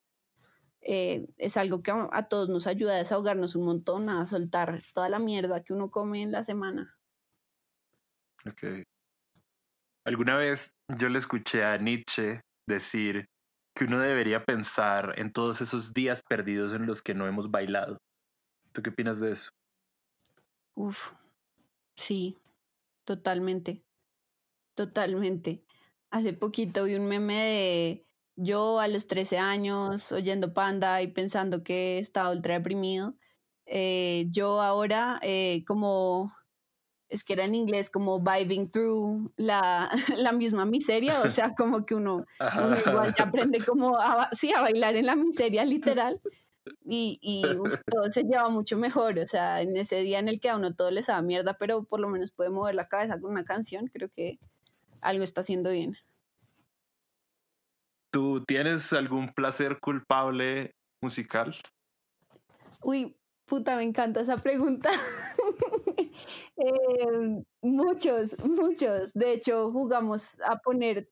eh, 0.82 1.26
es 1.36 1.56
algo 1.56 1.82
que 1.82 1.90
a, 1.90 2.08
a 2.12 2.28
todos 2.28 2.48
nos 2.48 2.66
ayuda 2.66 2.94
a 2.94 2.98
desahogarnos 2.98 3.54
un 3.54 3.64
montón, 3.64 4.08
a 4.08 4.26
soltar 4.26 4.82
toda 4.94 5.08
la 5.08 5.18
mierda 5.18 5.62
que 5.62 5.72
uno 5.72 5.90
come 5.90 6.22
en 6.22 6.32
la 6.32 6.42
semana. 6.42 6.98
Ok. 8.46 8.84
Alguna 10.04 10.36
vez 10.36 10.76
yo 10.88 11.08
le 11.08 11.18
escuché 11.18 11.64
a 11.64 11.76
Nietzsche 11.76 12.40
decir 12.66 13.26
que 13.74 13.84
uno 13.84 14.00
debería 14.00 14.44
pensar 14.44 15.14
en 15.18 15.32
todos 15.32 15.60
esos 15.60 15.92
días 15.92 16.22
perdidos 16.28 16.72
en 16.72 16.86
los 16.86 17.02
que 17.02 17.14
no 17.14 17.26
hemos 17.26 17.50
bailado. 17.50 17.98
¿Tú 18.72 18.82
qué 18.82 18.90
opinas 18.90 19.20
de 19.20 19.32
eso? 19.32 19.50
Uf, 20.74 21.12
sí, 21.94 22.38
totalmente, 23.04 23.84
totalmente. 24.74 25.64
Hace 26.10 26.32
poquito 26.32 26.84
vi 26.84 26.94
un 26.94 27.06
meme 27.06 27.34
de 27.34 28.06
yo 28.36 28.80
a 28.80 28.88
los 28.88 29.06
13 29.06 29.38
años 29.38 30.12
oyendo 30.12 30.54
Panda 30.54 31.02
y 31.02 31.08
pensando 31.08 31.62
que 31.62 31.98
estaba 31.98 32.30
ultra 32.30 32.54
deprimido. 32.54 33.14
Eh, 33.66 34.26
yo 34.30 34.60
ahora 34.60 35.20
eh, 35.22 35.62
como, 35.66 36.34
es 37.08 37.22
que 37.22 37.34
era 37.34 37.44
en 37.44 37.54
inglés, 37.54 37.90
como 37.90 38.20
vibing 38.20 38.68
through 38.68 39.32
la, 39.36 39.90
la 40.16 40.32
misma 40.32 40.64
miseria, 40.64 41.20
o 41.20 41.28
sea, 41.28 41.54
como 41.56 41.84
que 41.84 41.94
uno, 41.94 42.24
uno 42.40 42.76
igual 42.86 43.14
ya 43.16 43.24
aprende 43.24 43.64
como 43.64 43.96
a, 43.96 44.30
sí, 44.32 44.52
a 44.52 44.62
bailar 44.62 44.96
en 44.96 45.06
la 45.06 45.16
miseria 45.16 45.64
literal. 45.64 46.20
Y, 46.84 47.18
y 47.20 47.44
uf, 47.56 47.74
todo 47.86 48.10
se 48.10 48.24
lleva 48.24 48.48
mucho 48.48 48.76
mejor, 48.76 49.18
o 49.18 49.26
sea, 49.26 49.62
en 49.62 49.76
ese 49.76 50.02
día 50.02 50.18
en 50.18 50.28
el 50.28 50.40
que 50.40 50.50
a 50.50 50.56
uno 50.56 50.74
todo 50.74 50.90
le 50.90 51.02
sabe 51.02 51.26
mierda, 51.26 51.54
pero 51.58 51.84
por 51.84 52.00
lo 52.00 52.08
menos 52.08 52.32
puede 52.32 52.50
mover 52.50 52.74
la 52.74 52.88
cabeza 52.88 53.20
con 53.20 53.30
una 53.30 53.44
canción, 53.44 53.86
creo 53.86 54.08
que 54.10 54.38
algo 55.02 55.24
está 55.24 55.40
haciendo 55.40 55.70
bien. 55.70 55.96
¿Tú 58.10 58.44
tienes 58.44 58.92
algún 58.92 59.32
placer 59.32 59.78
culpable 59.78 60.74
musical? 61.00 61.54
Uy, 62.82 63.16
puta, 63.46 63.76
me 63.76 63.84
encanta 63.84 64.20
esa 64.20 64.38
pregunta. 64.38 64.90
eh, 66.56 67.42
muchos, 67.62 68.36
muchos. 68.44 69.12
De 69.14 69.32
hecho, 69.32 69.70
jugamos 69.70 70.40
a 70.40 70.58
poner 70.58 71.08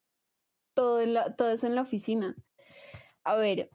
todo, 0.75 1.01
en 1.01 1.15
la, 1.15 1.37
todo 1.37 1.51
eso 1.51 1.67
en 1.69 1.77
la 1.77 1.83
oficina. 1.83 2.35
A 3.23 3.37
ver, 3.37 3.71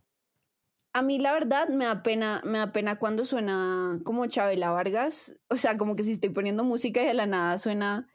a 0.94 1.02
mí 1.02 1.20
la 1.20 1.34
verdad 1.34 1.70
me 1.70 1.86
da 1.86 2.04
pena, 2.04 2.42
me 2.46 2.60
da 2.60 2.72
pena 2.72 2.98
cuando 2.98 3.26
suena 3.26 4.00
como 4.04 4.28
Chabela 4.28 4.72
Vargas. 4.72 5.36
O 5.50 5.56
sea, 5.56 5.78
como 5.78 5.96
que 5.96 6.04
si 6.04 6.12
estoy 6.14 6.30
poniendo 6.30 6.64
música 6.64 7.02
y 7.02 7.06
de 7.08 7.14
la 7.14 7.26
nada 7.26 7.58
suena, 7.58 8.08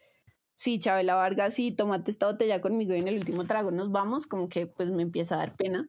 sí, 0.54 0.78
Chabela 0.78 1.16
Vargas, 1.16 1.54
sí, 1.54 1.72
tómate 1.72 2.10
esta 2.10 2.26
botella 2.26 2.60
conmigo 2.60 2.94
y 2.94 2.98
en 3.00 3.08
el 3.08 3.16
último 3.18 3.44
trago 3.46 3.70
nos 3.70 3.90
vamos, 3.90 4.26
como 4.26 4.48
que 4.48 4.66
pues 4.66 4.90
me 4.90 5.02
empieza 5.02 5.34
a 5.34 5.38
dar 5.38 5.56
pena. 5.56 5.88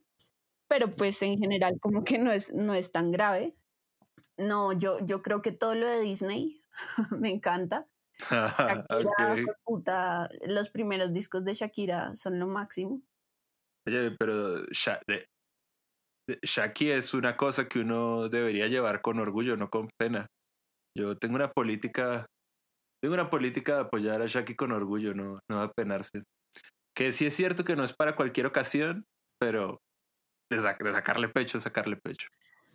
Pero 0.67 0.89
pues 0.91 1.21
en 1.21 1.39
general 1.39 1.79
como 1.79 2.03
que 2.03 2.17
no 2.17 2.31
es, 2.31 2.53
no 2.53 2.73
es 2.73 2.91
tan 2.91 3.11
grave. 3.11 3.55
No, 4.37 4.73
yo, 4.73 4.99
yo 5.05 5.21
creo 5.21 5.41
que 5.41 5.51
todo 5.51 5.75
lo 5.75 5.87
de 5.87 5.99
Disney 6.01 6.61
me 7.11 7.29
encanta. 7.29 7.87
Shakira, 8.29 9.35
fue 9.43 9.53
puta, 9.63 10.29
los 10.45 10.69
primeros 10.69 11.13
discos 11.13 11.45
de 11.45 11.53
Shakira 11.53 12.15
son 12.15 12.39
lo 12.39 12.47
máximo. 12.47 13.01
Oye, 13.87 14.11
pero 14.11 14.65
Sha- 14.71 14.99
de- 15.07 15.13
de- 15.15 15.27
Shaki 16.43 16.91
es 16.91 17.13
una 17.13 17.37
cosa 17.37 17.67
que 17.67 17.79
uno 17.79 18.29
debería 18.29 18.67
llevar 18.67 19.01
con 19.01 19.19
orgullo, 19.19 19.57
no 19.57 19.69
con 19.69 19.89
pena. 19.99 20.27
Yo 20.97 21.17
tengo 21.17 21.35
una 21.35 21.51
política, 21.51 22.25
tengo 23.01 23.13
una 23.13 23.29
política 23.29 23.75
de 23.75 23.81
apoyar 23.81 24.21
a 24.21 24.27
Shaki 24.27 24.55
con 24.55 24.71
orgullo, 24.71 25.13
no, 25.13 25.39
no 25.49 25.61
de 25.61 25.69
penarse. 25.75 26.23
Que 26.95 27.11
sí 27.11 27.25
es 27.25 27.35
cierto 27.35 27.63
que 27.63 27.75
no 27.75 27.83
es 27.83 27.93
para 27.93 28.15
cualquier 28.15 28.45
ocasión, 28.45 29.05
pero 29.39 29.79
de, 30.51 30.57
de 30.57 30.91
sacarle 30.91 31.29
pecho, 31.29 31.59
sacarle 31.59 31.97
pecho. 31.97 32.27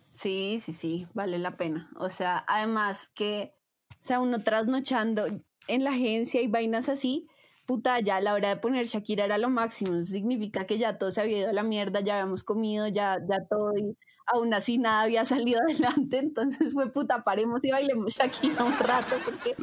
Sí, 0.09 0.59
sí, 0.63 0.71
sí, 0.71 1.07
vale 1.13 1.37
la 1.37 1.57
pena. 1.57 1.89
O 1.97 2.09
sea, 2.09 2.45
además 2.47 3.11
que, 3.13 3.53
o 3.91 4.03
sea, 4.03 4.19
uno 4.19 4.43
trasnochando 4.43 5.27
en 5.67 5.83
la 5.83 5.89
agencia 5.89 6.41
y 6.41 6.47
vainas 6.47 6.89
así, 6.89 7.27
puta, 7.65 7.99
ya 7.99 8.17
a 8.17 8.21
la 8.21 8.33
hora 8.33 8.49
de 8.49 8.57
poner 8.57 8.85
Shakira 8.85 9.25
era 9.25 9.37
lo 9.37 9.49
máximo. 9.49 9.95
Eso 9.95 10.11
significa 10.11 10.65
que 10.65 10.77
ya 10.77 10.97
todo 10.97 11.11
se 11.11 11.21
había 11.21 11.39
ido 11.39 11.49
a 11.49 11.53
la 11.53 11.63
mierda, 11.63 12.01
ya 12.01 12.15
habíamos 12.15 12.43
comido, 12.43 12.87
ya, 12.87 13.17
ya 13.27 13.45
todo, 13.45 13.71
y 13.77 13.97
aún 14.27 14.53
así 14.53 14.77
nada 14.77 15.01
había 15.01 15.25
salido 15.25 15.61
adelante. 15.67 16.17
Entonces 16.17 16.73
fue 16.73 16.91
puta, 16.91 17.23
paremos 17.23 17.63
y 17.63 17.71
bailemos 17.71 18.13
Shakira 18.15 18.63
un 18.63 18.77
rato 18.79 19.15
porque 19.23 19.55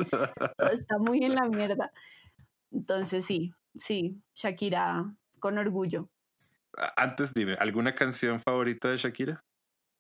todo 0.57 0.71
está 0.71 0.99
muy 0.99 1.25
en 1.25 1.35
la 1.35 1.49
mierda. 1.49 1.93
Entonces 2.71 3.25
sí, 3.25 3.53
sí, 3.79 4.21
Shakira 4.35 5.15
con 5.39 5.59
orgullo. 5.59 6.09
Antes 6.97 7.35
dime, 7.35 7.55
¿alguna 7.59 7.95
canción 7.95 8.41
favorita 8.41 8.89
de 8.89 8.97
Shakira? 8.97 9.45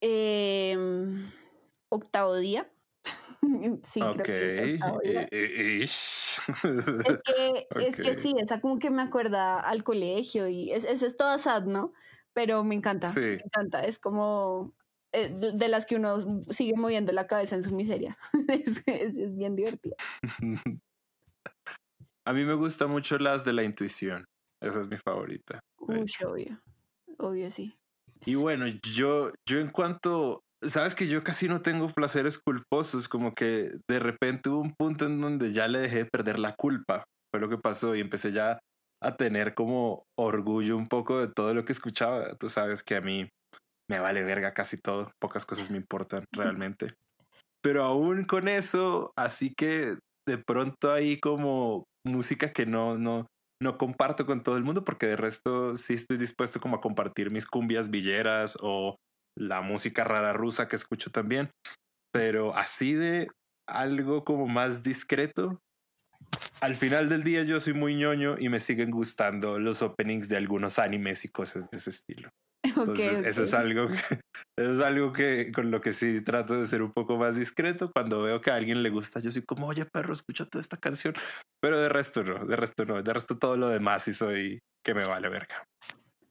Em, 0.00 1.30
octavo 1.90 2.36
día. 2.36 2.71
sí, 3.82 4.00
creo 4.00 4.12
ok. 4.12 4.22
que 4.22 4.74
es 4.74 4.80
eh, 5.04 5.28
eh. 5.30 5.82
Es 5.82 6.40
que, 7.24 7.66
es 7.86 7.96
que 7.96 8.20
sí, 8.20 8.34
esa 8.38 8.60
como 8.60 8.78
que 8.78 8.90
me 8.90 9.02
acuerda 9.02 9.58
al 9.60 9.82
colegio 9.84 10.48
y 10.48 10.70
es, 10.70 10.84
esa 10.84 11.06
es 11.06 11.16
toda 11.16 11.38
sad, 11.38 11.64
¿no? 11.64 11.92
Pero 12.32 12.64
me 12.64 12.74
encanta, 12.74 13.08
Sí. 13.10 13.20
me 13.20 13.42
encanta. 13.44 13.80
Es 13.84 13.98
como 13.98 14.74
eh, 15.12 15.28
de, 15.28 15.52
de 15.52 15.68
las 15.68 15.84
que 15.84 15.96
uno 15.96 16.20
sigue 16.50 16.74
moviendo 16.76 17.12
la 17.12 17.26
cabeza 17.26 17.54
en 17.56 17.62
su 17.62 17.74
miseria. 17.74 18.16
es, 18.48 18.86
es- 18.88 19.16
es 19.16 19.36
bien 19.36 19.56
divertida. 19.56 19.96
A 22.24 22.32
mí 22.32 22.44
me 22.44 22.54
gustan 22.54 22.90
mucho 22.90 23.18
las 23.18 23.44
de 23.44 23.52
la 23.52 23.64
intuición. 23.64 24.24
Esa 24.60 24.80
es 24.80 24.88
mi 24.88 24.96
favorita. 24.96 25.60
hecho. 25.90 26.28
obvio. 26.28 26.60
Obvio, 27.18 27.50
sí. 27.50 27.76
Y 28.24 28.36
bueno, 28.36 28.66
yo, 28.94 29.32
yo 29.44 29.58
en 29.58 29.70
cuanto, 29.70 30.44
sabes 30.68 30.94
que 30.94 31.08
yo 31.08 31.22
casi 31.22 31.48
no 31.48 31.60
tengo 31.62 31.88
placeres 31.88 32.38
culposos, 32.38 33.08
como 33.08 33.34
que 33.34 33.78
de 33.88 33.98
repente 33.98 34.50
hubo 34.50 34.60
un 34.60 34.74
punto 34.74 35.06
en 35.06 35.20
donde 35.20 35.52
ya 35.52 35.68
le 35.68 35.80
dejé 35.80 35.98
de 35.98 36.10
perder 36.10 36.38
la 36.38 36.54
culpa, 36.54 37.04
fue 37.32 37.40
lo 37.40 37.48
que 37.48 37.58
pasó 37.58 37.94
y 37.94 38.00
empecé 38.00 38.32
ya 38.32 38.58
a 39.02 39.16
tener 39.16 39.54
como 39.54 40.04
orgullo 40.16 40.76
un 40.76 40.86
poco 40.86 41.18
de 41.18 41.28
todo 41.28 41.54
lo 41.54 41.64
que 41.64 41.72
escuchaba. 41.72 42.36
Tú 42.36 42.48
sabes 42.48 42.82
que 42.82 42.96
a 42.96 43.00
mí 43.00 43.28
me 43.90 43.98
vale 43.98 44.22
verga 44.22 44.52
casi 44.52 44.78
todo, 44.78 45.10
pocas 45.20 45.44
cosas 45.44 45.70
me 45.70 45.76
importan 45.76 46.24
realmente. 46.32 46.94
Pero 47.62 47.84
aún 47.84 48.24
con 48.24 48.48
eso, 48.48 49.12
así 49.16 49.54
que 49.54 49.96
de 50.26 50.38
pronto 50.38 50.92
hay 50.92 51.18
como 51.18 51.84
música 52.06 52.52
que 52.52 52.66
no, 52.66 52.96
no, 52.96 53.26
no 53.60 53.78
comparto 53.78 54.24
con 54.24 54.42
todo 54.42 54.56
el 54.56 54.64
mundo 54.64 54.84
porque 54.84 55.06
de 55.06 55.16
resto 55.16 55.74
sí 55.74 55.94
estoy 55.94 56.16
dispuesto 56.16 56.60
como 56.60 56.76
a 56.76 56.80
compartir 56.80 57.30
mis 57.30 57.46
cumbias 57.46 57.90
villeras 57.90 58.56
o 58.60 58.96
la 59.36 59.60
música 59.60 60.04
rara 60.04 60.32
rusa 60.32 60.68
que 60.68 60.76
escucho 60.76 61.10
también. 61.10 61.50
Pero 62.12 62.56
así 62.56 62.92
de 62.94 63.28
algo 63.66 64.24
como 64.24 64.46
más 64.46 64.82
discreto, 64.82 65.60
al 66.60 66.74
final 66.76 67.08
del 67.08 67.24
día 67.24 67.42
yo 67.42 67.58
soy 67.60 67.74
muy 67.74 67.94
ñoño 67.94 68.36
y 68.38 68.48
me 68.48 68.60
siguen 68.60 68.90
gustando 68.90 69.58
los 69.58 69.82
openings 69.82 70.28
de 70.28 70.36
algunos 70.36 70.78
animes 70.78 71.24
y 71.24 71.28
cosas 71.28 71.70
de 71.70 71.76
ese 71.78 71.90
estilo. 71.90 72.28
Entonces, 72.64 73.26
eso 73.26 73.42
es 73.42 73.54
algo 73.54 73.88
que, 73.88 73.94
eso 74.56 74.72
es 74.74 74.80
algo 74.80 75.12
que 75.12 75.50
con 75.52 75.70
lo 75.70 75.80
que 75.80 75.92
sí 75.92 76.20
trato 76.20 76.60
de 76.60 76.66
ser 76.66 76.82
un 76.82 76.92
poco 76.92 77.16
más 77.16 77.34
discreto. 77.34 77.90
Cuando 77.92 78.22
veo 78.22 78.40
que 78.40 78.50
a 78.50 78.54
alguien 78.54 78.82
le 78.82 78.90
gusta, 78.90 79.20
yo 79.20 79.30
soy 79.30 79.42
como, 79.42 79.66
oye, 79.66 79.84
perro, 79.86 80.12
escucha 80.12 80.46
toda 80.46 80.62
esta 80.62 80.76
canción. 80.76 81.14
Pero 81.60 81.80
de 81.80 81.88
resto 81.88 82.22
no, 82.22 82.44
de 82.44 82.56
resto 82.56 82.84
no, 82.84 83.02
de 83.02 83.12
resto 83.12 83.38
todo 83.38 83.56
lo 83.56 83.68
demás 83.68 84.06
y 84.06 84.12
soy 84.12 84.60
que 84.84 84.94
me 84.94 85.04
vale 85.04 85.28
verga. 85.28 85.64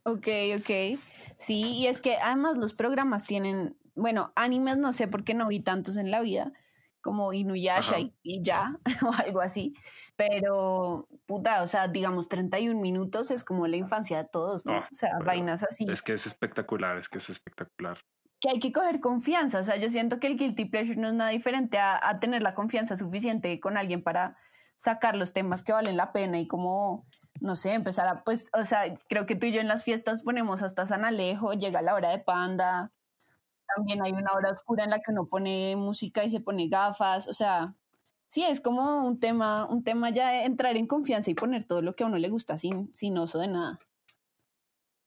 Ok, 0.03 0.27
ok. 0.57 0.99
Sí, 1.41 1.63
y 1.73 1.87
es 1.87 1.99
que 1.99 2.17
además 2.17 2.57
los 2.57 2.73
programas 2.73 3.23
tienen, 3.23 3.75
bueno, 3.95 4.31
animes 4.35 4.77
no 4.77 4.93
sé 4.93 5.07
por 5.07 5.23
qué 5.23 5.33
no 5.33 5.47
vi 5.47 5.59
tantos 5.59 5.97
en 5.97 6.11
la 6.11 6.21
vida, 6.21 6.53
como 7.01 7.33
Inuyasha 7.33 7.97
y, 8.21 8.43
ya, 8.43 8.77
o 9.03 9.11
algo 9.11 9.41
así. 9.41 9.73
Pero, 10.15 11.07
puta, 11.25 11.63
o 11.63 11.67
sea, 11.67 11.87
digamos 11.87 12.29
31 12.29 12.79
minutos 12.79 13.31
es 13.31 13.43
como 13.43 13.65
la 13.65 13.77
infancia 13.77 14.19
de 14.19 14.29
todos, 14.31 14.67
¿no? 14.67 14.77
o 14.77 14.85
sea, 14.91 15.17
vainas 15.25 15.63
así. 15.63 15.87
Es 15.89 16.03
que 16.03 16.13
es 16.13 16.27
espectacular, 16.27 16.95
es 16.99 17.09
que 17.09 17.17
es 17.17 17.27
espectacular. 17.31 17.97
Que 18.39 18.51
hay 18.51 18.59
que 18.59 18.71
coger 18.71 18.99
confianza, 18.99 19.61
o 19.61 19.63
sea, 19.63 19.77
yo 19.77 19.89
siento 19.89 20.19
que 20.19 20.27
el 20.27 20.37
guilty 20.37 20.65
pleasure 20.65 20.95
no 20.95 21.07
es 21.07 21.15
nada 21.15 21.31
diferente 21.31 21.79
a, 21.79 22.07
a 22.07 22.19
tener 22.19 22.43
la 22.43 22.53
confianza 22.53 22.97
suficiente 22.97 23.59
con 23.59 23.77
alguien 23.77 24.03
para 24.03 24.37
sacar 24.77 25.15
los 25.15 25.33
temas 25.33 25.63
que 25.63 25.73
valen 25.73 25.97
la 25.97 26.13
pena 26.13 26.39
y 26.39 26.45
como, 26.45 27.07
no 27.39 27.55
sé, 27.55 27.73
empezar 27.73 28.07
a, 28.07 28.23
pues, 28.23 28.49
o 28.53 28.65
sea, 28.65 28.95
creo 29.09 29.25
que 29.25 29.35
tú 29.35 29.47
y 29.47 29.51
yo 29.51 29.61
en 29.61 29.67
las 29.67 29.83
fiestas 29.83 30.23
ponemos 30.23 30.61
hasta 30.61 30.85
San 30.85 31.05
Alejo, 31.05 31.53
llega 31.53 31.81
la 31.81 31.95
hora 31.95 32.09
de 32.09 32.19
panda, 32.19 32.91
también 33.75 34.03
hay 34.03 34.11
una 34.11 34.33
hora 34.33 34.51
oscura 34.51 34.83
en 34.83 34.89
la 34.89 34.99
que 34.99 35.11
uno 35.11 35.27
pone 35.27 35.75
música 35.75 36.23
y 36.23 36.29
se 36.29 36.41
pone 36.41 36.67
gafas, 36.67 37.27
o 37.27 37.33
sea, 37.33 37.75
sí, 38.27 38.43
es 38.43 38.61
como 38.61 39.05
un 39.05 39.19
tema, 39.19 39.67
un 39.69 39.83
tema 39.83 40.09
ya 40.09 40.29
de 40.29 40.45
entrar 40.45 40.77
en 40.77 40.87
confianza 40.87 41.31
y 41.31 41.35
poner 41.35 41.65
todo 41.65 41.81
lo 41.81 41.95
que 41.95 42.03
a 42.03 42.07
uno 42.07 42.17
le 42.17 42.29
gusta 42.29 42.57
sin, 42.57 42.93
sin 42.93 43.17
oso 43.17 43.39
de 43.39 43.47
nada. 43.47 43.79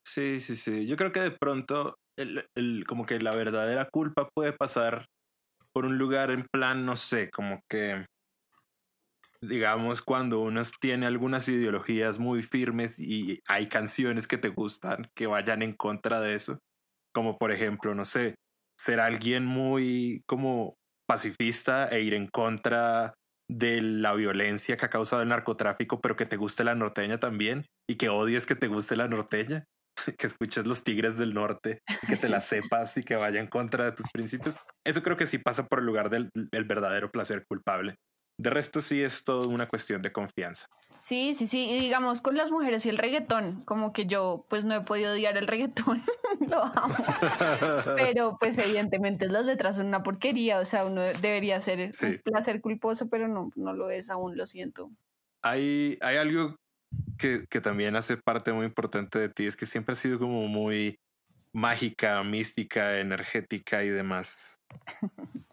Sí, 0.07 0.41
sí, 0.41 0.57
sí. 0.57 0.87
Yo 0.87 0.97
creo 0.97 1.13
que 1.13 1.21
de 1.21 1.31
pronto, 1.31 1.97
el, 2.19 2.47
el, 2.55 2.85
como 2.87 3.07
que 3.07 3.19
la 3.19 3.35
verdadera 3.35 3.89
culpa 3.91 4.29
puede 4.35 4.53
pasar 4.53 5.07
por 5.73 5.87
un 5.87 5.99
lugar 5.99 6.31
en 6.31 6.47
plan, 6.53 6.87
no 6.87 6.97
sé, 6.97 7.31
como 7.31 7.61
que, 7.69 8.07
digamos, 9.49 10.03
cuando 10.03 10.41
uno 10.41 10.63
tiene 10.81 11.07
algunas 11.07 11.49
ideologías 11.49 12.19
muy 12.19 12.43
firmes 12.43 12.99
y 12.99 13.41
hay 13.49 13.69
canciones 13.69 14.27
que 14.27 14.39
te 14.39 14.49
gustan 14.49 15.09
que 15.15 15.27
vayan 15.27 15.63
en 15.63 15.75
contra 15.75 16.21
de 16.21 16.35
eso. 16.35 16.59
Como 17.15 17.39
por 17.39 17.53
ejemplo, 17.53 17.95
no 17.95 18.05
sé, 18.05 18.35
ser 18.79 19.01
alguien 19.01 19.45
muy 19.45 20.23
como 20.27 20.75
pacifista 21.07 21.89
e 21.89 22.01
ir 22.01 22.15
en 22.15 22.29
contra 22.29 23.15
de 23.51 23.83
la 23.83 24.15
violencia 24.15 24.77
que 24.77 24.87
ha 24.87 24.91
causado 24.91 25.23
el 25.23 25.29
narcotráfico, 25.29 26.01
pero 26.01 26.17
que 26.17 26.27
te 26.27 26.37
guste 26.37 26.65
la 26.65 26.75
norteña 26.75 27.19
también 27.19 27.67
y 27.89 27.97
que 27.97 28.09
odies 28.09 28.47
que 28.47 28.55
te 28.55 28.69
guste 28.69 28.97
la 28.97 29.09
norteña, 29.09 29.65
que 30.19 30.27
escuches 30.27 30.67
los 30.67 30.83
tigres 30.83 31.19
del 31.19 31.35
norte 31.35 31.81
y 32.03 32.07
que 32.07 32.17
te 32.17 32.29
la 32.29 32.41
sepas 32.41 32.97
y 32.97 33.05
que 33.05 33.17
vaya 33.17 33.41
en 33.41 33.49
contra 33.49 33.85
de 33.85 33.93
tus 33.93 34.11
principios. 34.13 34.57
Eso 34.85 35.03
creo 35.03 35.17
que 35.17 35.27
sí 35.27 35.39
pasa 35.39 35.67
por 35.67 35.81
el 35.81 35.87
lugar 35.87 36.11
del 36.11 36.31
el 36.53 36.65
verdadero 36.65 37.11
placer 37.11 37.45
culpable. 37.47 37.97
De 38.37 38.51
resto 38.51 38.81
sí 38.81 39.03
es 39.03 39.25
todo 39.25 39.49
una 39.49 39.69
cuestión 39.69 40.03
de 40.03 40.13
confianza. 40.13 40.69
Sí, 41.05 41.35
sí, 41.35 41.47
sí. 41.47 41.71
Y 41.71 41.79
digamos 41.79 42.23
con 42.23 42.35
las 42.37 42.51
mujeres 42.51 42.87
y 42.87 42.89
el 42.89 42.97
reggaetón, 42.97 43.63
como 43.65 43.93
que 43.93 44.07
yo 44.07 44.47
pues 44.49 44.65
no 44.65 44.75
he 44.75 44.81
podido 44.81 45.13
odiar 45.13 45.37
el 45.37 45.47
reggaetón, 45.47 46.03
lo 46.49 46.63
amo. 46.65 46.97
pero 47.95 48.39
pues 48.41 48.57
evidentemente 48.57 49.29
las 49.29 49.45
letras 49.45 49.77
son 49.77 49.87
una 49.87 50.03
porquería, 50.03 50.61
o 50.61 50.65
sea, 50.65 50.87
uno 50.87 51.03
debería 51.03 51.61
ser 51.61 51.91
un 52.03 52.21
placer 52.25 52.61
culposo, 52.63 53.09
pero 53.11 53.29
no, 53.29 53.51
no 53.55 53.75
lo 53.75 53.91
es 53.91 54.09
aún, 54.09 54.37
lo 54.37 54.47
siento. 54.47 54.91
Hay, 55.43 55.99
hay 56.01 56.17
algo 56.17 56.57
que, 57.19 57.45
que 57.51 57.61
también 57.61 57.97
hace 57.97 58.17
parte 58.17 58.55
muy 58.55 58.65
importante 58.65 59.19
de 59.19 59.29
ti, 59.29 59.47
es 59.47 59.57
que 59.57 59.67
siempre 59.67 59.93
has 59.93 59.99
sido 59.99 60.19
como 60.19 60.49
muy 60.49 60.99
mágica, 61.53 62.23
mística, 62.25 62.99
energética 62.99 63.85
y 63.85 63.91
demás. 63.91 64.57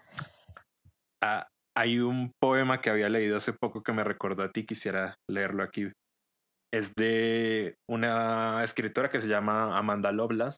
Ah, 1.24 1.48
hay 1.76 2.00
un 2.00 2.32
poema 2.42 2.82
que 2.82 2.90
había 2.90 3.10
leído 3.10 3.38
hace 3.38 3.54
poco 3.54 3.84
que 3.84 3.94
me 3.94 4.04
recordó 4.04 4.44
a 4.44 4.52
ti, 4.52 4.66
quisiera 4.66 5.16
leerlo 5.30 5.64
aquí. 5.64 5.92
Es 6.74 6.94
de 6.96 7.76
una 7.90 8.64
escritora 8.64 9.10
que 9.10 9.20
se 9.20 9.28
llama 9.28 9.78
Amanda 9.78 10.12
Lovelace. 10.12 10.58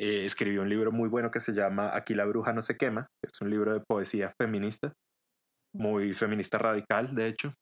Eh, 0.00 0.26
escribió 0.26 0.62
un 0.62 0.68
libro 0.68 0.92
muy 0.92 1.08
bueno 1.08 1.30
que 1.30 1.40
se 1.40 1.52
llama 1.52 1.94
Aquí 1.96 2.14
la 2.14 2.24
bruja 2.24 2.52
no 2.52 2.62
se 2.62 2.76
quema. 2.76 3.08
Es 3.24 3.40
un 3.40 3.50
libro 3.50 3.72
de 3.72 3.80
poesía 3.80 4.32
feminista, 4.40 4.92
muy 5.74 6.14
feminista 6.14 6.58
radical, 6.58 7.14
de 7.14 7.28
hecho. 7.28 7.54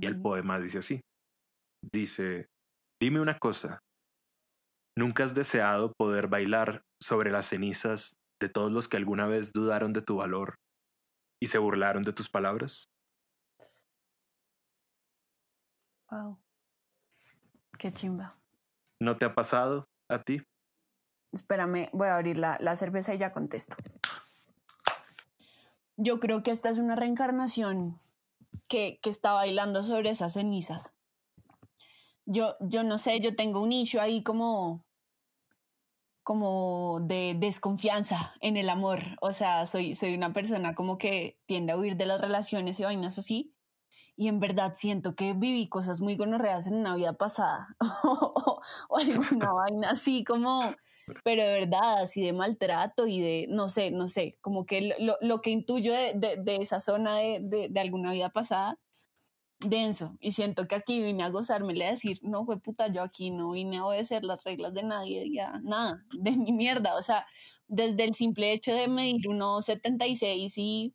Y 0.00 0.06
el 0.06 0.20
poema 0.20 0.58
dice 0.58 0.78
así. 0.78 1.00
Dice, 1.92 2.46
dime 3.00 3.20
una 3.20 3.38
cosa. 3.38 3.80
¿Nunca 4.96 5.24
has 5.24 5.34
deseado 5.34 5.92
poder 5.98 6.28
bailar 6.28 6.82
sobre 7.02 7.30
las 7.30 7.46
cenizas 7.46 8.16
de 8.40 8.48
todos 8.48 8.70
los 8.70 8.88
que 8.88 8.96
alguna 8.96 9.26
vez 9.26 9.52
dudaron 9.52 9.92
de 9.92 10.02
tu 10.02 10.16
valor 10.16 10.54
y 11.42 11.48
se 11.48 11.58
burlaron 11.58 12.04
de 12.04 12.12
tus 12.12 12.28
palabras? 12.30 12.88
Wow. 16.08 16.38
Qué 17.80 17.90
chimba. 17.90 18.32
¿No 19.00 19.16
te 19.16 19.24
ha 19.24 19.34
pasado 19.34 19.88
a 20.08 20.22
ti? 20.22 20.40
Espérame, 21.32 21.88
voy 21.92 22.06
a 22.06 22.14
abrir 22.14 22.38
la, 22.38 22.58
la 22.60 22.76
cerveza 22.76 23.12
y 23.12 23.18
ya 23.18 23.32
contesto. 23.32 23.74
Yo 25.96 26.20
creo 26.20 26.44
que 26.44 26.52
esta 26.52 26.70
es 26.70 26.78
una 26.78 26.94
reencarnación 26.94 28.00
que, 28.68 29.00
que 29.02 29.10
está 29.10 29.32
bailando 29.32 29.82
sobre 29.82 30.10
esas 30.10 30.34
cenizas. 30.34 30.92
Yo, 32.24 32.54
yo 32.60 32.84
no 32.84 32.98
sé, 32.98 33.18
yo 33.18 33.34
tengo 33.34 33.60
un 33.60 33.72
issue 33.72 33.98
ahí 33.98 34.22
como 34.22 34.86
como 36.22 37.00
de 37.02 37.34
desconfianza 37.38 38.32
en 38.40 38.56
el 38.56 38.68
amor. 38.68 39.00
O 39.20 39.32
sea, 39.32 39.66
soy, 39.66 39.94
soy 39.94 40.14
una 40.14 40.32
persona 40.32 40.74
como 40.74 40.98
que 40.98 41.38
tiende 41.46 41.72
a 41.72 41.76
huir 41.76 41.96
de 41.96 42.06
las 42.06 42.20
relaciones 42.20 42.78
y 42.80 42.84
vainas 42.84 43.18
así. 43.18 43.54
Y 44.16 44.28
en 44.28 44.40
verdad 44.40 44.72
siento 44.74 45.14
que 45.14 45.32
viví 45.32 45.68
cosas 45.68 46.00
muy 46.00 46.16
gonorreas 46.16 46.66
en 46.66 46.74
una 46.74 46.94
vida 46.96 47.14
pasada. 47.14 47.76
o, 48.04 48.60
alguna 48.96 49.52
vaina 49.52 49.90
así 49.90 50.24
como, 50.24 50.74
pero 51.24 51.42
de 51.42 51.54
verdad, 51.54 52.02
así 52.02 52.22
de 52.22 52.32
maltrato 52.32 53.06
y 53.06 53.20
de, 53.20 53.46
no 53.48 53.68
sé, 53.68 53.90
no 53.90 54.08
sé, 54.08 54.38
como 54.40 54.66
que 54.66 54.94
lo, 54.98 55.16
lo 55.20 55.40
que 55.40 55.50
intuyo 55.50 55.92
de, 55.92 56.14
de, 56.14 56.36
de 56.36 56.56
esa 56.56 56.80
zona 56.80 57.16
de, 57.16 57.68
de 57.70 57.80
alguna 57.80 58.12
vida 58.12 58.30
pasada 58.30 58.78
denso 59.64 60.16
y 60.20 60.32
siento 60.32 60.66
que 60.66 60.74
aquí 60.74 61.02
vine 61.02 61.22
a 61.22 61.30
gozármele 61.30 61.86
a 61.86 61.90
decir, 61.90 62.18
no 62.22 62.44
fue 62.44 62.60
puta, 62.60 62.88
yo 62.88 63.02
aquí 63.02 63.30
no 63.30 63.52
vine 63.52 63.78
a 63.78 63.86
obedecer 63.86 64.24
las 64.24 64.44
reglas 64.44 64.74
de 64.74 64.82
nadie, 64.82 65.30
ya 65.32 65.60
nada, 65.62 66.04
de 66.12 66.32
mi 66.32 66.52
mierda, 66.52 66.96
o 66.96 67.02
sea, 67.02 67.26
desde 67.68 68.04
el 68.04 68.14
simple 68.14 68.52
hecho 68.52 68.74
de 68.74 68.88
medir 68.88 69.28
unos 69.28 69.64
76 69.64 70.52
y 70.58 70.94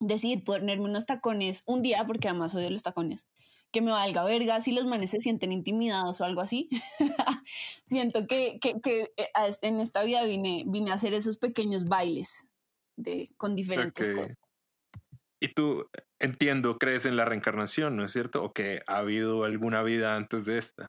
decir 0.00 0.42
ponerme 0.44 0.84
unos 0.84 1.06
tacones 1.06 1.62
un 1.66 1.82
día, 1.82 2.04
porque 2.06 2.28
además 2.28 2.54
odio 2.54 2.70
los 2.70 2.82
tacones, 2.82 3.26
que 3.70 3.80
me 3.80 3.92
valga 3.92 4.24
verga 4.24 4.60
si 4.60 4.72
los 4.72 4.84
manes 4.84 5.10
se 5.10 5.20
sienten 5.20 5.52
intimidados 5.52 6.20
o 6.20 6.24
algo 6.24 6.40
así. 6.40 6.68
Siento 7.84 8.26
que, 8.26 8.58
que, 8.60 8.80
que, 8.80 9.12
eh, 9.16 9.28
en 9.62 9.80
esta 9.80 10.02
vida 10.02 10.24
vine, 10.24 10.64
vine 10.66 10.90
a 10.90 10.94
hacer 10.94 11.14
esos 11.14 11.38
pequeños 11.38 11.86
bailes 11.86 12.46
de, 12.96 13.30
con 13.36 13.54
diferentes 13.54 14.10
okay. 14.10 14.16
cosas. 14.16 14.38
Y 15.40 15.48
tú, 15.54 15.86
entiendo, 16.22 16.78
crees 16.78 17.04
en 17.04 17.16
la 17.16 17.24
reencarnación, 17.24 17.96
¿no 17.96 18.04
es 18.04 18.12
cierto? 18.12 18.42
¿O 18.42 18.52
que 18.52 18.80
ha 18.86 18.98
habido 18.98 19.44
alguna 19.44 19.82
vida 19.82 20.16
antes 20.16 20.46
de 20.46 20.58
esta? 20.58 20.86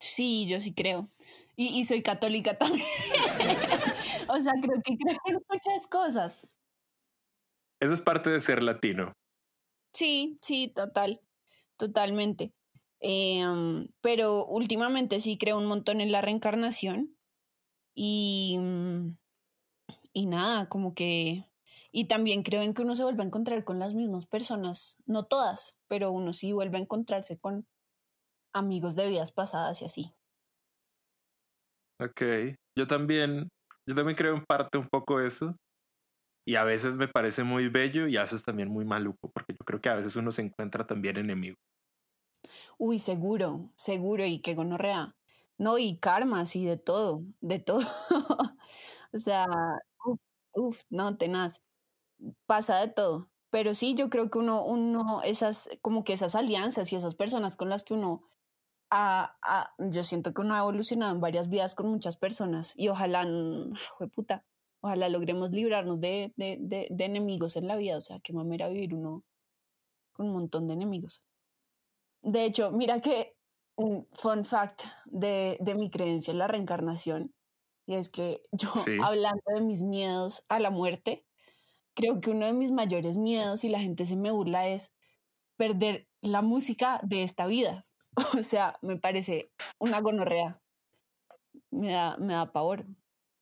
Sí, 0.00 0.46
yo 0.48 0.60
sí 0.60 0.74
creo. 0.74 1.10
Y, 1.56 1.78
y 1.78 1.84
soy 1.84 2.02
católica 2.02 2.56
también. 2.58 2.84
o 4.28 4.38
sea, 4.38 4.52
creo 4.60 4.82
que 4.84 4.96
creo 4.96 5.18
en 5.26 5.38
muchas 5.48 5.86
cosas. 5.88 6.40
Eso 7.80 7.94
es 7.94 8.00
parte 8.00 8.30
de 8.30 8.40
ser 8.40 8.62
latino. 8.62 9.12
Sí, 9.92 10.38
sí, 10.42 10.68
total, 10.68 11.20
totalmente. 11.76 12.52
Eh, 13.00 13.44
pero 14.00 14.44
últimamente 14.46 15.20
sí 15.20 15.38
creo 15.38 15.58
un 15.58 15.66
montón 15.66 16.00
en 16.00 16.12
la 16.12 16.20
reencarnación. 16.20 17.16
Y, 17.94 18.58
y 20.12 20.26
nada, 20.26 20.68
como 20.68 20.94
que 20.94 21.47
y 21.90 22.06
también 22.06 22.42
creo 22.42 22.62
en 22.62 22.74
que 22.74 22.82
uno 22.82 22.94
se 22.94 23.02
vuelve 23.02 23.22
a 23.22 23.26
encontrar 23.26 23.64
con 23.64 23.78
las 23.78 23.94
mismas 23.94 24.26
personas, 24.26 24.96
no 25.06 25.24
todas, 25.24 25.76
pero 25.88 26.10
uno 26.12 26.32
sí 26.32 26.52
vuelve 26.52 26.78
a 26.78 26.82
encontrarse 26.82 27.38
con 27.38 27.66
amigos 28.52 28.96
de 28.96 29.08
vidas 29.08 29.32
pasadas 29.32 29.80
y 29.82 29.84
así. 29.86 30.14
Ok, 32.00 32.22
yo 32.76 32.86
también, 32.86 33.48
yo 33.86 33.94
también 33.94 34.16
creo 34.16 34.36
en 34.36 34.44
parte 34.44 34.78
un 34.78 34.88
poco 34.88 35.20
eso. 35.20 35.56
Y 36.46 36.54
a 36.56 36.64
veces 36.64 36.96
me 36.96 37.08
parece 37.08 37.44
muy 37.44 37.68
bello 37.68 38.06
y 38.06 38.16
a 38.16 38.22
veces 38.22 38.42
también 38.42 38.70
muy 38.70 38.86
maluco, 38.86 39.30
porque 39.34 39.52
yo 39.52 39.64
creo 39.66 39.80
que 39.82 39.90
a 39.90 39.96
veces 39.96 40.16
uno 40.16 40.32
se 40.32 40.40
encuentra 40.40 40.86
también 40.86 41.18
enemigo. 41.18 41.56
Uy, 42.78 42.98
seguro, 42.98 43.70
seguro, 43.76 44.24
y 44.24 44.40
que 44.40 44.54
gonorrea. 44.54 45.14
No, 45.58 45.76
y 45.76 45.98
karmas 45.98 46.56
y 46.56 46.64
de 46.64 46.78
todo, 46.78 47.22
de 47.40 47.58
todo. 47.58 47.80
o 49.12 49.18
sea, 49.18 49.44
uff, 50.06 50.20
uf, 50.54 50.82
no, 50.88 51.18
tenaz. 51.18 51.60
Pasa 52.46 52.80
de 52.80 52.88
todo. 52.88 53.30
Pero 53.50 53.74
sí, 53.74 53.94
yo 53.94 54.10
creo 54.10 54.30
que 54.30 54.38
uno, 54.38 54.64
uno, 54.64 55.22
esas, 55.22 55.70
como 55.80 56.04
que 56.04 56.12
esas 56.12 56.34
alianzas 56.34 56.92
y 56.92 56.96
esas 56.96 57.14
personas 57.14 57.56
con 57.56 57.70
las 57.70 57.84
que 57.84 57.94
uno 57.94 58.22
ha, 58.90 59.36
yo 59.78 60.04
siento 60.04 60.34
que 60.34 60.40
uno 60.42 60.54
ha 60.54 60.58
evolucionado 60.58 61.14
en 61.14 61.20
varias 61.20 61.48
vidas 61.48 61.74
con 61.74 61.88
muchas 61.88 62.16
personas 62.16 62.74
y 62.76 62.88
ojalá, 62.88 63.26
fue 63.96 64.08
puta, 64.08 64.44
Ojalá 64.80 65.08
logremos 65.08 65.50
librarnos 65.50 65.98
de, 66.00 66.32
de, 66.36 66.86
de, 66.88 67.04
enemigos 67.04 67.56
en 67.56 67.66
la 67.66 67.76
vida. 67.76 67.96
O 67.96 68.00
sea, 68.00 68.20
qué 68.20 68.32
mamera 68.32 68.68
vivir 68.68 68.94
uno 68.94 69.24
con 70.12 70.26
un 70.26 70.32
montón 70.32 70.68
de 70.68 70.74
enemigos. 70.74 71.24
De 72.22 72.44
hecho, 72.44 72.70
mira 72.70 73.00
que 73.00 73.36
un 73.76 74.06
fun 74.12 74.44
fact 74.44 74.82
de, 75.06 75.56
de 75.60 75.74
mi 75.74 75.90
creencia 75.90 76.30
en 76.30 76.38
la 76.38 76.48
reencarnación, 76.48 77.34
y 77.86 77.94
es 77.94 78.08
que 78.08 78.42
yo, 78.52 78.72
hablando 79.02 79.42
de 79.46 79.60
mis 79.62 79.82
miedos 79.82 80.44
a 80.48 80.60
la 80.60 80.70
muerte, 80.70 81.24
creo 81.98 82.20
que 82.20 82.30
uno 82.30 82.46
de 82.46 82.52
mis 82.52 82.70
mayores 82.70 83.16
miedos, 83.16 83.64
y 83.64 83.68
la 83.68 83.80
gente 83.80 84.06
se 84.06 84.16
me 84.16 84.30
burla, 84.30 84.68
es 84.68 84.92
perder 85.56 86.08
la 86.20 86.42
música 86.42 87.00
de 87.02 87.24
esta 87.24 87.46
vida. 87.46 87.84
O 88.40 88.42
sea, 88.42 88.78
me 88.82 88.96
parece 88.96 89.52
una 89.78 90.00
gonorrea. 90.00 90.60
Me 91.70 91.92
da, 91.92 92.16
me 92.18 92.34
da 92.34 92.52
pavor. 92.52 92.86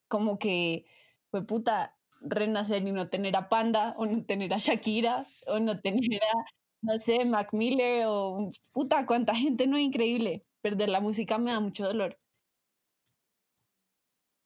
Como 0.09 0.38
que 0.38 0.87
fue 1.31 1.47
puta, 1.47 1.97
renacer 2.21 2.87
y 2.87 2.92
no 2.92 3.09
tener 3.09 3.37
a 3.37 3.49
Panda, 3.49 3.95
o 3.99 4.07
no 4.07 4.25
tener 4.25 4.53
a 4.55 4.59
Shakira, 4.59 5.27
o 5.47 5.59
no 5.61 5.81
tener 5.81 6.21
a, 6.23 6.45
no 6.83 6.99
sé, 7.01 7.25
Mac 7.25 7.53
Miller, 7.53 8.05
o 8.09 8.51
puta, 8.73 9.07
cuánta 9.07 9.35
gente 9.35 9.66
no 9.66 9.77
es 9.77 9.85
increíble. 9.85 10.45
Perder 10.62 10.88
la 10.88 11.01
música 11.01 11.38
me 11.38 11.53
da 11.53 11.61
mucho 11.61 11.85
dolor. 11.85 12.19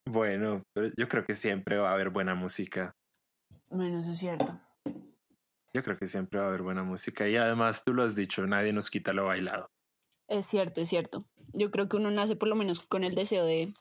Bueno, 0.06 0.62
yo 0.74 1.08
creo 1.08 1.24
que 1.24 1.34
siempre 1.34 1.78
va 1.78 1.90
a 1.90 1.94
haber 1.94 2.10
buena 2.10 2.34
música. 2.34 2.96
Bueno, 3.70 4.00
eso 4.00 4.12
es 4.12 4.18
cierto. 4.18 4.60
Yo 5.72 5.82
creo 5.82 5.96
que 5.96 6.06
siempre 6.06 6.38
va 6.40 6.46
a 6.46 6.48
haber 6.48 6.62
buena 6.62 6.82
música 6.82 7.28
y 7.28 7.36
además 7.36 7.84
tú 7.84 7.94
lo 7.94 8.02
has 8.02 8.14
dicho, 8.14 8.46
nadie 8.46 8.72
nos 8.72 8.90
quita 8.90 9.12
lo 9.12 9.26
bailado. 9.26 9.70
Es 10.28 10.46
cierto, 10.46 10.80
es 10.80 10.88
cierto. 10.88 11.20
Yo 11.52 11.70
creo 11.70 11.88
que 11.88 11.96
uno 11.96 12.10
nace 12.10 12.36
por 12.36 12.48
lo 12.48 12.56
menos 12.56 12.86
con 12.86 13.04
el 13.04 13.14
deseo 13.14 13.44
de 13.44 13.72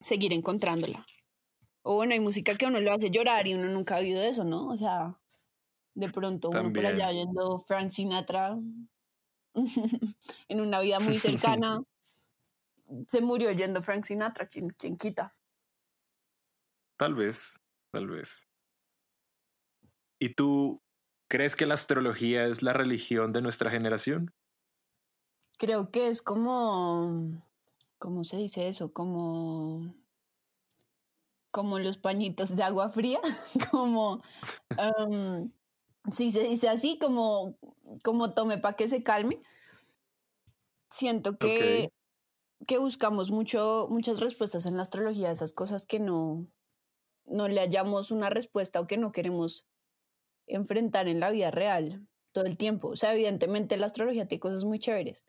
seguir 0.00 0.32
encontrándola. 0.32 1.04
O 1.82 1.94
bueno, 1.94 2.14
hay 2.14 2.20
música 2.20 2.54
que 2.56 2.64
a 2.64 2.68
uno 2.68 2.80
lo 2.80 2.92
hace 2.92 3.10
llorar 3.10 3.46
y 3.46 3.54
uno 3.54 3.68
nunca 3.68 3.96
ha 3.96 4.00
oído 4.00 4.22
eso, 4.22 4.44
¿no? 4.44 4.68
O 4.68 4.76
sea, 4.76 5.18
de 5.94 6.10
pronto 6.10 6.50
uno 6.50 6.72
por 6.72 6.86
allá 6.86 7.08
oyendo 7.08 7.60
Frank 7.66 7.90
Sinatra 7.90 8.58
en 10.48 10.60
una 10.60 10.80
vida 10.80 11.00
muy 11.00 11.18
cercana 11.18 11.82
se 13.06 13.20
murió 13.20 13.50
oyendo 13.50 13.82
Frank 13.82 14.04
Sinatra, 14.04 14.46
quien, 14.46 14.70
quita. 14.96 15.36
Tal 16.96 17.14
vez, 17.14 17.60
tal 17.92 18.08
vez. 18.08 18.47
¿Y 20.18 20.34
tú 20.34 20.82
crees 21.28 21.56
que 21.56 21.66
la 21.66 21.74
astrología 21.74 22.46
es 22.46 22.62
la 22.62 22.72
religión 22.72 23.32
de 23.32 23.42
nuestra 23.42 23.70
generación? 23.70 24.32
Creo 25.58 25.90
que 25.90 26.08
es 26.08 26.22
como, 26.22 27.42
¿cómo 27.98 28.24
se 28.24 28.36
dice 28.36 28.68
eso? 28.68 28.92
Como 28.92 29.94
como 31.50 31.78
los 31.78 31.98
pañitos 31.98 32.54
de 32.54 32.62
agua 32.62 32.90
fría, 32.90 33.20
como, 33.70 34.22
si 36.12 36.32
se 36.32 36.44
dice 36.44 36.68
así, 36.68 36.98
como, 36.98 37.58
como 38.04 38.34
tome 38.34 38.58
para 38.58 38.76
que 38.76 38.88
se 38.88 39.02
calme. 39.02 39.40
Siento 40.90 41.36
que, 41.36 41.92
que 42.66 42.78
buscamos 42.78 43.30
mucho, 43.30 43.88
muchas 43.90 44.20
respuestas 44.20 44.66
en 44.66 44.76
la 44.76 44.82
astrología, 44.82 45.30
esas 45.30 45.52
cosas 45.52 45.84
que 45.84 46.00
no, 46.00 46.46
no 47.26 47.48
le 47.48 47.60
hallamos 47.60 48.10
una 48.10 48.30
respuesta 48.30 48.80
o 48.80 48.86
que 48.86 48.96
no 48.96 49.12
queremos 49.12 49.66
enfrentar 50.48 51.08
en 51.08 51.20
la 51.20 51.30
vida 51.30 51.50
real 51.50 52.06
todo 52.32 52.44
el 52.44 52.56
tiempo. 52.56 52.88
O 52.88 52.96
sea, 52.96 53.14
evidentemente 53.14 53.76
la 53.76 53.86
astrología 53.86 54.26
tiene 54.26 54.40
cosas 54.40 54.64
muy 54.64 54.78
chéveres, 54.78 55.24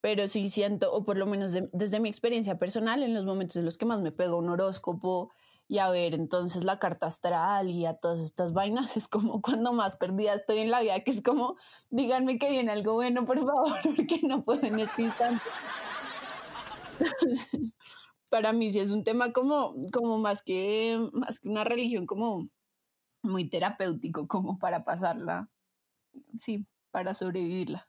pero 0.00 0.28
sí 0.28 0.48
siento, 0.50 0.92
o 0.92 1.04
por 1.04 1.16
lo 1.16 1.26
menos 1.26 1.56
desde 1.72 2.00
mi 2.00 2.08
experiencia 2.08 2.58
personal, 2.58 3.02
en 3.02 3.14
los 3.14 3.24
momentos 3.24 3.56
en 3.56 3.64
los 3.64 3.78
que 3.78 3.86
más 3.86 4.00
me 4.00 4.12
pega 4.12 4.34
un 4.34 4.48
horóscopo 4.48 5.30
y 5.68 5.78
a 5.78 5.90
ver 5.90 6.14
entonces 6.14 6.64
la 6.64 6.78
carta 6.78 7.06
astral 7.06 7.70
y 7.70 7.86
a 7.86 7.94
todas 7.94 8.20
estas 8.20 8.52
vainas, 8.52 8.96
es 8.96 9.08
como 9.08 9.40
cuando 9.40 9.72
más 9.72 9.96
perdida 9.96 10.34
estoy 10.34 10.58
en 10.58 10.70
la 10.70 10.80
vida, 10.80 11.00
que 11.00 11.10
es 11.10 11.22
como, 11.22 11.56
díganme 11.90 12.38
que 12.38 12.50
viene 12.50 12.72
algo 12.72 12.94
bueno, 12.94 13.24
por 13.24 13.38
favor, 13.38 13.72
porque 13.96 14.20
no 14.22 14.44
puedo 14.44 14.66
en 14.66 14.80
este 14.80 15.02
instante. 15.02 15.44
para 18.28 18.52
mí 18.52 18.72
sí 18.72 18.78
es 18.78 18.90
un 18.90 19.04
tema 19.04 19.32
como, 19.32 19.74
como 19.92 20.18
más, 20.18 20.42
que, 20.42 20.98
más 21.12 21.38
que 21.38 21.48
una 21.48 21.64
religión, 21.64 22.06
como 22.06 22.48
muy 23.22 23.48
terapéutico, 23.48 24.26
como 24.26 24.58
para 24.58 24.84
pasarla, 24.84 25.48
sí, 26.38 26.66
para 26.90 27.14
sobrevivirla. 27.14 27.88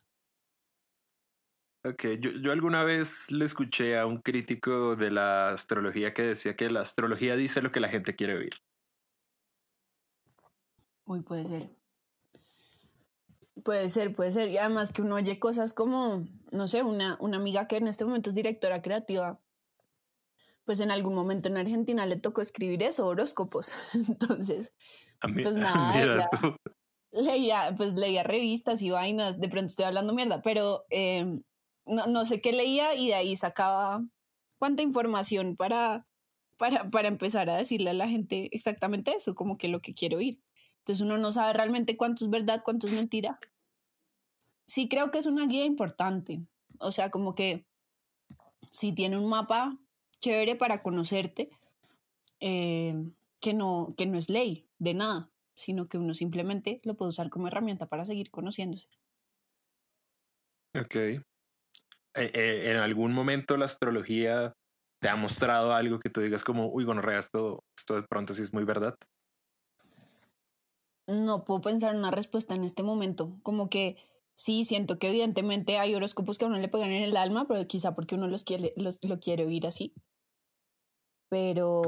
Ok, 1.86 2.04
yo, 2.18 2.30
yo, 2.30 2.50
alguna 2.50 2.82
vez 2.82 3.30
le 3.30 3.44
escuché 3.44 3.98
a 3.98 4.06
un 4.06 4.22
crítico 4.22 4.96
de 4.96 5.10
la 5.10 5.50
astrología 5.50 6.14
que 6.14 6.22
decía 6.22 6.56
que 6.56 6.70
la 6.70 6.80
astrología 6.80 7.36
dice 7.36 7.60
lo 7.60 7.72
que 7.72 7.80
la 7.80 7.88
gente 7.88 8.16
quiere 8.16 8.38
oír. 8.38 8.54
Uy, 11.04 11.20
puede 11.20 11.44
ser. 11.44 11.70
Puede 13.62 13.90
ser, 13.90 14.14
puede 14.14 14.32
ser. 14.32 14.48
Y 14.48 14.56
además 14.56 14.92
que 14.92 15.02
uno 15.02 15.16
oye 15.16 15.38
cosas 15.38 15.74
como, 15.74 16.26
no 16.50 16.68
sé, 16.68 16.82
una, 16.82 17.18
una 17.20 17.36
amiga 17.36 17.68
que 17.68 17.76
en 17.76 17.86
este 17.86 18.06
momento 18.06 18.30
es 18.30 18.34
directora 18.34 18.80
creativa, 18.80 19.38
pues 20.64 20.80
en 20.80 20.90
algún 20.90 21.14
momento 21.14 21.48
en 21.48 21.56
Argentina 21.56 22.06
le 22.06 22.16
tocó 22.16 22.40
escribir 22.40 22.82
eso, 22.82 23.06
horóscopos. 23.06 23.72
Entonces, 24.08 24.72
pues 25.20 25.54
nada, 25.54 26.28
leía, 27.12 27.74
pues 27.76 27.94
leía 27.94 28.22
revistas 28.22 28.82
y 28.82 28.90
vainas, 28.90 29.40
de 29.40 29.48
pronto 29.48 29.66
estoy 29.66 29.84
hablando 29.84 30.14
mierda, 30.14 30.42
pero 30.42 30.84
eh, 30.90 31.40
no, 31.86 32.06
no 32.06 32.24
sé 32.24 32.40
qué 32.40 32.52
leía 32.52 32.94
y 32.94 33.08
de 33.08 33.14
ahí 33.14 33.36
sacaba 33.36 34.04
cuánta 34.58 34.82
información 34.82 35.56
para, 35.56 36.06
para, 36.56 36.88
para 36.90 37.08
empezar 37.08 37.50
a 37.50 37.56
decirle 37.56 37.90
a 37.90 37.94
la 37.94 38.08
gente 38.08 38.48
exactamente 38.52 39.14
eso, 39.14 39.34
como 39.34 39.58
que 39.58 39.68
lo 39.68 39.80
que 39.80 39.94
quiero 39.94 40.18
oír. 40.18 40.40
Entonces 40.78 41.02
uno 41.02 41.18
no 41.18 41.32
sabe 41.32 41.52
realmente 41.54 41.96
cuánto 41.96 42.24
es 42.24 42.30
verdad, 42.30 42.62
cuánto 42.64 42.86
es 42.86 42.92
mentira. 42.92 43.38
Sí 44.66 44.88
creo 44.88 45.10
que 45.10 45.18
es 45.18 45.26
una 45.26 45.46
guía 45.46 45.64
importante. 45.64 46.42
O 46.78 46.92
sea, 46.92 47.10
como 47.10 47.34
que 47.34 47.66
si 48.70 48.92
tiene 48.92 49.16
un 49.16 49.28
mapa 49.28 49.78
chévere 50.24 50.56
para 50.56 50.82
conocerte, 50.82 51.50
eh, 52.40 52.94
que, 53.40 53.52
no, 53.52 53.88
que 53.96 54.06
no 54.06 54.16
es 54.16 54.30
ley 54.30 54.66
de 54.78 54.94
nada, 54.94 55.30
sino 55.54 55.86
que 55.86 55.98
uno 55.98 56.14
simplemente 56.14 56.80
lo 56.82 56.94
puede 56.94 57.10
usar 57.10 57.28
como 57.28 57.48
herramienta 57.48 57.86
para 57.86 58.06
seguir 58.06 58.30
conociéndose. 58.30 58.88
Ok. 60.74 60.96
Eh, 60.96 61.20
eh, 62.14 62.70
en 62.70 62.78
algún 62.78 63.12
momento 63.12 63.58
la 63.58 63.66
astrología 63.66 64.54
te 64.98 65.10
ha 65.10 65.16
mostrado 65.16 65.74
algo 65.74 65.98
que 65.98 66.08
tú 66.08 66.22
digas 66.22 66.42
como, 66.42 66.68
uy, 66.68 66.84
bueno, 66.84 67.02
esto, 67.12 67.62
esto 67.76 67.96
de 67.96 68.02
pronto 68.04 68.32
sí 68.32 68.42
es 68.42 68.54
muy 68.54 68.64
verdad? 68.64 68.94
No 71.06 71.44
puedo 71.44 71.60
pensar 71.60 71.92
en 71.92 71.98
una 71.98 72.10
respuesta 72.10 72.54
en 72.54 72.64
este 72.64 72.82
momento. 72.82 73.36
Como 73.42 73.68
que 73.68 73.98
sí, 74.34 74.64
siento 74.64 74.98
que 74.98 75.10
evidentemente 75.10 75.78
hay 75.78 75.94
horóscopos 75.94 76.38
que 76.38 76.46
a 76.46 76.48
uno 76.48 76.58
le 76.58 76.68
pegan 76.68 76.90
en 76.92 77.02
el 77.02 77.18
alma, 77.18 77.46
pero 77.46 77.66
quizá 77.66 77.94
porque 77.94 78.14
uno 78.14 78.26
los 78.26 78.42
quiere, 78.42 78.72
los, 78.76 78.98
lo 79.02 79.20
quiere 79.20 79.44
oír 79.44 79.66
así. 79.66 79.92
Pero 81.34 81.82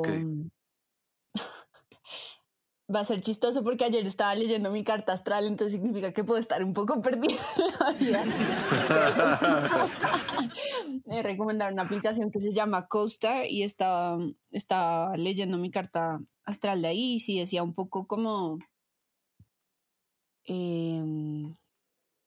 va 2.93 2.99
a 2.99 3.05
ser 3.05 3.21
chistoso 3.21 3.63
porque 3.63 3.85
ayer 3.85 4.05
estaba 4.05 4.35
leyendo 4.35 4.73
mi 4.73 4.83
carta 4.83 5.13
astral, 5.13 5.47
entonces 5.47 5.75
significa 5.75 6.13
que 6.13 6.25
puedo 6.25 6.41
estar 6.41 6.65
un 6.65 6.73
poco 6.73 7.01
perdida 7.07 7.39
en 7.57 7.67
la 7.79 7.93
vida. 7.93 8.25
Me 11.05 11.23
recomendaron 11.23 11.75
una 11.75 11.85
aplicación 11.85 12.33
que 12.33 12.41
se 12.41 12.53
llama 12.53 12.89
Coaster 12.89 13.47
y 13.49 13.63
estaba, 13.63 14.19
estaba 14.51 15.17
leyendo 15.17 15.59
mi 15.59 15.71
carta 15.71 16.19
astral 16.43 16.83
de 16.83 16.89
ahí 16.89 17.15
y 17.15 17.21
sí 17.21 17.39
decía 17.39 17.63
un 17.63 17.73
poco 17.73 18.09
como... 18.09 18.59
Em, 20.43 21.55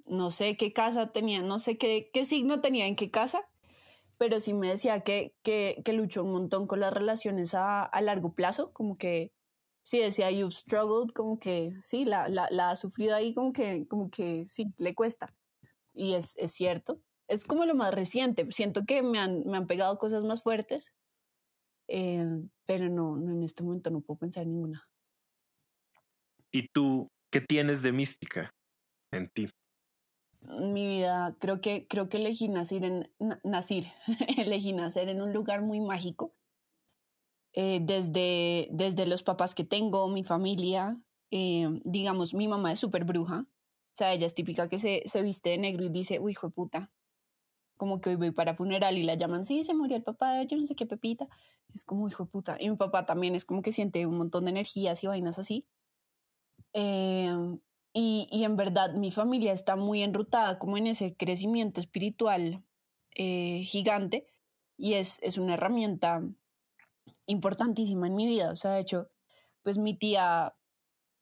no 0.07 0.31
sé 0.31 0.55
qué 0.55 0.71
casa 0.71 1.11
tenía, 1.11 1.41
no 1.41 1.59
sé 1.59 1.77
qué, 1.77 2.09
qué 2.13 2.25
signo 2.25 2.61
tenía 2.61 2.87
en 2.87 2.95
qué 2.95 3.11
casa, 3.11 3.41
pero 4.19 4.41
sí 4.41 4.53
me 4.53 4.67
decía 4.67 4.99
que, 5.01 5.33
que, 5.43 5.81
que 5.85 5.93
luchó 5.93 6.23
un 6.23 6.33
montón 6.33 6.67
con 6.67 6.81
las 6.81 6.93
relaciones 6.93 7.53
a, 7.53 7.83
a 7.83 8.01
largo 8.01 8.33
plazo, 8.33 8.73
como 8.73 8.97
que 8.97 9.31
sí 9.81 9.99
decía, 9.99 10.29
you've 10.29 10.51
struggled, 10.51 11.11
como 11.13 11.39
que 11.39 11.73
sí, 11.81 12.03
la, 12.05 12.27
la, 12.27 12.47
la, 12.51 12.71
ha 12.71 12.75
sufrido 12.75 13.15
ahí, 13.15 13.33
como 13.33 13.53
que, 13.53 13.87
como 13.87 14.11
que 14.11 14.45
sí, 14.45 14.73
le 14.77 14.93
cuesta. 14.93 15.33
Y 15.93 16.15
es, 16.15 16.35
es 16.37 16.51
cierto. 16.51 17.01
es 17.29 17.45
como 17.45 17.65
lo 17.65 17.75
más 17.75 17.93
reciente. 17.93 18.45
Siento 18.51 18.85
que 18.85 19.01
me 19.01 19.19
han, 19.19 19.43
me 19.45 19.57
han 19.57 19.67
pegado 19.67 19.97
cosas 19.97 20.23
más 20.25 20.43
fuertes, 20.43 20.93
eh, 21.87 22.27
pero 22.65 22.89
no, 22.89 23.15
no, 23.15 23.31
en 23.31 23.43
este 23.43 23.63
momento 23.63 23.89
no 23.89 24.01
puedo 24.01 24.19
pensar 24.19 24.43
en 24.43 24.51
ninguna. 24.51 24.87
¿Y 26.51 26.67
tú 26.73 27.07
qué 27.31 27.39
tienes 27.39 27.83
de 27.83 27.93
mística 27.93 28.51
en 29.13 29.29
ti? 29.29 29.49
Mi 30.41 30.87
vida, 30.87 31.35
creo 31.39 31.61
que, 31.61 31.87
creo 31.87 32.09
que 32.09 32.17
elegí 32.17 32.47
nacer 32.47 32.83
en, 32.83 33.11
nacer, 33.43 33.85
elegí 34.37 34.73
nacer 34.73 35.09
en 35.09 35.21
un 35.21 35.33
lugar 35.33 35.61
muy 35.61 35.79
mágico. 35.79 36.33
Eh, 37.53 37.79
desde, 37.81 38.69
desde 38.71 39.07
los 39.07 39.23
papás 39.23 39.55
que 39.55 39.63
tengo, 39.63 40.07
mi 40.07 40.23
familia, 40.23 41.01
eh, 41.31 41.67
digamos, 41.83 42.33
mi 42.33 42.47
mamá 42.47 42.71
es 42.71 42.79
súper 42.79 43.05
bruja. 43.05 43.39
O 43.41 43.95
sea, 43.99 44.13
ella 44.13 44.27
es 44.27 44.35
típica 44.35 44.69
que 44.69 44.79
se, 44.79 45.01
se 45.05 45.23
viste 45.23 45.49
de 45.49 45.57
negro 45.57 45.83
y 45.83 45.89
dice, 45.89 46.19
uy, 46.19 46.31
hijo 46.31 46.47
de 46.47 46.53
puta, 46.53 46.91
como 47.75 48.01
que 48.01 48.09
hoy 48.09 48.15
voy 48.15 48.31
para 48.31 48.55
funeral 48.55 48.97
y 48.97 49.03
la 49.03 49.15
llaman, 49.15 49.45
sí, 49.45 49.63
se 49.63 49.73
murió 49.73 49.97
el 49.97 50.03
papá, 50.03 50.43
yo 50.43 50.57
no 50.57 50.65
sé 50.65 50.75
qué 50.75 50.85
Pepita. 50.85 51.27
Es 51.73 51.83
como, 51.83 52.07
hijo 52.07 52.25
de 52.25 52.29
puta. 52.29 52.57
Y 52.59 52.69
mi 52.69 52.75
papá 52.75 53.05
también 53.05 53.35
es 53.35 53.45
como 53.45 53.61
que 53.61 53.71
siente 53.71 54.05
un 54.05 54.17
montón 54.17 54.45
de 54.45 54.51
energías 54.51 55.03
y 55.03 55.07
vainas 55.07 55.39
así. 55.39 55.65
Eh, 56.73 57.33
y, 57.93 58.27
y, 58.31 58.43
en 58.43 58.55
verdad 58.55 58.93
mi 58.93 59.11
familia 59.11 59.51
está 59.51 59.75
muy 59.75 60.03
enrutada 60.03 60.59
como 60.59 60.77
en 60.77 60.87
ese 60.87 61.15
crecimiento 61.15 61.81
espiritual 61.81 62.63
eh, 63.15 63.63
gigante 63.65 64.27
y 64.77 64.93
es, 64.93 65.19
es 65.21 65.37
una 65.37 65.55
herramienta 65.55 66.21
importantísima 67.25 68.07
en 68.07 68.15
mi 68.15 68.25
vida. 68.25 68.51
O 68.51 68.55
sea, 68.55 68.71
de 68.71 68.81
hecho, 68.81 69.09
pues 69.63 69.77
mi 69.77 69.93
tía 69.93 70.55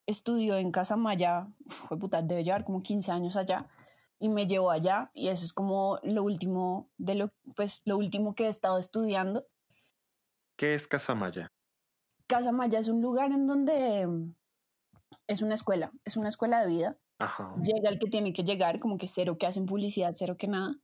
estudió 0.05 0.57
en 0.57 0.71
Casa 0.71 0.95
Maya, 0.95 1.47
fue 1.67 1.97
puta, 1.97 2.21
debe 2.21 2.43
llevar 2.43 2.65
como 2.65 2.83
15 2.83 3.11
años 3.11 3.35
allá 3.35 3.67
y 4.19 4.29
me 4.29 4.47
llevó 4.47 4.71
allá 4.71 5.11
y 5.13 5.29
eso 5.29 5.45
es 5.45 5.53
como 5.53 5.99
lo 6.03 6.23
último 6.23 6.89
de 6.97 7.15
lo 7.15 7.33
pues 7.55 7.81
lo 7.85 7.97
último 7.97 8.35
que 8.35 8.45
he 8.45 8.49
estado 8.49 8.79
estudiando. 8.79 9.47
¿Qué 10.55 10.75
es 10.75 10.87
Casa 10.87 11.13
Maya? 11.13 11.51
Casa 12.25 12.51
Maya 12.51 12.79
es 12.79 12.87
un 12.87 13.01
lugar 13.01 13.31
en 13.31 13.45
donde 13.45 14.07
es 15.27 15.41
una 15.41 15.55
escuela, 15.55 15.91
es 16.05 16.17
una 16.17 16.29
escuela 16.29 16.61
de 16.61 16.67
vida. 16.67 16.97
Llega 17.63 17.89
el 17.89 17.99
que 17.99 18.09
tiene 18.09 18.31
que 18.33 18.43
llegar, 18.43 18.79
como 18.79 18.97
que 18.97 19.07
cero 19.07 19.37
que 19.37 19.45
hacen 19.45 19.65
publicidad, 19.65 20.13
cero 20.15 20.37
que 20.37 20.47
nada. 20.47 20.75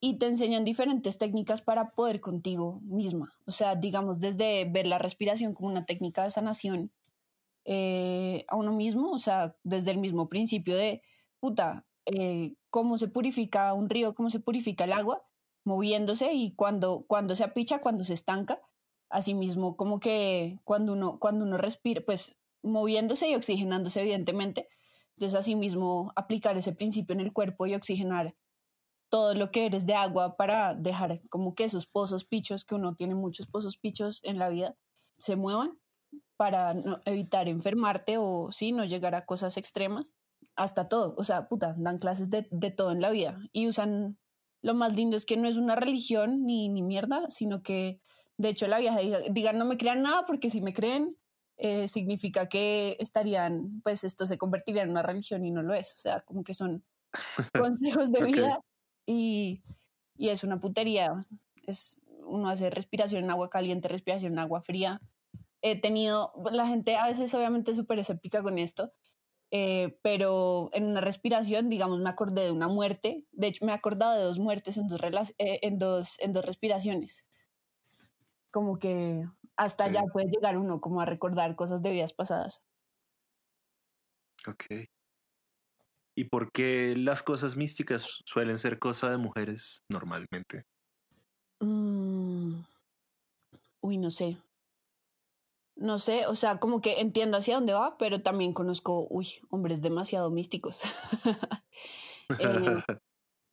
Y 0.00 0.18
te 0.18 0.26
enseñan 0.26 0.64
diferentes 0.64 1.18
técnicas 1.18 1.60
para 1.60 1.90
poder 1.90 2.20
contigo 2.20 2.80
misma. 2.84 3.34
O 3.46 3.52
sea, 3.52 3.74
digamos, 3.74 4.20
desde 4.20 4.64
ver 4.64 4.86
la 4.86 4.98
respiración 4.98 5.54
como 5.54 5.68
una 5.68 5.84
técnica 5.84 6.24
de 6.24 6.30
sanación 6.30 6.92
eh, 7.64 8.44
a 8.48 8.56
uno 8.56 8.72
mismo, 8.72 9.10
o 9.10 9.18
sea, 9.18 9.56
desde 9.62 9.90
el 9.90 9.98
mismo 9.98 10.28
principio 10.28 10.76
de, 10.76 11.02
puta, 11.38 11.86
eh, 12.06 12.54
cómo 12.70 12.96
se 12.96 13.08
purifica 13.08 13.74
un 13.74 13.90
río, 13.90 14.14
cómo 14.14 14.30
se 14.30 14.40
purifica 14.40 14.84
el 14.84 14.92
agua, 14.92 15.26
moviéndose 15.64 16.32
y 16.32 16.54
cuando, 16.54 17.04
cuando 17.06 17.36
se 17.36 17.44
apicha, 17.44 17.80
cuando 17.80 18.04
se 18.04 18.14
estanca. 18.14 18.60
Asimismo, 19.10 19.76
como 19.76 20.00
que 20.00 20.58
cuando 20.64 20.92
uno, 20.94 21.18
cuando 21.18 21.44
uno 21.44 21.58
respira, 21.58 22.02
pues 22.06 22.37
moviéndose 22.62 23.28
y 23.28 23.34
oxigenándose, 23.34 24.00
evidentemente. 24.00 24.68
Entonces, 25.16 25.38
asimismo, 25.38 26.12
aplicar 26.16 26.56
ese 26.56 26.72
principio 26.72 27.14
en 27.14 27.20
el 27.20 27.32
cuerpo 27.32 27.66
y 27.66 27.74
oxigenar 27.74 28.34
todo 29.08 29.34
lo 29.34 29.50
que 29.50 29.66
eres 29.66 29.86
de 29.86 29.94
agua 29.94 30.36
para 30.36 30.74
dejar 30.74 31.20
como 31.30 31.54
que 31.54 31.64
esos 31.64 31.86
pozos 31.86 32.24
pichos, 32.24 32.64
que 32.64 32.74
uno 32.74 32.94
tiene 32.94 33.14
muchos 33.14 33.46
pozos 33.46 33.78
pichos 33.78 34.20
en 34.22 34.38
la 34.38 34.48
vida, 34.48 34.76
se 35.18 35.36
muevan 35.36 35.78
para 36.36 36.74
evitar 37.04 37.48
enfermarte 37.48 38.16
o 38.18 38.52
sí, 38.52 38.72
no 38.72 38.84
llegar 38.84 39.14
a 39.14 39.24
cosas 39.24 39.56
extremas, 39.56 40.14
hasta 40.54 40.88
todo. 40.88 41.14
O 41.18 41.24
sea, 41.24 41.48
puta, 41.48 41.74
dan 41.78 41.98
clases 41.98 42.30
de, 42.30 42.46
de 42.50 42.70
todo 42.70 42.92
en 42.92 43.00
la 43.00 43.10
vida 43.10 43.38
y 43.52 43.66
usan, 43.66 44.18
lo 44.62 44.74
más 44.74 44.94
lindo 44.94 45.16
es 45.16 45.24
que 45.24 45.36
no 45.36 45.48
es 45.48 45.56
una 45.56 45.74
religión 45.74 46.44
ni, 46.44 46.68
ni 46.68 46.82
mierda, 46.82 47.28
sino 47.30 47.62
que 47.62 48.00
de 48.36 48.50
hecho 48.50 48.68
la 48.68 48.78
vieja 48.78 48.98
digan 49.30 49.58
no 49.58 49.64
me 49.64 49.76
crean 49.76 50.02
nada 50.02 50.24
porque 50.26 50.48
si 50.48 50.60
me 50.60 50.72
creen 50.72 51.16
eh, 51.60 51.88
significa 51.88 52.48
que 52.48 52.96
estarían, 53.00 53.80
pues 53.82 54.04
esto 54.04 54.28
se 54.28 54.38
convertiría 54.38 54.82
en 54.82 54.90
una 54.90 55.02
religión 55.02 55.44
y 55.44 55.50
no 55.50 55.62
lo 55.62 55.74
es. 55.74 55.94
O 55.96 55.98
sea, 55.98 56.20
como 56.20 56.44
que 56.44 56.54
son 56.54 56.84
consejos 57.52 58.12
de 58.12 58.22
vida 58.22 58.60
y, 59.06 59.62
y, 60.16 60.28
es 60.28 60.44
una 60.44 60.60
putería. 60.60 61.26
Es, 61.66 62.00
uno 62.24 62.48
hace 62.48 62.70
respiración 62.70 63.24
en 63.24 63.30
agua 63.30 63.50
caliente, 63.50 63.88
respiración 63.88 64.34
en 64.34 64.38
agua 64.38 64.62
fría. 64.62 65.00
He 65.60 65.80
tenido, 65.80 66.32
la 66.52 66.68
gente 66.68 66.96
a 66.96 67.06
veces 67.06 67.34
obviamente 67.34 67.72
es 67.72 67.76
súper 67.76 67.98
escéptica 67.98 68.42
con 68.42 68.58
esto, 68.58 68.92
eh, 69.50 69.98
pero 70.02 70.70
en 70.72 70.84
una 70.84 71.00
respiración, 71.00 71.68
digamos, 71.68 71.98
me 71.98 72.10
acordé 72.10 72.44
de 72.44 72.52
una 72.52 72.68
muerte. 72.68 73.26
De 73.32 73.48
hecho, 73.48 73.64
me 73.64 73.72
he 73.72 73.74
acordado 73.74 74.16
de 74.16 74.22
dos 74.22 74.38
muertes 74.38 74.76
en 74.76 74.86
dos, 74.86 75.00
eh, 75.38 75.58
en 75.62 75.78
dos, 75.78 76.20
en 76.20 76.32
dos 76.32 76.44
respiraciones. 76.44 77.26
Como 78.52 78.78
que 78.78 79.26
hasta 79.58 79.84
allá 79.84 80.04
puede 80.12 80.28
llegar 80.28 80.56
uno 80.56 80.80
como 80.80 81.00
a 81.00 81.04
recordar 81.04 81.56
cosas 81.56 81.82
de 81.82 81.90
vidas 81.90 82.12
pasadas. 82.12 82.62
Ok. 84.46 84.64
¿Y 86.16 86.24
por 86.24 86.50
qué 86.52 86.94
las 86.96 87.22
cosas 87.22 87.56
místicas 87.56 88.22
suelen 88.24 88.58
ser 88.58 88.78
cosa 88.78 89.10
de 89.10 89.18
mujeres 89.18 89.82
normalmente? 89.88 90.64
Mm. 91.60 92.60
Uy, 93.80 93.98
no 93.98 94.10
sé. 94.10 94.38
No 95.76 95.98
sé, 95.98 96.26
o 96.26 96.34
sea, 96.34 96.58
como 96.58 96.80
que 96.80 97.00
entiendo 97.00 97.36
hacia 97.38 97.56
dónde 97.56 97.72
va, 97.72 97.98
pero 97.98 98.22
también 98.22 98.52
conozco, 98.52 99.06
uy, 99.10 99.28
hombres 99.50 99.80
demasiado 99.82 100.30
místicos. 100.30 100.82
Eh, 102.38 102.82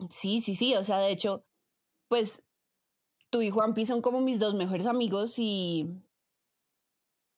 sí, 0.10 0.42
sí, 0.42 0.54
sí, 0.54 0.76
o 0.76 0.84
sea, 0.84 0.98
de 0.98 1.10
hecho, 1.10 1.46
pues 2.10 2.44
tú 3.36 3.42
y 3.42 3.50
Juanpi 3.50 3.86
son 3.86 4.02
como 4.02 4.22
mis 4.22 4.40
dos 4.40 4.54
mejores 4.54 4.86
amigos 4.86 5.34
y... 5.38 5.90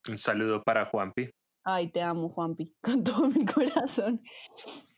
Un 0.07 0.19
saludo 0.19 0.62
para 0.63 0.86
Juanpi. 0.86 1.31
Ay, 1.63 1.88
te 1.88 2.03
amo, 2.03 2.29
Juanpi, 2.29 2.71
con 2.81 3.03
todo 3.03 3.27
mi 3.27 3.43
corazón. 3.43 4.21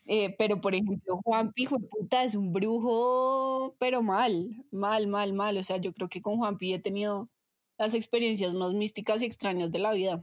Eh, 0.06 0.36
pero, 0.36 0.60
por 0.60 0.74
ejemplo, 0.74 1.18
Juanpi, 1.24 1.62
hijo 1.62 1.78
de 1.78 1.88
puta, 1.88 2.22
es 2.22 2.34
un 2.34 2.52
brujo, 2.52 3.76
pero 3.78 4.02
mal, 4.02 4.50
mal, 4.70 5.06
mal, 5.06 5.32
mal. 5.32 5.56
O 5.56 5.62
sea, 5.62 5.78
yo 5.78 5.94
creo 5.94 6.10
que 6.10 6.20
con 6.20 6.36
Juanpi 6.36 6.74
he 6.74 6.78
tenido 6.78 7.30
las 7.78 7.94
experiencias 7.94 8.52
más 8.52 8.74
místicas 8.74 9.22
y 9.22 9.24
extrañas 9.24 9.70
de 9.70 9.78
la 9.78 9.92
vida. 9.92 10.22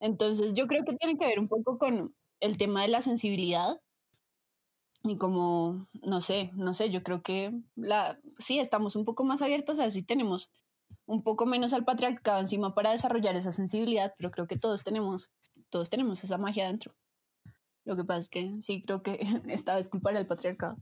Entonces, 0.00 0.54
yo 0.54 0.66
creo 0.66 0.82
que 0.82 0.96
tiene 0.96 1.18
que 1.18 1.26
ver 1.26 1.38
un 1.38 1.48
poco 1.48 1.76
con 1.76 2.14
el 2.40 2.56
tema 2.56 2.80
de 2.80 2.88
la 2.88 3.02
sensibilidad 3.02 3.78
y 5.02 5.18
como, 5.18 5.88
no 5.92 6.22
sé, 6.22 6.52
no 6.54 6.72
sé, 6.72 6.88
yo 6.88 7.02
creo 7.02 7.22
que 7.22 7.52
la, 7.76 8.18
sí, 8.40 8.58
estamos 8.58 8.96
un 8.96 9.04
poco 9.04 9.24
más 9.24 9.42
abiertos 9.42 9.78
a 9.78 9.86
eso 9.86 9.98
y 9.98 10.02
tenemos 10.02 10.50
un 11.06 11.22
poco 11.22 11.46
menos 11.46 11.72
al 11.72 11.84
patriarcado 11.84 12.40
encima 12.40 12.74
para 12.74 12.90
desarrollar 12.90 13.36
esa 13.36 13.52
sensibilidad, 13.52 14.12
pero 14.16 14.30
creo 14.30 14.46
que 14.46 14.56
todos 14.56 14.84
tenemos, 14.84 15.30
todos 15.70 15.90
tenemos 15.90 16.22
esa 16.24 16.38
magia 16.38 16.66
dentro. 16.66 16.94
Lo 17.84 17.96
que 17.96 18.04
pasa 18.04 18.20
es 18.20 18.28
que 18.28 18.56
sí, 18.60 18.82
creo 18.82 19.02
que 19.02 19.18
esta 19.48 19.74
vez 19.76 19.88
culpar 19.88 20.16
al 20.16 20.26
patriarcado. 20.26 20.76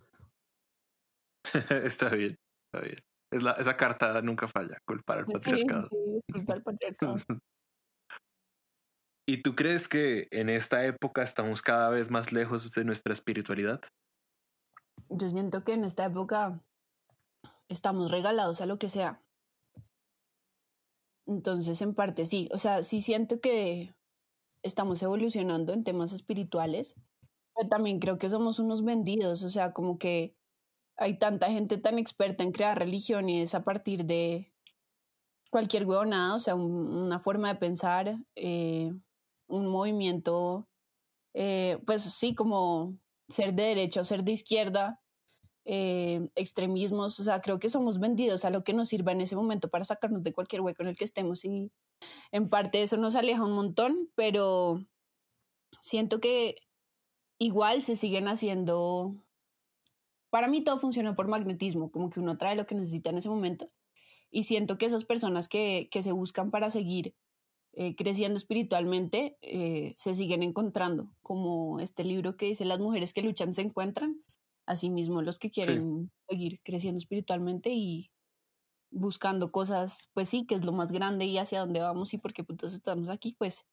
está 1.84 2.08
bien, 2.10 2.36
está 2.72 2.86
bien. 2.86 2.98
Es 3.30 3.42
la, 3.42 3.52
esa 3.52 3.76
carta 3.76 4.20
nunca 4.22 4.48
falla, 4.48 4.78
culpar 4.86 5.18
al 5.18 5.26
patriarcado. 5.26 5.84
Sí, 5.84 5.96
sí, 5.96 6.32
culpar 6.32 6.56
al 6.56 6.62
patriarcado. 6.62 7.16
¿Y 9.28 9.42
tú 9.42 9.54
crees 9.54 9.88
que 9.88 10.26
en 10.30 10.48
esta 10.48 10.86
época 10.86 11.22
estamos 11.22 11.60
cada 11.60 11.90
vez 11.90 12.10
más 12.10 12.32
lejos 12.32 12.72
de 12.72 12.84
nuestra 12.84 13.12
espiritualidad? 13.12 13.82
yo 15.08 15.30
siento 15.30 15.64
que 15.64 15.72
en 15.72 15.84
esta 15.84 16.04
época 16.04 16.60
estamos 17.68 18.10
regalados 18.10 18.60
a 18.60 18.66
lo 18.66 18.78
que 18.78 18.88
sea. 18.88 19.22
Entonces, 21.26 21.82
en 21.82 21.94
parte 21.94 22.24
sí, 22.24 22.48
o 22.52 22.58
sea, 22.58 22.82
sí 22.82 23.02
siento 23.02 23.40
que 23.40 23.94
estamos 24.62 25.02
evolucionando 25.02 25.72
en 25.72 25.84
temas 25.84 26.12
espirituales, 26.12 26.94
pero 27.54 27.68
también 27.68 28.00
creo 28.00 28.18
que 28.18 28.30
somos 28.30 28.58
unos 28.58 28.84
vendidos, 28.84 29.42
o 29.42 29.50
sea, 29.50 29.72
como 29.72 29.98
que 29.98 30.36
hay 30.96 31.18
tanta 31.18 31.50
gente 31.50 31.78
tan 31.78 31.98
experta 31.98 32.44
en 32.44 32.52
crear 32.52 32.78
religiones 32.78 33.54
a 33.54 33.64
partir 33.64 34.04
de 34.04 34.52
cualquier 35.50 35.86
huevonada, 35.86 36.34
o 36.34 36.40
sea, 36.40 36.54
una 36.54 37.18
forma 37.18 37.48
de 37.48 37.60
pensar, 37.60 38.18
eh, 38.36 38.92
un 39.48 39.66
movimiento, 39.66 40.68
eh, 41.34 41.78
pues 41.86 42.02
sí, 42.02 42.34
como 42.34 42.98
ser 43.28 43.54
de 43.54 43.64
derecha 43.64 44.00
o 44.00 44.04
ser 44.04 44.24
de 44.24 44.32
izquierda, 44.32 45.00
eh, 45.70 46.30
extremismos, 46.34 47.20
o 47.20 47.24
sea, 47.24 47.40
creo 47.42 47.58
que 47.58 47.68
somos 47.68 48.00
vendidos 48.00 48.46
a 48.46 48.50
lo 48.50 48.64
que 48.64 48.72
nos 48.72 48.88
sirva 48.88 49.12
en 49.12 49.20
ese 49.20 49.36
momento 49.36 49.68
para 49.68 49.84
sacarnos 49.84 50.22
de 50.22 50.32
cualquier 50.32 50.62
hueco 50.62 50.82
en 50.82 50.88
el 50.88 50.96
que 50.96 51.04
estemos 51.04 51.44
y 51.44 51.70
en 52.32 52.48
parte 52.48 52.82
eso 52.82 52.96
nos 52.96 53.14
aleja 53.16 53.44
un 53.44 53.52
montón, 53.52 53.96
pero 54.14 54.82
siento 55.80 56.20
que 56.20 56.56
igual 57.38 57.82
se 57.82 57.96
siguen 57.96 58.28
haciendo, 58.28 59.14
para 60.30 60.48
mí 60.48 60.64
todo 60.64 60.78
funciona 60.78 61.14
por 61.14 61.28
magnetismo, 61.28 61.90
como 61.90 62.08
que 62.08 62.20
uno 62.20 62.38
trae 62.38 62.56
lo 62.56 62.66
que 62.66 62.74
necesita 62.74 63.10
en 63.10 63.18
ese 63.18 63.28
momento 63.28 63.68
y 64.30 64.44
siento 64.44 64.78
que 64.78 64.86
esas 64.86 65.04
personas 65.04 65.48
que, 65.48 65.88
que 65.90 66.02
se 66.02 66.12
buscan 66.12 66.50
para 66.50 66.70
seguir 66.70 67.14
eh, 67.74 67.94
creciendo 67.94 68.38
espiritualmente, 68.38 69.36
eh, 69.42 69.92
se 69.96 70.14
siguen 70.14 70.42
encontrando, 70.42 71.12
como 71.22 71.78
este 71.78 72.04
libro 72.04 72.36
que 72.36 72.46
dice 72.46 72.64
Las 72.64 72.80
mujeres 72.80 73.12
que 73.12 73.22
luchan 73.22 73.54
se 73.54 73.62
encuentran. 73.62 74.20
Asimismo, 74.68 75.22
los 75.22 75.38
que 75.38 75.50
quieren 75.50 76.12
seguir 76.28 76.60
creciendo 76.62 76.98
espiritualmente 76.98 77.70
y 77.70 78.10
buscando 78.90 79.50
cosas, 79.50 80.10
pues 80.12 80.28
sí, 80.28 80.44
que 80.44 80.56
es 80.56 80.64
lo 80.66 80.72
más 80.72 80.92
grande 80.92 81.24
y 81.24 81.38
hacia 81.38 81.60
dónde 81.60 81.80
vamos 81.80 82.12
y 82.12 82.18
por 82.18 82.34
qué 82.34 82.44
putas 82.44 82.74
estamos 82.74 83.08
aquí, 83.08 83.34
pues 83.38 83.66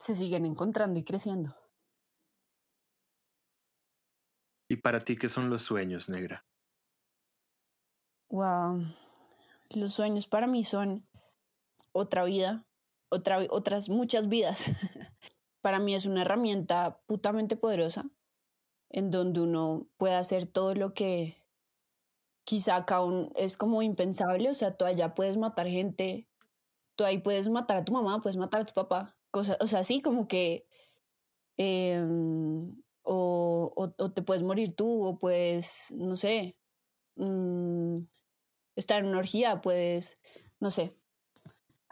se 0.00 0.16
siguen 0.16 0.46
encontrando 0.46 0.98
y 0.98 1.04
creciendo. 1.04 1.54
¿Y 4.68 4.78
para 4.78 4.98
ti 4.98 5.16
qué 5.16 5.28
son 5.28 5.48
los 5.48 5.62
sueños, 5.62 6.08
negra? 6.08 6.44
Wow. 8.30 8.82
Los 9.70 9.94
sueños 9.94 10.26
para 10.26 10.48
mí 10.48 10.64
son 10.64 11.06
otra 11.92 12.24
vida, 12.24 12.66
otra, 13.10 13.38
otras 13.48 13.88
muchas 13.88 14.28
vidas. 14.28 14.64
para 15.60 15.78
mí 15.78 15.94
es 15.94 16.04
una 16.04 16.22
herramienta 16.22 17.00
putamente 17.06 17.54
poderosa 17.54 18.10
en 18.94 19.10
donde 19.10 19.40
uno 19.40 19.88
puede 19.96 20.14
hacer 20.14 20.46
todo 20.46 20.72
lo 20.76 20.94
que 20.94 21.36
quizá 22.44 22.76
acá 22.76 23.00
es 23.34 23.56
como 23.56 23.82
impensable, 23.82 24.48
o 24.48 24.54
sea, 24.54 24.76
tú 24.76 24.84
allá 24.84 25.16
puedes 25.16 25.36
matar 25.36 25.66
gente, 25.66 26.28
tú 26.94 27.02
ahí 27.02 27.18
puedes 27.18 27.48
matar 27.48 27.78
a 27.78 27.84
tu 27.84 27.92
mamá, 27.92 28.22
puedes 28.22 28.36
matar 28.36 28.60
a 28.60 28.66
tu 28.66 28.72
papá, 28.72 29.16
cosa, 29.32 29.56
o 29.60 29.66
sea, 29.66 29.80
así 29.80 30.00
como 30.00 30.28
que, 30.28 30.68
em, 31.56 32.80
o, 33.02 33.72
o, 33.74 34.12
te 34.12 34.22
puedes 34.22 34.44
morir 34.44 34.76
tú, 34.76 35.04
o 35.04 35.18
puedes, 35.18 35.90
no 35.90 36.14
sé, 36.14 36.56
mm, 37.16 37.98
estar 38.76 39.00
en 39.00 39.08
una 39.08 39.18
orgía, 39.18 39.60
puedes, 39.60 40.18
no 40.60 40.70
sé. 40.70 40.96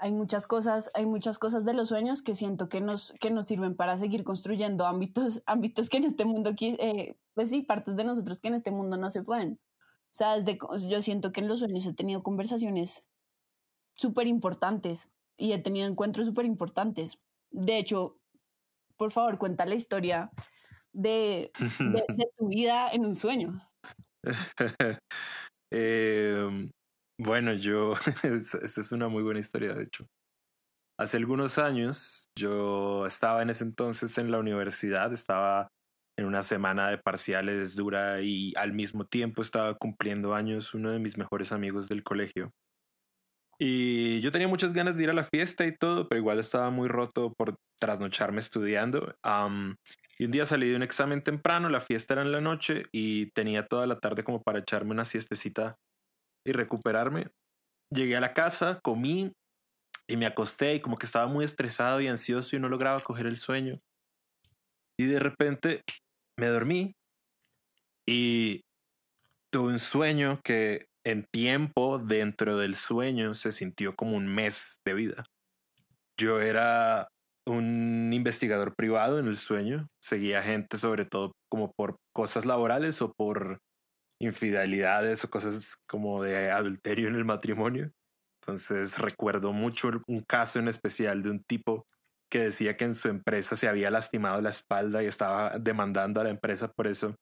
Hay 0.02 0.10
muchas 0.10 0.48
cosas, 0.48 0.90
hay 0.94 1.06
muchas 1.06 1.38
cosas 1.38 1.64
de 1.64 1.74
los 1.74 1.90
sueños 1.90 2.22
que 2.22 2.34
siento 2.34 2.68
que 2.68 2.80
nos, 2.80 3.14
que 3.20 3.30
nos 3.30 3.46
sirven 3.46 3.76
para 3.76 3.96
seguir 3.96 4.24
construyendo 4.24 4.84
ámbitos, 4.84 5.42
ámbitos 5.46 5.88
que 5.88 5.98
en 5.98 6.04
este 6.04 6.24
mundo, 6.24 6.50
eh, 6.60 7.16
pues 7.34 7.50
sí, 7.50 7.62
partes 7.62 7.94
de 7.94 8.02
nosotros 8.02 8.40
que 8.40 8.48
en 8.48 8.54
este 8.54 8.72
mundo 8.72 8.96
no 8.96 9.12
se 9.12 9.22
pueden. 9.22 9.60
O 9.62 10.14
sea, 10.14 10.34
desde, 10.34 10.58
yo 10.88 11.02
siento 11.02 11.30
que 11.30 11.40
en 11.40 11.46
los 11.46 11.60
sueños 11.60 11.86
he 11.86 11.94
tenido 11.94 12.20
conversaciones 12.24 13.06
súper 13.94 14.26
importantes 14.26 15.08
y 15.36 15.52
he 15.52 15.58
tenido 15.60 15.86
encuentros 15.86 16.26
súper 16.26 16.46
importantes. 16.46 17.20
De 17.52 17.78
hecho, 17.78 18.18
por 18.96 19.12
favor, 19.12 19.38
cuenta 19.38 19.66
la 19.66 19.76
historia 19.76 20.32
de, 20.92 21.52
de, 21.78 22.28
tu 22.36 22.48
vida 22.48 22.90
en 22.90 23.06
un 23.06 23.14
sueño. 23.14 23.70
Em, 25.74 26.70
bueno, 27.18 27.52
yo, 27.54 27.94
esta 28.22 28.80
es 28.80 28.92
una 28.92 29.08
muy 29.08 29.22
buena 29.22 29.40
historia, 29.40 29.74
de 29.74 29.84
hecho. 29.84 30.06
Hace 30.98 31.16
algunos 31.16 31.58
años, 31.58 32.26
yo 32.38 33.06
estaba 33.06 33.42
en 33.42 33.50
ese 33.50 33.64
entonces 33.64 34.18
en 34.18 34.30
la 34.30 34.38
universidad, 34.38 35.12
estaba 35.12 35.68
en 36.18 36.26
una 36.26 36.42
semana 36.42 36.90
de 36.90 36.98
parciales 36.98 37.74
dura 37.74 38.20
y 38.20 38.52
al 38.56 38.72
mismo 38.72 39.06
tiempo 39.06 39.42
estaba 39.42 39.74
cumpliendo 39.74 40.34
años 40.34 40.74
uno 40.74 40.90
de 40.90 40.98
mis 40.98 41.16
mejores 41.16 41.52
amigos 41.52 41.88
del 41.88 42.02
colegio. 42.02 42.52
Y 43.58 44.20
yo 44.20 44.32
tenía 44.32 44.48
muchas 44.48 44.72
ganas 44.72 44.96
de 44.96 45.04
ir 45.04 45.10
a 45.10 45.14
la 45.14 45.24
fiesta 45.24 45.66
y 45.66 45.76
todo, 45.76 46.08
pero 46.08 46.18
igual 46.20 46.38
estaba 46.38 46.70
muy 46.70 46.88
roto 46.88 47.32
por 47.36 47.56
trasnocharme 47.80 48.40
estudiando. 48.40 49.14
y 50.18 50.24
un 50.24 50.30
día 50.30 50.46
salí 50.46 50.68
de 50.68 50.76
un 50.76 50.82
examen 50.82 51.22
temprano, 51.22 51.68
la 51.68 51.80
fiesta 51.80 52.14
era 52.14 52.22
en 52.22 52.32
la 52.32 52.40
noche 52.40 52.84
y 52.92 53.30
tenía 53.32 53.66
toda 53.66 53.86
la 53.86 53.98
tarde 53.98 54.24
como 54.24 54.42
para 54.42 54.60
echarme 54.60 54.90
una 54.90 55.04
siestecita 55.04 55.76
y 56.44 56.52
recuperarme. 56.52 57.28
Llegué 57.90 58.16
a 58.16 58.20
la 58.20 58.34
casa, 58.34 58.80
comí 58.82 59.32
y 60.08 60.16
me 60.16 60.26
acosté 60.26 60.74
y 60.74 60.80
como 60.80 60.96
que 60.96 61.06
estaba 61.06 61.26
muy 61.26 61.44
estresado 61.44 62.00
y 62.00 62.08
ansioso 62.08 62.56
y 62.56 62.58
no 62.58 62.68
lograba 62.68 63.00
coger 63.00 63.26
el 63.26 63.36
sueño. 63.36 63.78
Y 64.98 65.06
de 65.06 65.18
repente 65.18 65.82
me 66.38 66.46
dormí 66.48 66.94
y 68.06 68.60
tuve 69.52 69.72
un 69.72 69.78
sueño 69.78 70.40
que 70.44 70.86
en 71.04 71.24
tiempo 71.32 71.98
dentro 71.98 72.58
del 72.58 72.76
sueño 72.76 73.34
se 73.34 73.52
sintió 73.52 73.94
como 73.94 74.16
un 74.16 74.26
mes 74.26 74.80
de 74.86 74.94
vida. 74.94 75.24
Yo 76.18 76.40
era 76.40 77.08
un 77.46 78.10
investigador 78.12 78.74
privado 78.76 79.18
en 79.18 79.26
el 79.26 79.36
sueño, 79.36 79.86
seguía 80.00 80.42
gente 80.42 80.78
sobre 80.78 81.04
todo 81.04 81.32
como 81.50 81.72
por 81.72 81.96
cosas 82.14 82.46
laborales 82.46 83.02
o 83.02 83.12
por 83.12 83.58
infidelidades 84.22 85.24
o 85.24 85.30
cosas 85.30 85.76
como 85.86 86.22
de 86.22 86.50
adulterio 86.50 87.08
en 87.08 87.16
el 87.16 87.24
matrimonio. 87.24 87.90
Entonces 88.40 88.98
recuerdo 88.98 89.52
mucho 89.52 89.90
un 90.06 90.22
caso 90.22 90.58
en 90.58 90.68
especial 90.68 91.22
de 91.22 91.30
un 91.30 91.42
tipo 91.44 91.84
que 92.30 92.44
decía 92.44 92.76
que 92.76 92.84
en 92.84 92.94
su 92.94 93.08
empresa 93.08 93.56
se 93.56 93.68
había 93.68 93.90
lastimado 93.90 94.40
la 94.40 94.50
espalda 94.50 95.02
y 95.02 95.06
estaba 95.06 95.58
demandando 95.58 96.20
a 96.20 96.24
la 96.24 96.30
empresa 96.30 96.72
por 96.72 96.86
eso. 96.86 97.14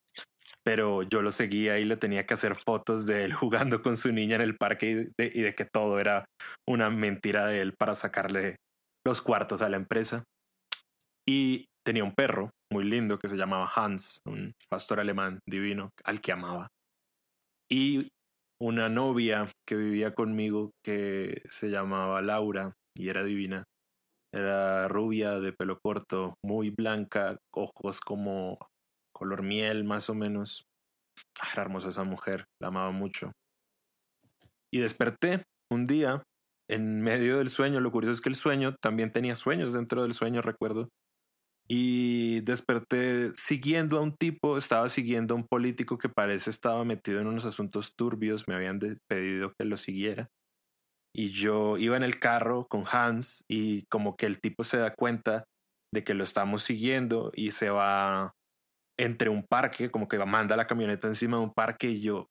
Pero 0.63 1.03
yo 1.03 1.23
lo 1.23 1.33
seguía 1.33 1.79
y 1.79 1.85
le 1.85 1.97
tenía 1.97 2.27
que 2.27 2.35
hacer 2.35 2.55
fotos 2.55 3.07
de 3.07 3.25
él 3.25 3.33
jugando 3.35 3.83
con 3.83 3.97
su 3.97 4.13
niña 4.13 4.37
en 4.37 4.43
el 4.43 4.57
parque 4.57 5.11
y 5.19 5.41
de, 5.43 5.55
que 5.55 5.65
todo 5.65 5.99
era 5.99 6.27
una 6.69 6.91
mentira 6.91 7.47
de 7.47 7.61
él 7.61 7.75
para 7.77 7.95
sacarle 7.95 8.57
los 9.05 9.21
cuartos 9.21 9.63
a 9.63 9.69
la 9.69 9.77
empresa. 9.77 10.25
Y 11.27 11.67
tenía 11.85 12.05
un 12.05 12.15
perro 12.15 12.51
muy 12.73 12.85
lindo 12.85 13.19
que 13.19 13.29
se 13.29 13.37
llamaba 13.37 13.71
Hans, 13.75 14.21
un 14.27 14.53
pastor 14.69 15.01
alemán 15.01 15.41
divino 15.47 15.91
al 16.05 16.21
que 16.21 16.33
amaba. 16.33 16.69
Y 17.71 18.09
una 18.61 18.89
novia 18.89 19.51
que 19.67 19.77
vivía 19.77 20.15
conmigo 20.15 20.73
que 20.85 21.43
se 21.47 21.69
llamaba 21.69 22.21
Laura 22.21 22.75
y 22.97 23.09
era 23.09 23.23
divina. 23.23 23.65
Era 24.33 24.89
rubia, 24.89 25.41
de 25.41 25.53
pelo 25.53 25.79
corto, 25.81 26.35
muy 26.45 26.71
blanca, 26.71 27.39
ojos 27.55 28.01
como 28.01 28.59
color 29.15 29.43
miel 29.43 29.85
más 29.85 30.11
o 30.11 30.15
menos. 30.15 30.65
Ah, 31.41 31.49
era 31.53 31.63
hermosa 31.63 31.89
esa 31.89 32.05
mujer, 32.05 32.45
la 32.61 32.69
amaba 32.69 32.91
mucho. 32.91 33.33
Y 34.73 34.81
desperté 34.81 35.45
un 35.73 35.87
día 35.87 36.23
en 36.69 37.01
medio 37.01 37.39
del 37.39 37.51
sueño. 37.51 37.81
Lo 37.81 37.91
curioso 37.91 38.13
es 38.13 38.21
que 38.21 38.29
el 38.29 38.37
sueño 38.37 38.77
también 38.81 39.11
tenía 39.13 39.35
sueños 39.35 39.73
dentro 39.73 40.03
del 40.03 40.15
sueño, 40.15 40.43
recuerdo. 40.43 40.89
Y 41.71 42.41
desperté 42.41 43.31
siguiendo 43.35 43.99
a 43.99 44.01
un 44.01 44.17
tipo, 44.17 44.59
estaba 44.59 44.89
siguiendo 44.89 45.35
a 45.35 45.37
un 45.37 45.47
político 45.47 45.99
que 45.99 46.09
parece 46.09 46.51
estaba 46.51 46.85
metido 46.85 47.21
en 47.21 47.29
unos 47.29 47.45
asuntos 47.45 47.95
turbios, 47.97 48.49
me 48.49 48.57
habían 48.57 48.81
pedido 49.09 49.53
que 49.57 49.65
lo 49.65 49.77
siguiera 49.77 50.29
y 51.15 51.31
yo 51.31 51.77
iba 51.77 51.97
en 51.97 52.03
el 52.03 52.19
carro 52.19 52.67
con 52.69 52.85
Hans 52.91 53.45
y 53.49 53.85
como 53.87 54.17
que 54.17 54.27
el 54.27 54.41
tipo 54.41 54.65
se 54.65 54.79
da 54.79 54.95
cuenta 54.95 55.45
de 55.93 56.05
que 56.05 56.15
lo 56.15 56.25
estamos 56.25 56.63
siguiendo 56.63 57.33
y 57.35 57.51
se 57.51 57.71
va 57.71 58.33
entre 58.99 59.29
un 59.29 59.45
parque, 59.45 59.91
como 59.91 60.09
que 60.09 60.19
manda 60.19 60.57
la 60.57 60.67
camioneta 60.67 61.09
encima 61.09 61.39
de 61.39 61.45
un 61.45 61.53
parque 61.53 61.89
y 61.89 62.01
yo, 62.01 62.29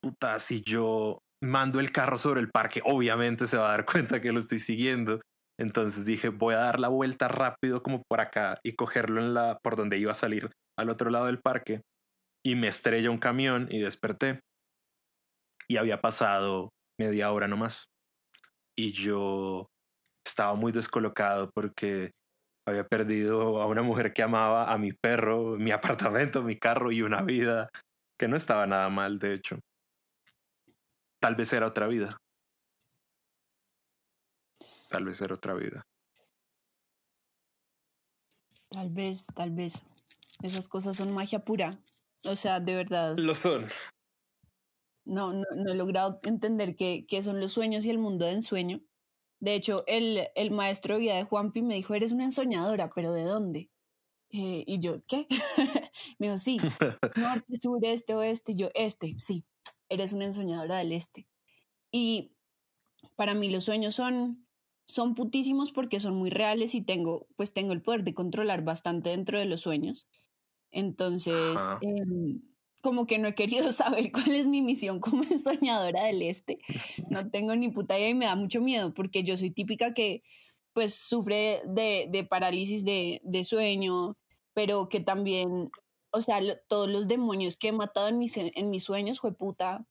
puta, 0.00 0.38
si 0.38 0.62
yo 0.62 1.18
mando 1.42 1.80
el 1.80 1.92
carro 1.92 2.16
sobre 2.16 2.40
el 2.40 2.50
parque, 2.50 2.80
obviamente 2.84 3.46
se 3.46 3.58
va 3.58 3.68
a 3.68 3.70
dar 3.72 3.84
cuenta 4.16 4.20
que 4.20 4.32
lo 4.32 4.40
estoy 4.40 4.60
siguiendo. 4.60 5.20
Entonces 5.58 6.04
dije, 6.04 6.28
voy 6.28 6.54
a 6.54 6.58
dar 6.58 6.80
la 6.80 6.88
vuelta 6.88 7.28
rápido 7.28 7.82
como 7.82 8.02
por 8.08 8.20
acá 8.20 8.58
y 8.62 8.74
cogerlo 8.74 9.20
en 9.20 9.34
la 9.34 9.58
por 9.62 9.76
donde 9.76 9.98
iba 9.98 10.12
a 10.12 10.16
salir 10.16 10.50
al 10.78 10.90
otro 10.90 11.10
lado 11.10 11.26
del 11.26 11.40
parque 11.40 11.82
y 12.44 12.54
me 12.54 12.68
estrella 12.68 13.10
un 13.10 13.18
camión 13.18 13.68
y 13.70 13.80
desperté. 13.80 14.40
Y 15.68 15.78
había 15.78 16.00
pasado 16.00 16.70
media 16.98 17.32
hora 17.32 17.48
nomás 17.48 17.88
y 18.76 18.92
yo 18.92 19.68
estaba 20.26 20.54
muy 20.54 20.72
descolocado 20.72 21.50
porque 21.54 22.12
había 22.68 22.84
perdido 22.84 23.62
a 23.62 23.66
una 23.66 23.82
mujer 23.82 24.12
que 24.12 24.22
amaba, 24.22 24.72
a 24.72 24.78
mi 24.78 24.92
perro, 24.92 25.56
mi 25.56 25.70
apartamento, 25.72 26.42
mi 26.42 26.58
carro 26.58 26.92
y 26.92 27.02
una 27.02 27.22
vida 27.22 27.68
que 28.18 28.28
no 28.28 28.36
estaba 28.36 28.66
nada 28.66 28.88
mal, 28.88 29.18
de 29.18 29.34
hecho. 29.34 29.58
Tal 31.20 31.34
vez 31.34 31.52
era 31.52 31.66
otra 31.66 31.86
vida. 31.86 32.08
Tal 34.96 35.04
vez 35.04 35.20
era 35.20 35.34
otra 35.34 35.52
vida. 35.52 35.86
Tal 38.70 38.88
vez, 38.88 39.26
tal 39.34 39.50
vez. 39.50 39.82
Esas 40.42 40.70
cosas 40.70 40.96
son 40.96 41.12
magia 41.12 41.44
pura. 41.44 41.78
O 42.24 42.34
sea, 42.34 42.60
de 42.60 42.76
verdad. 42.76 43.14
Lo 43.18 43.34
son 43.34 43.66
no, 45.04 45.34
no, 45.34 45.44
no, 45.54 45.70
he 45.70 45.74
logrado 45.74 46.18
entender 46.22 46.76
qué, 46.76 47.04
qué, 47.06 47.22
son 47.22 47.40
los 47.40 47.52
sueños 47.52 47.84
y 47.84 47.90
el 47.90 47.98
mundo 47.98 48.24
de 48.24 48.32
ensueño. 48.32 48.80
De 49.38 49.54
hecho, 49.54 49.84
el, 49.86 50.28
el 50.34 50.50
maestro 50.50 50.94
de 50.94 51.00
vida 51.00 51.16
de 51.16 51.24
Juanpi 51.24 51.60
me 51.60 51.74
dijo, 51.74 51.92
eres 51.92 52.12
una 52.12 52.24
ensoñadora, 52.24 52.88
pero 52.94 53.12
¿de 53.12 53.24
dónde? 53.24 53.70
Eh, 54.30 54.64
y 54.66 54.80
yo, 54.80 55.04
¿qué? 55.06 55.26
me 56.18 56.28
dijo, 56.28 56.38
sí, 56.38 56.56
norte, 57.16 57.54
sur, 57.60 57.80
este, 57.82 58.14
oeste. 58.14 58.52
Y 58.52 58.56
yo, 58.56 58.70
este, 58.74 59.14
sí, 59.18 59.44
eres 59.90 60.14
una 60.14 60.24
ensoñadora 60.24 60.78
del 60.78 60.92
este. 60.92 61.28
Y 61.92 62.32
para 63.14 63.34
mí 63.34 63.50
los 63.50 63.64
sueños 63.64 63.94
son, 63.94 64.45
son 64.86 65.14
putísimos 65.14 65.72
porque 65.72 66.00
son 66.00 66.14
muy 66.14 66.30
reales 66.30 66.74
y 66.74 66.80
tengo, 66.80 67.26
pues 67.36 67.52
tengo 67.52 67.72
el 67.72 67.82
poder 67.82 68.04
de 68.04 68.14
controlar 68.14 68.62
bastante 68.62 69.10
dentro 69.10 69.38
de 69.38 69.44
los 69.44 69.60
sueños. 69.60 70.08
Entonces, 70.70 71.58
como 72.82 73.06
que 73.06 73.18
no 73.18 73.28
he 73.28 73.34
querido 73.34 73.72
saber 73.72 74.12
cuál 74.12 74.34
es 74.34 74.46
mi 74.46 74.62
misión 74.62 75.00
como 75.00 75.22
soñadora 75.42 76.04
del 76.04 76.22
este. 76.22 76.58
No 77.10 77.30
tengo 77.30 77.54
ni 77.56 77.68
puta 77.68 77.98
idea 77.98 78.10
y 78.10 78.14
me 78.14 78.26
da 78.26 78.36
mucho 78.36 78.60
miedo 78.60 78.94
porque 78.94 79.22
yo 79.22 79.36
soy 79.36 79.50
típica 79.50 79.92
que 79.92 80.22
pues 80.72 80.94
sufre 80.94 81.60
de, 81.66 82.06
de 82.10 82.24
parálisis 82.24 82.84
de, 82.84 83.20
de, 83.24 83.44
sueño, 83.44 84.18
pero 84.52 84.90
que 84.90 85.00
también 85.00 85.70
o 86.16 86.22
sea, 86.22 86.40
todos 86.68 86.88
los 86.88 87.08
demonios 87.08 87.56
que 87.56 87.68
he 87.68 87.72
matado 87.72 88.08
en 88.08 88.18
mis, 88.18 88.36
en 88.36 88.70
mis 88.70 88.84
sueños, 88.84 89.20
fue 89.20 89.34
puta, 89.34 89.86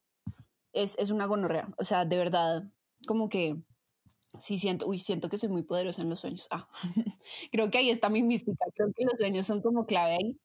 es, 0.74 0.96
es 0.98 1.12
una 1.12 1.28
gonorrea. 1.28 1.70
O 1.78 1.84
sea, 1.84 2.06
de 2.06 2.18
verdad, 2.18 2.64
como 3.06 3.30
que 3.30 3.58
sí 4.40 4.60
siento, 4.60 4.88
uy, 4.88 5.00
siento 5.00 5.30
que 5.30 5.38
soy 5.38 5.50
muy 5.50 5.64
poderosa 5.64 6.02
en 6.02 6.10
los 6.10 6.20
sueños. 6.20 6.48
Ah, 6.52 6.68
creo 7.52 7.70
que 7.70 7.78
ahí 7.78 7.90
está 7.90 8.10
mi 8.10 8.24
mística. 8.24 8.66
Creo 8.76 8.92
que 8.96 9.06
los 9.06 9.18
sueños 9.18 9.48
son 9.48 9.62
como 9.62 9.86
clave 9.86 10.14
ahí, 10.14 10.40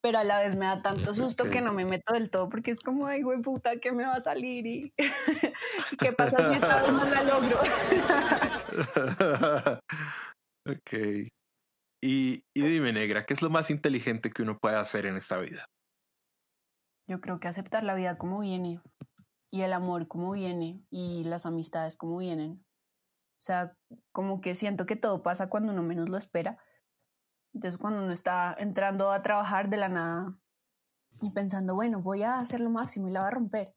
pero 0.00 0.18
a 0.18 0.24
la 0.24 0.40
vez 0.40 0.56
me 0.56 0.66
da 0.66 0.82
tanto 0.82 1.14
susto 1.14 1.44
que 1.44 1.60
no 1.60 1.72
me 1.72 1.84
meto 1.84 2.14
del 2.14 2.30
todo 2.30 2.48
porque 2.48 2.70
es 2.70 2.80
como, 2.80 3.06
ay, 3.06 3.22
güey, 3.22 3.40
puta, 3.40 3.78
¿qué 3.80 3.92
me 3.92 4.04
va 4.04 4.14
a 4.14 4.20
salir? 4.20 4.66
¿Y 4.66 4.94
qué 5.98 6.12
pasa 6.12 6.36
si 6.50 6.54
esta 6.54 6.82
vez 6.82 6.92
no 6.92 7.04
la 7.04 7.22
logro? 7.22 7.60
ok. 10.68 11.28
Y, 12.02 12.44
dime, 12.54 12.92
negra, 12.92 13.24
¿qué 13.26 13.34
es 13.34 13.42
lo 13.42 13.50
más 13.50 13.70
inteligente 13.70 14.30
que 14.30 14.42
uno 14.42 14.58
puede 14.58 14.76
hacer 14.76 15.06
en 15.06 15.16
esta 15.16 15.38
vida? 15.38 15.66
Yo 17.08 17.20
creo 17.20 17.40
que 17.40 17.48
aceptar 17.48 17.84
la 17.84 17.94
vida 17.94 18.18
como 18.18 18.40
viene 18.40 18.80
y 19.50 19.62
el 19.62 19.72
amor 19.72 20.08
como 20.08 20.32
viene 20.32 20.84
y 20.90 21.24
las 21.24 21.46
amistades 21.46 21.96
como 21.96 22.18
vienen. 22.18 22.65
O 23.36 23.40
sea, 23.40 23.76
como 24.12 24.40
que 24.40 24.54
siento 24.54 24.86
que 24.86 24.96
todo 24.96 25.22
pasa 25.22 25.48
cuando 25.50 25.72
uno 25.72 25.82
menos 25.82 26.08
lo 26.08 26.16
espera. 26.16 26.58
Entonces, 27.54 27.78
cuando 27.78 28.02
uno 28.02 28.12
está 28.12 28.54
entrando 28.58 29.10
a 29.10 29.22
trabajar 29.22 29.68
de 29.70 29.76
la 29.76 29.88
nada 29.88 30.38
y 31.22 31.30
pensando, 31.30 31.74
bueno, 31.74 32.02
voy 32.02 32.22
a 32.22 32.38
hacer 32.38 32.60
lo 32.60 32.70
máximo 32.70 33.08
y 33.08 33.12
la 33.12 33.20
voy 33.20 33.28
a 33.28 33.30
romper, 33.30 33.74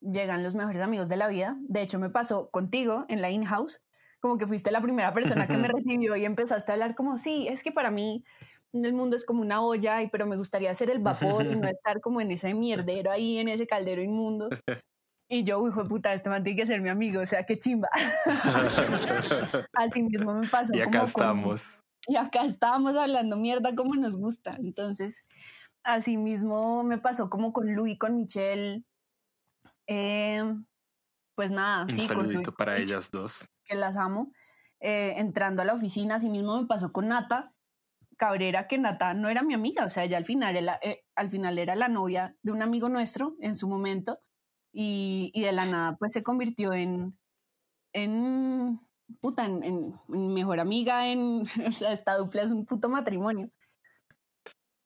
llegan 0.00 0.42
los 0.42 0.54
mejores 0.54 0.82
amigos 0.82 1.08
de 1.08 1.16
la 1.16 1.28
vida. 1.28 1.56
De 1.60 1.82
hecho, 1.82 1.98
me 1.98 2.10
pasó 2.10 2.50
contigo 2.50 3.04
en 3.08 3.22
la 3.22 3.30
in-house 3.30 3.80
como 4.20 4.38
que 4.38 4.46
fuiste 4.46 4.70
la 4.70 4.80
primera 4.80 5.12
persona 5.14 5.46
que 5.46 5.56
me 5.56 5.68
recibió 5.68 6.16
y 6.16 6.24
empezaste 6.24 6.72
a 6.72 6.74
hablar 6.74 6.94
como, 6.94 7.18
sí, 7.18 7.46
es 7.48 7.62
que 7.62 7.72
para 7.72 7.90
mí 7.90 8.24
el 8.72 8.92
mundo 8.92 9.16
es 9.16 9.24
como 9.24 9.40
una 9.40 9.62
olla, 9.62 10.02
y, 10.02 10.08
pero 10.08 10.26
me 10.26 10.36
gustaría 10.36 10.70
hacer 10.70 10.90
el 10.90 10.98
vapor 10.98 11.46
y 11.46 11.56
no 11.56 11.68
estar 11.68 12.00
como 12.00 12.20
en 12.20 12.30
ese 12.30 12.54
mierdero 12.54 13.10
ahí, 13.10 13.38
en 13.38 13.48
ese 13.48 13.66
caldero 13.66 14.02
inmundo. 14.02 14.48
Y 15.28 15.44
yo, 15.44 15.66
hijo 15.68 15.82
de 15.82 15.88
puta, 15.88 16.14
este 16.14 16.30
man 16.30 16.42
tiene 16.42 16.60
que 16.60 16.66
ser 16.66 16.80
mi 16.80 16.88
amigo, 16.88 17.20
o 17.20 17.26
sea, 17.26 17.44
qué 17.44 17.58
chimba. 17.58 17.88
Así 19.74 20.02
mismo 20.02 20.34
me 20.34 20.48
pasó. 20.48 20.74
Y 20.74 20.80
acá 20.80 21.02
estamos. 21.02 21.82
y 22.06 22.16
acá 22.16 22.44
estábamos 22.46 22.96
hablando 22.96 23.36
mierda 23.36 23.74
como 23.74 23.94
nos 23.94 24.16
gusta. 24.16 24.56
Entonces, 24.58 25.20
así 25.82 26.16
mismo 26.16 26.82
me 26.82 26.98
pasó 26.98 27.28
como 27.28 27.52
con 27.52 27.74
Luis, 27.74 27.98
con 27.98 28.16
Michelle. 28.16 28.84
Eh, 29.86 30.42
pues 31.34 31.50
nada, 31.50 31.84
Un 31.84 31.90
sí. 31.90 32.00
saludito 32.06 32.52
para 32.52 32.76
ellas 32.78 33.10
dos 33.10 33.48
que 33.64 33.76
las 33.76 33.96
amo, 33.96 34.32
eh, 34.80 35.14
entrando 35.18 35.62
a 35.62 35.64
la 35.64 35.74
oficina, 35.74 36.16
así 36.16 36.28
mismo 36.28 36.60
me 36.60 36.66
pasó 36.66 36.92
con 36.92 37.08
Nata 37.08 37.54
Cabrera, 38.16 38.66
que 38.66 38.76
Nata 38.76 39.14
no 39.14 39.28
era 39.28 39.42
mi 39.42 39.54
amiga, 39.54 39.84
o 39.84 39.90
sea, 39.90 40.04
ella 40.04 40.16
al 40.16 40.24
final 40.24 40.56
era, 40.56 40.78
eh, 40.82 41.04
al 41.14 41.30
final 41.30 41.58
era 41.58 41.76
la 41.76 41.88
novia 41.88 42.36
de 42.42 42.52
un 42.52 42.60
amigo 42.62 42.88
nuestro 42.88 43.36
en 43.40 43.54
su 43.54 43.68
momento, 43.68 44.20
y, 44.72 45.30
y 45.34 45.42
de 45.42 45.52
la 45.52 45.66
nada 45.66 45.96
pues 45.96 46.12
se 46.12 46.22
convirtió 46.22 46.72
en, 46.72 47.18
en 47.92 48.78
puta, 49.20 49.44
en, 49.44 49.62
en, 49.64 50.34
mejor 50.34 50.60
amiga, 50.60 51.08
en, 51.08 51.42
o 51.68 51.72
sea, 51.72 51.92
esta 51.92 52.16
dupla 52.16 52.42
es 52.42 52.50
un 52.50 52.64
puto 52.64 52.88
matrimonio. 52.88 53.50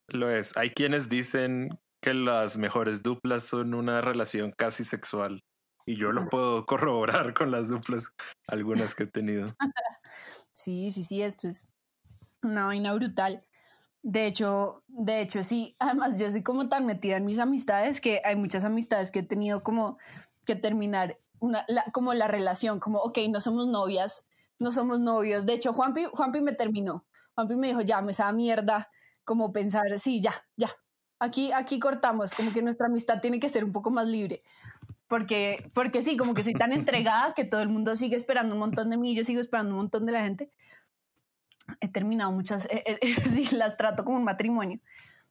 Lo 0.08 0.30
es. 0.30 0.56
Hay 0.56 0.70
quienes 0.70 1.08
dicen 1.08 1.78
que 2.00 2.14
las 2.14 2.58
mejores 2.58 3.02
duplas 3.02 3.44
son 3.44 3.74
una 3.74 4.00
relación 4.00 4.52
casi 4.52 4.84
sexual. 4.84 5.42
Y 5.86 5.96
yo 5.96 6.12
lo 6.12 6.28
puedo 6.28 6.66
corroborar 6.66 7.34
con 7.34 7.50
las 7.50 7.68
duplas, 7.68 8.08
algunas 8.48 8.94
que 8.94 9.04
he 9.04 9.06
tenido. 9.08 9.54
Sí, 10.54 10.90
sí, 10.90 11.02
sí, 11.02 11.22
esto 11.22 11.48
es 11.48 11.66
una 12.42 12.66
vaina 12.66 12.92
brutal. 12.92 13.42
De 14.03 14.26
hecho, 14.26 14.82
de 14.88 15.20
hecho, 15.20 15.44
sí, 15.44 15.76
además 15.80 16.18
yo 16.18 16.30
soy 16.30 16.42
como 16.42 16.68
tan 16.68 16.86
metida 16.86 17.16
en 17.16 17.24
mis 17.24 17.38
amistades 17.38 18.00
que 18.00 18.20
hay 18.24 18.36
muchas 18.36 18.64
amistades 18.64 19.11
que 19.11 19.20
he 19.20 19.22
tenido 19.22 19.62
como 19.62 19.98
que 20.44 20.57
terminar 20.57 21.18
una, 21.38 21.64
como 21.92 22.14
la 22.14 22.28
relación, 22.28 22.80
como, 22.80 22.98
ok, 22.98 23.18
no 23.30 23.40
somos 23.40 23.68
novias, 23.68 24.26
no 24.59 24.72
somos 24.72 25.00
novios. 25.00 25.46
De 25.46 25.55
hecho, 25.55 25.72
Juanpi, 25.72 26.05
Juanpi 26.12 26.40
me 26.40 26.53
terminó. 26.53 27.05
Juanpi 27.34 27.57
me 27.57 27.68
dijo, 27.68 27.80
ya, 27.80 28.03
me 28.03 28.12
esa 28.12 28.32
mierda, 28.32 28.90
como 29.24 29.53
pensar, 29.53 29.98
sí, 29.98 30.20
ya, 30.20 30.32
ya. 30.57 30.70
Aquí, 31.18 31.53
aquí 31.53 31.78
cortamos, 31.78 32.34
como 32.34 32.53
que 32.53 32.62
nuestra 32.62 32.86
amistad 32.86 33.20
tiene 33.20 33.38
que 33.38 33.48
ser 33.48 33.64
un 33.64 33.72
poco 33.72 33.90
más 33.90 34.07
libre 34.07 34.42
porque, 35.12 35.70
porque 35.74 36.03
sí, 36.03 36.16
como 36.16 36.32
que 36.32 36.42
soy 36.42 36.55
tan 36.55 36.72
entregada 36.72 37.34
que 37.34 37.44
todo 37.44 37.61
el 37.61 37.68
mundo 37.68 37.96
sigue 37.96 38.16
esperando 38.16 38.55
un 38.55 38.61
montón 38.61 38.88
de 38.88 38.96
mí, 38.96 39.14
yo 39.14 39.26
sigo 39.26 39.42
esperando 39.42 39.72
un 39.72 39.76
montón 39.76 40.07
de 40.07 40.12
la 40.12 40.22
gente. 40.22 40.50
He 41.80 41.88
terminado 41.88 42.32
muchas, 42.32 42.66
eh, 42.66 42.82
eh, 42.86 42.98
sí, 43.28 43.56
las 43.56 43.76
trato 43.76 44.04
como 44.04 44.16
un 44.16 44.24
matrimonio. 44.24 44.78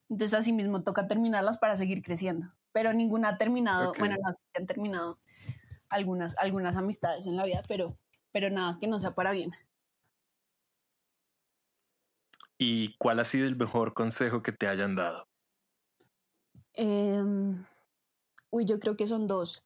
Entonces 0.10 0.40
así 0.40 0.52
mismo 0.52 0.84
toca 0.84 1.08
terminarlas 1.08 1.58
para 1.58 1.76
seguir 1.76 2.04
creciendo. 2.04 2.48
Pero 2.74 2.94
ninguna 2.94 3.30
ha 3.30 3.38
terminado, 3.38 3.94
bueno, 3.98 4.16
no, 4.22 4.34
han 4.56 4.66
terminado 4.66 5.18
algunas, 5.90 6.38
algunas 6.38 6.78
amistades 6.78 7.28
en 7.28 7.36
la 7.36 7.46
vida, 7.46 7.62
pero, 7.68 7.98
pero 8.32 8.50
nada 8.50 8.78
que 8.80 8.88
no 8.88 9.00
sea 9.00 9.14
para 9.14 9.32
bien. 9.32 9.52
¿Y 12.58 12.96
cuál 12.98 13.20
ha 13.20 13.26
sido 13.26 13.48
el 13.48 13.56
mejor 13.56 13.94
consejo 13.94 14.42
que 14.42 14.52
te 14.52 14.68
hayan 14.68 14.96
dado? 14.96 15.28
Eh, 16.74 17.24
Uy, 18.52 18.66
yo 18.66 18.80
creo 18.80 18.98
que 18.98 19.08
son 19.08 19.28
dos. 19.28 19.64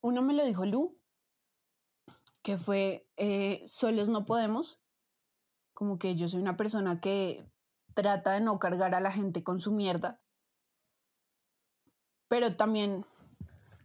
Uno 0.00 0.20
me 0.20 0.34
lo 0.34 0.44
dijo 0.44 0.66
Lu, 0.66 0.98
que 2.46 2.58
fue 2.58 3.08
eh, 3.16 3.64
solos 3.66 4.08
no 4.08 4.24
podemos. 4.24 4.80
Como 5.74 5.98
que 5.98 6.14
yo 6.14 6.28
soy 6.28 6.40
una 6.40 6.56
persona 6.56 7.00
que 7.00 7.44
trata 7.92 8.34
de 8.34 8.40
no 8.40 8.60
cargar 8.60 8.94
a 8.94 9.00
la 9.00 9.10
gente 9.10 9.42
con 9.42 9.60
su 9.60 9.72
mierda. 9.72 10.20
Pero 12.28 12.54
también 12.54 13.04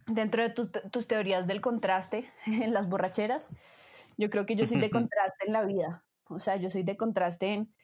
dentro 0.06 0.44
de 0.44 0.50
tus 0.50 1.08
teorías 1.08 1.48
del 1.48 1.60
contraste 1.60 2.30
en 2.46 2.72
las 2.72 2.88
borracheras, 2.88 3.48
yo 4.16 4.30
creo 4.30 4.46
que 4.46 4.54
yo 4.54 4.68
soy 4.68 4.78
de 4.78 4.90
contraste 4.92 5.44
en 5.44 5.52
la 5.52 5.66
vida. 5.66 6.04
O 6.28 6.38
sea, 6.38 6.54
yo 6.54 6.70
soy 6.70 6.84
de 6.84 6.96
contraste 6.96 7.54
en 7.54 7.74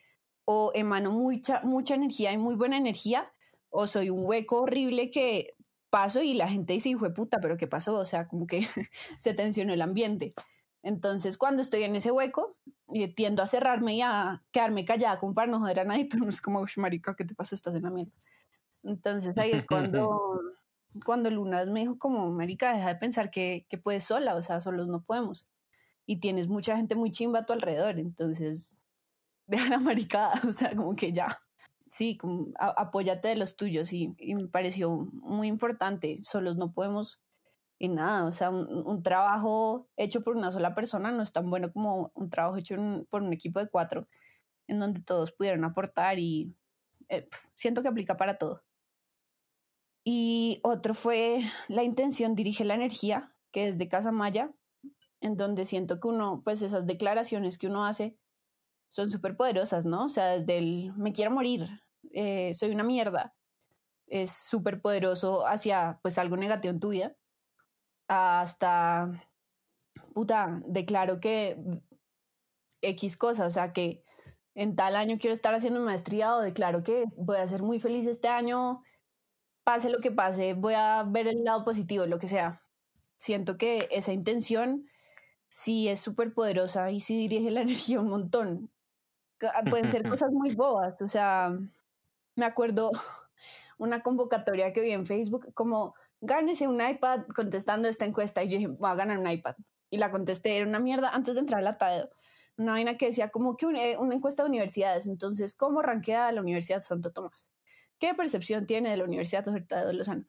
o 0.44 0.70
emano 0.76 1.10
mucha, 1.10 1.60
mucha 1.62 1.96
energía 1.96 2.30
y 2.30 2.38
muy 2.38 2.54
buena 2.54 2.76
energía, 2.76 3.32
o 3.68 3.88
soy 3.88 4.10
un 4.10 4.24
hueco 4.24 4.60
horrible 4.60 5.10
que 5.10 5.56
paso 5.90 6.22
y 6.22 6.34
la 6.34 6.46
gente 6.46 6.74
dice, 6.74 6.90
hijo 6.90 7.04
de 7.04 7.10
puta, 7.10 7.38
pero 7.42 7.56
¿qué 7.56 7.66
pasó? 7.66 7.98
O 7.98 8.06
sea, 8.06 8.28
como 8.28 8.46
que 8.46 8.60
se 9.18 9.34
tensionó 9.34 9.72
el 9.74 9.82
ambiente. 9.82 10.34
Entonces, 10.88 11.36
cuando 11.36 11.60
estoy 11.60 11.82
en 11.82 11.94
ese 11.96 12.10
hueco, 12.10 12.56
eh, 12.94 13.12
tiendo 13.12 13.42
a 13.42 13.46
cerrarme 13.46 13.96
y 13.96 14.00
a 14.00 14.42
quedarme 14.50 14.86
callada 14.86 15.18
como 15.18 15.34
para 15.34 15.50
no 15.50 15.60
joder 15.60 15.80
a 15.80 15.84
nadie. 15.84 16.08
Tú 16.10 16.18
no 16.18 16.30
es 16.30 16.40
como, 16.40 16.64
marica, 16.78 17.14
¿qué 17.14 17.26
te 17.26 17.34
pasó? 17.34 17.54
Estás 17.54 17.74
en 17.74 17.82
la 17.82 17.90
mierda. 17.90 18.12
Entonces, 18.84 19.36
ahí 19.36 19.50
es 19.50 19.66
cuando, 19.66 20.40
cuando 21.04 21.30
Luna 21.30 21.66
me 21.66 21.80
dijo 21.80 21.98
como, 21.98 22.30
marica, 22.30 22.72
deja 22.72 22.88
de 22.88 22.94
pensar 22.94 23.30
que, 23.30 23.66
que 23.68 23.76
puedes 23.76 24.04
sola, 24.04 24.34
o 24.34 24.40
sea, 24.40 24.62
solos 24.62 24.88
no 24.88 25.02
podemos. 25.02 25.46
Y 26.06 26.20
tienes 26.20 26.48
mucha 26.48 26.74
gente 26.74 26.94
muy 26.94 27.10
chimba 27.10 27.40
a 27.40 27.44
tu 27.46 27.52
alrededor, 27.52 27.98
entonces, 27.98 28.78
deja 29.46 29.68
la 29.68 29.80
maricada, 29.80 30.40
o 30.48 30.52
sea, 30.52 30.74
como 30.74 30.94
que 30.94 31.12
ya 31.12 31.38
sí, 31.90 32.16
como, 32.16 32.48
apóyate 32.58 33.28
de 33.28 33.36
los 33.36 33.56
tuyos 33.56 33.92
y, 33.92 34.14
me 34.34 34.48
pareció 34.48 35.06
muy 35.22 35.48
importante. 35.48 36.22
Solos 36.22 36.56
no 36.56 36.72
podemos 36.72 37.20
en 37.78 37.94
nada, 37.94 38.26
o 38.26 38.32
sea, 38.32 38.50
un, 38.50 39.02
trabajo 39.02 39.88
hecho 39.96 40.22
por 40.22 40.36
una 40.36 40.50
sola 40.50 40.74
persona 40.74 41.12
no 41.12 41.22
es 41.22 41.32
tan 41.32 41.48
bueno 41.48 41.72
como 41.72 42.10
un 42.14 42.30
trabajo 42.30 42.56
hecho 42.56 42.76
por 43.08 43.22
un 43.22 43.32
equipo 43.32 43.60
de 43.60 43.68
cuatro, 43.68 44.08
en 44.66 44.80
donde 44.80 45.00
todos 45.00 45.32
pudieron 45.32 45.64
aportar 45.64 46.18
y 46.18 46.54
eh, 47.08 47.28
siento 47.54 47.82
que 47.82 47.88
aplica 47.88 48.16
para 48.16 48.36
todo. 48.38 48.64
Y 50.04 50.60
otro 50.62 50.94
fue 50.94 51.42
la 51.68 51.82
intención 51.82 52.34
dirige 52.34 52.64
la 52.64 52.74
energía, 52.74 53.34
que 53.52 53.68
es 53.68 53.78
de 53.78 53.88
Casa 53.88 54.10
Maya, 54.10 54.52
en 55.20 55.36
donde 55.36 55.64
siento 55.64 56.00
que 56.00 56.08
uno, 56.08 56.42
pues 56.44 56.62
esas 56.62 56.86
declaraciones 56.86 57.58
que 57.58 57.66
uno 57.66 57.84
hace 57.84 58.16
son 58.88 59.10
súper 59.10 59.36
poderosas, 59.36 59.84
¿no? 59.84 60.06
O 60.06 60.08
sea, 60.08 60.38
desde 60.38 60.58
el 60.58 60.92
me 60.96 61.12
quiero 61.12 61.30
morir, 61.30 61.68
eh, 62.12 62.54
soy 62.54 62.70
una 62.70 62.84
mierda, 62.84 63.34
es 64.06 64.30
súper 64.32 64.80
poderoso 64.80 65.46
hacia 65.46 66.00
pues 66.02 66.18
algo 66.18 66.36
negativo 66.36 66.72
en 66.72 66.80
tu 66.80 66.88
vida, 66.90 67.17
hasta, 68.08 69.22
puta, 70.14 70.60
declaro 70.66 71.20
que 71.20 71.56
X 72.82 73.16
cosas, 73.16 73.48
o 73.48 73.50
sea, 73.50 73.72
que 73.72 74.02
en 74.54 74.74
tal 74.74 74.96
año 74.96 75.18
quiero 75.20 75.34
estar 75.34 75.54
haciendo 75.54 75.80
maestría 75.80 76.34
o 76.34 76.40
declaro 76.40 76.82
que 76.82 77.04
voy 77.16 77.36
a 77.36 77.46
ser 77.46 77.62
muy 77.62 77.78
feliz 77.78 78.06
este 78.06 78.28
año, 78.28 78.82
pase 79.62 79.90
lo 79.90 80.00
que 80.00 80.10
pase, 80.10 80.54
voy 80.54 80.74
a 80.74 81.04
ver 81.04 81.28
el 81.28 81.44
lado 81.44 81.64
positivo, 81.64 82.06
lo 82.06 82.18
que 82.18 82.26
sea. 82.26 82.62
Siento 83.18 83.56
que 83.56 83.88
esa 83.90 84.12
intención 84.12 84.88
sí 85.48 85.88
es 85.88 86.00
súper 86.00 86.32
poderosa 86.34 86.90
y 86.90 87.00
sí 87.00 87.16
dirige 87.16 87.50
la 87.50 87.60
energía 87.62 88.00
un 88.00 88.08
montón. 88.08 88.70
Ah, 89.42 89.62
pueden 89.68 89.92
ser 89.92 90.08
cosas 90.08 90.32
muy 90.32 90.54
bobas, 90.54 91.00
o 91.02 91.08
sea, 91.08 91.56
me 92.34 92.44
acuerdo 92.44 92.90
una 93.78 94.00
convocatoria 94.02 94.72
que 94.72 94.80
vi 94.80 94.90
en 94.90 95.06
Facebook 95.06 95.52
como 95.54 95.94
gánese 96.20 96.68
un 96.68 96.80
iPad 96.80 97.26
contestando 97.34 97.88
esta 97.88 98.04
encuesta 98.04 98.42
y 98.42 98.48
yo 98.48 98.56
dije, 98.58 98.68
voy 98.68 98.90
a 98.90 98.94
ganar 98.94 99.18
un 99.18 99.28
iPad. 99.28 99.56
Y 99.90 99.98
la 99.98 100.10
contesté, 100.10 100.56
era 100.56 100.66
una 100.66 100.80
mierda 100.80 101.10
antes 101.10 101.34
de 101.34 101.40
entrar 101.40 101.60
al 101.60 101.66
atadeo. 101.66 102.10
una 102.56 102.72
vaina 102.72 102.94
que 102.96 103.06
decía 103.06 103.30
como 103.30 103.56
que 103.56 103.66
una, 103.66 103.80
una 103.98 104.14
encuesta 104.14 104.42
de 104.42 104.48
universidades. 104.48 105.06
Entonces, 105.06 105.54
¿cómo 105.56 105.82
ranquea 105.82 106.32
la 106.32 106.40
Universidad 106.40 106.82
Santo 106.82 107.12
Tomás? 107.12 107.48
¿Qué 107.98 108.14
percepción 108.14 108.66
tiene 108.66 108.90
de 108.90 108.96
la 108.96 109.04
Universidad 109.04 109.44
de 109.44 109.92
Lozano? 109.92 110.24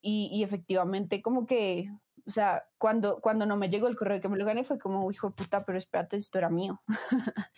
Y, 0.00 0.28
y 0.32 0.44
efectivamente, 0.44 1.22
como 1.22 1.46
que, 1.46 1.90
o 2.26 2.30
sea, 2.30 2.64
cuando, 2.78 3.20
cuando 3.20 3.44
no 3.44 3.56
me 3.56 3.68
llegó 3.68 3.86
el 3.86 3.96
correo 3.96 4.20
que 4.20 4.28
me 4.28 4.38
lo 4.38 4.44
gané, 4.44 4.64
fue 4.64 4.78
como, 4.78 5.10
hijo 5.10 5.28
de 5.28 5.34
puta, 5.34 5.64
pero 5.64 5.76
espérate, 5.76 6.16
esto 6.16 6.38
era 6.38 6.48
mío. 6.48 6.82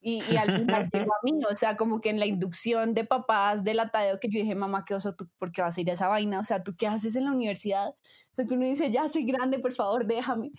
y, 0.00 0.22
y, 0.30 0.36
al 0.36 0.60
final 0.60 0.88
llegó 0.92 1.12
a 1.14 1.18
mí, 1.22 1.40
o 1.50 1.56
sea, 1.56 1.76
como 1.76 2.00
que 2.00 2.10
en 2.10 2.18
la 2.18 2.26
inducción 2.26 2.94
de 2.94 3.04
papás 3.04 3.64
del 3.64 3.80
atadeo 3.80 4.18
que 4.20 4.28
yo 4.30 4.40
dije, 4.40 4.54
mamá, 4.54 4.84
¿qué 4.86 4.94
oso 4.94 5.14
tú? 5.14 5.28
¿Por 5.38 5.52
qué 5.52 5.62
vas 5.62 5.76
a 5.76 5.80
ir 5.80 5.90
a 5.90 5.94
esa 5.94 6.08
vaina? 6.08 6.40
O 6.40 6.44
sea, 6.44 6.62
¿tú 6.62 6.74
qué 6.76 6.86
haces 6.86 7.16
en 7.16 7.26
la 7.26 7.32
universidad? 7.32 7.90
O 7.90 8.34
sea, 8.34 8.46
que 8.46 8.54
uno 8.54 8.64
dice, 8.64 8.90
ya 8.90 9.08
soy 9.08 9.26
grande, 9.26 9.58
por 9.58 9.72
favor, 9.72 10.06
déjame. 10.06 10.50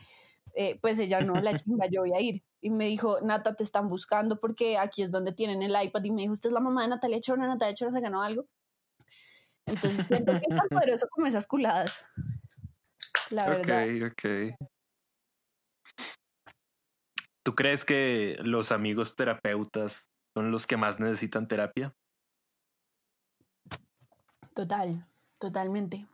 Eh, 0.55 0.79
pues 0.81 0.99
ella 0.99 1.21
no, 1.21 1.33
la 1.35 1.53
chimba, 1.55 1.87
yo 1.87 2.01
voy 2.01 2.13
a 2.13 2.21
ir. 2.21 2.43
Y 2.61 2.69
me 2.69 2.85
dijo, 2.85 3.19
Nata, 3.21 3.55
te 3.55 3.63
están 3.63 3.89
buscando 3.89 4.39
porque 4.39 4.77
aquí 4.77 5.01
es 5.01 5.11
donde 5.11 5.33
tienen 5.33 5.63
el 5.63 5.75
iPad. 5.81 6.03
Y 6.03 6.11
me 6.11 6.21
dijo, 6.21 6.33
usted 6.33 6.49
es 6.49 6.53
la 6.53 6.59
mamá 6.59 6.83
de 6.83 6.89
Natalia 6.89 7.19
Chona, 7.19 7.47
Natalia 7.47 7.73
Chona 7.73 7.91
se 7.91 8.01
ganó 8.01 8.21
algo. 8.21 8.45
Entonces 9.65 10.05
siento 10.05 10.33
que 10.33 10.45
es 10.47 10.55
tan 10.55 10.69
poderoso 10.69 11.07
como 11.09 11.27
esas 11.27 11.47
culadas. 11.47 12.05
La 13.31 13.49
verdad. 13.49 13.87
Ok, 13.87 14.11
ok. 14.11 14.59
¿Tú 17.43 17.55
crees 17.55 17.85
que 17.85 18.37
los 18.41 18.71
amigos 18.71 19.15
terapeutas 19.15 20.11
son 20.33 20.51
los 20.51 20.65
que 20.65 20.77
más 20.77 20.99
necesitan 20.99 21.47
terapia? 21.47 21.95
Total, 24.53 25.05
totalmente. 25.37 26.07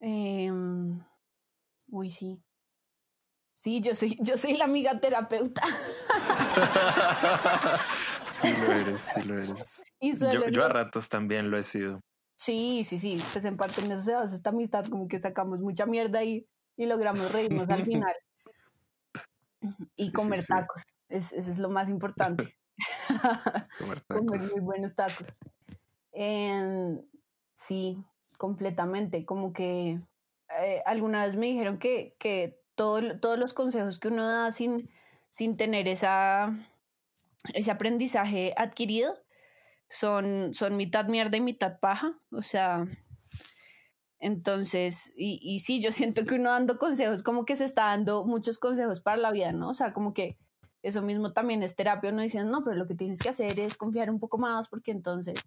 Eh, 0.00 0.50
uy, 1.88 2.10
sí. 2.10 2.42
Sí, 3.54 3.80
yo 3.80 3.94
soy, 3.94 4.18
yo 4.20 4.36
soy 4.36 4.56
la 4.56 4.64
amiga 4.64 4.98
terapeuta. 4.98 5.62
sí 8.32 8.56
lo 8.56 8.72
eres, 8.72 9.00
sí 9.00 9.22
lo 9.22 9.38
eres. 9.38 9.84
yo, 10.00 10.48
yo, 10.48 10.64
a 10.64 10.68
ratos 10.68 11.08
también 11.08 11.50
lo 11.50 11.58
he 11.58 11.62
sido. 11.62 12.00
Sí, 12.42 12.82
sí, 12.84 12.98
sí. 12.98 13.22
Pues 13.32 13.44
en 13.44 13.56
parte 13.56 13.82
en 13.82 13.92
eso 13.92 14.02
se 14.02 14.14
basa 14.14 14.34
esta 14.34 14.50
amistad, 14.50 14.84
como 14.86 15.06
que 15.06 15.20
sacamos 15.20 15.60
mucha 15.60 15.86
mierda 15.86 16.24
y, 16.24 16.44
y 16.76 16.86
logramos 16.86 17.30
reírnos 17.30 17.68
al 17.70 17.84
final. 17.84 18.14
Y 19.96 20.10
comer 20.10 20.44
tacos. 20.44 20.82
Es, 21.08 21.30
eso 21.30 21.52
es 21.52 21.58
lo 21.58 21.70
más 21.70 21.88
importante. 21.88 22.58
comer 23.78 24.00
tacos. 24.00 24.26
comer 24.26 24.40
muy 24.40 24.60
buenos 24.60 24.96
tacos. 24.96 25.28
Eh, 26.10 27.00
sí, 27.54 28.04
completamente. 28.38 29.24
Como 29.24 29.52
que 29.52 30.00
eh, 30.60 30.82
alguna 30.84 31.24
vez 31.24 31.36
me 31.36 31.46
dijeron 31.46 31.78
que, 31.78 32.16
que 32.18 32.58
todos 32.74 33.38
los 33.38 33.52
consejos 33.52 34.00
que 34.00 34.08
uno 34.08 34.26
da 34.26 34.50
sin, 34.50 34.90
sin 35.30 35.56
tener 35.56 35.86
esa, 35.86 36.52
ese 37.54 37.70
aprendizaje 37.70 38.52
adquirido 38.56 39.21
son, 39.92 40.54
son 40.54 40.76
mitad 40.76 41.06
mierda 41.06 41.36
y 41.36 41.42
mitad 41.42 41.78
paja. 41.78 42.18
O 42.30 42.42
sea, 42.42 42.86
entonces, 44.18 45.12
y, 45.16 45.38
y 45.42 45.60
sí, 45.60 45.82
yo 45.82 45.92
siento 45.92 46.24
que 46.24 46.36
uno 46.36 46.50
dando 46.50 46.78
consejos, 46.78 47.22
como 47.22 47.44
que 47.44 47.56
se 47.56 47.64
está 47.64 47.84
dando 47.86 48.24
muchos 48.24 48.58
consejos 48.58 49.00
para 49.00 49.18
la 49.18 49.30
vida, 49.32 49.52
¿no? 49.52 49.68
O 49.68 49.74
sea, 49.74 49.92
como 49.92 50.14
que 50.14 50.38
eso 50.82 51.02
mismo 51.02 51.32
también 51.32 51.62
es 51.62 51.76
terapia, 51.76 52.10
uno 52.10 52.22
dice, 52.22 52.42
no, 52.42 52.64
pero 52.64 52.76
lo 52.76 52.86
que 52.86 52.94
tienes 52.94 53.20
que 53.20 53.28
hacer 53.28 53.60
es 53.60 53.76
confiar 53.76 54.10
un 54.10 54.18
poco 54.18 54.38
más, 54.38 54.68
porque 54.68 54.90
entonces, 54.90 55.38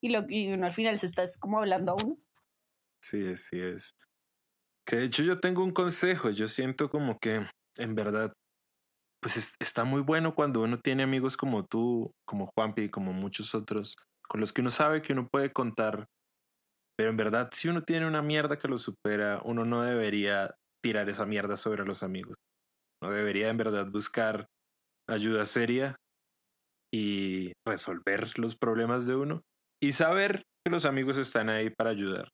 y, 0.00 0.08
lo, 0.08 0.24
y 0.28 0.52
uno 0.52 0.66
al 0.66 0.72
final 0.72 0.98
se 0.98 1.06
está 1.06 1.24
como 1.38 1.58
hablando 1.58 1.92
a 1.92 1.96
uno. 2.02 2.18
Sí, 3.02 3.36
sí 3.36 3.60
es. 3.60 3.96
Que 4.84 4.96
de 4.96 5.04
hecho 5.04 5.22
yo 5.22 5.38
tengo 5.40 5.62
un 5.62 5.72
consejo, 5.72 6.30
yo 6.30 6.48
siento 6.48 6.90
como 6.90 7.18
que 7.20 7.46
en 7.76 7.94
verdad, 7.94 8.32
pues 9.22 9.54
está 9.60 9.84
muy 9.84 10.00
bueno 10.00 10.34
cuando 10.34 10.62
uno 10.62 10.78
tiene 10.78 11.02
amigos 11.02 11.36
como 11.36 11.64
tú, 11.66 12.12
como 12.26 12.46
Juanpi, 12.56 12.88
como 12.90 13.12
muchos 13.12 13.54
otros, 13.54 13.96
con 14.26 14.40
los 14.40 14.52
que 14.52 14.62
uno 14.62 14.70
sabe 14.70 15.02
que 15.02 15.12
uno 15.12 15.28
puede 15.28 15.52
contar, 15.52 16.06
pero 16.96 17.10
en 17.10 17.16
verdad 17.16 17.50
si 17.52 17.68
uno 17.68 17.82
tiene 17.82 18.06
una 18.06 18.22
mierda 18.22 18.58
que 18.58 18.68
lo 18.68 18.78
supera, 18.78 19.40
uno 19.44 19.64
no 19.64 19.82
debería 19.82 20.54
tirar 20.82 21.08
esa 21.08 21.26
mierda 21.26 21.56
sobre 21.56 21.84
los 21.84 22.02
amigos. 22.02 22.36
No 23.02 23.10
debería 23.10 23.48
en 23.48 23.56
verdad 23.56 23.86
buscar 23.90 24.46
ayuda 25.08 25.44
seria 25.44 25.96
y 26.92 27.52
resolver 27.66 28.38
los 28.38 28.56
problemas 28.56 29.06
de 29.06 29.16
uno 29.16 29.42
y 29.82 29.92
saber 29.92 30.42
que 30.64 30.70
los 30.70 30.84
amigos 30.84 31.16
están 31.16 31.48
ahí 31.48 31.70
para 31.70 31.90
ayudar. 31.90 32.28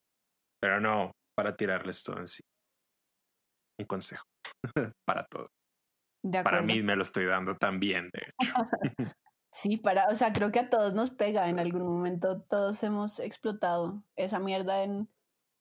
Pero 0.60 0.80
no, 0.80 1.12
para 1.36 1.56
tirarles 1.56 2.02
todo 2.02 2.18
en 2.18 2.26
sí. 2.26 2.42
Un 3.78 3.86
consejo 3.86 4.24
para 5.06 5.26
todos. 5.26 5.55
Para 6.42 6.62
mí 6.62 6.82
me 6.82 6.96
lo 6.96 7.02
estoy 7.02 7.26
dando 7.26 7.56
también, 7.56 8.10
de 8.12 8.22
hecho. 8.26 8.38
sí, 9.52 9.76
para, 9.76 10.06
o 10.08 10.14
sea, 10.14 10.32
creo 10.32 10.50
que 10.50 10.60
a 10.60 10.70
todos 10.70 10.94
nos 10.94 11.10
pega 11.10 11.48
en 11.48 11.58
algún 11.58 11.82
momento. 11.82 12.42
Todos 12.42 12.82
hemos 12.82 13.20
explotado 13.20 14.02
esa 14.16 14.38
mierda 14.38 14.82
en, 14.82 15.08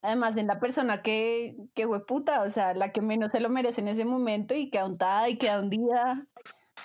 además 0.02 0.38
en 0.38 0.48
la 0.48 0.60
persona 0.60 1.02
que, 1.02 1.58
que 1.74 1.88
puta, 1.88 2.42
o 2.44 2.50
sea, 2.50 2.74
la 2.74 2.92
que 2.92 3.02
menos 3.02 3.32
se 3.32 3.40
lo 3.40 3.50
merece 3.50 3.82
en 3.82 3.88
ese 3.88 4.06
momento 4.06 4.56
y 4.56 4.70
queda 4.70 4.86
untada 4.86 5.30
y 5.30 5.38
queda 5.38 5.60
hundida. 5.60 6.28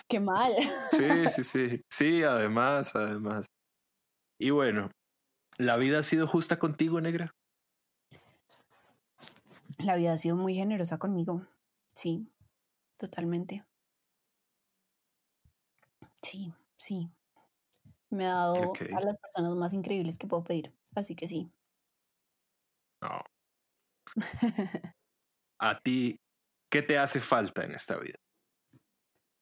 Qué 0.08 0.20
mal. 0.20 0.52
Sí, 0.90 1.28
sí, 1.28 1.44
sí. 1.44 1.82
Sí, 1.88 2.22
además, 2.22 2.94
además. 2.94 3.46
Y 4.38 4.50
bueno, 4.50 4.90
¿la 5.58 5.76
vida 5.76 5.98
ha 5.98 6.02
sido 6.02 6.26
justa 6.26 6.58
contigo, 6.58 7.00
negra? 7.00 7.34
La 9.78 9.96
vida 9.96 10.12
ha 10.12 10.18
sido 10.18 10.36
muy 10.36 10.54
generosa 10.54 10.98
conmigo. 10.98 11.46
Sí, 11.94 12.30
totalmente. 13.00 13.64
Sí, 16.22 16.52
sí. 16.74 17.10
Me 18.10 18.26
ha 18.26 18.34
dado 18.34 18.72
a 18.74 19.00
las 19.00 19.16
personas 19.16 19.56
más 19.56 19.72
increíbles 19.72 20.18
que 20.18 20.26
puedo 20.26 20.44
pedir. 20.44 20.74
Así 20.94 21.16
que 21.16 21.26
sí. 21.26 21.50
No. 23.00 23.22
a 25.58 25.80
ti, 25.80 26.20
¿qué 26.68 26.82
te 26.82 26.98
hace 26.98 27.20
falta 27.20 27.64
en 27.64 27.72
esta 27.72 27.96
vida? 27.98 28.18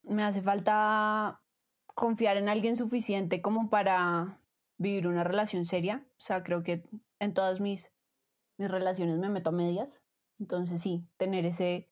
Me 0.02 0.22
hace 0.22 0.40
falta 0.40 1.42
confiar 1.94 2.36
en 2.36 2.48
alguien 2.48 2.76
suficiente 2.76 3.42
como 3.42 3.68
para 3.68 4.40
vivir 4.76 5.08
una 5.08 5.24
relación 5.24 5.64
seria. 5.64 6.06
O 6.18 6.20
sea, 6.20 6.44
creo 6.44 6.62
que 6.62 6.84
en 7.18 7.34
todas 7.34 7.58
mis, 7.60 7.90
mis 8.56 8.70
relaciones 8.70 9.18
me 9.18 9.30
meto 9.30 9.50
a 9.50 9.52
medias. 9.52 10.00
Entonces 10.38 10.80
sí, 10.80 11.04
tener 11.16 11.44
ese, 11.46 11.87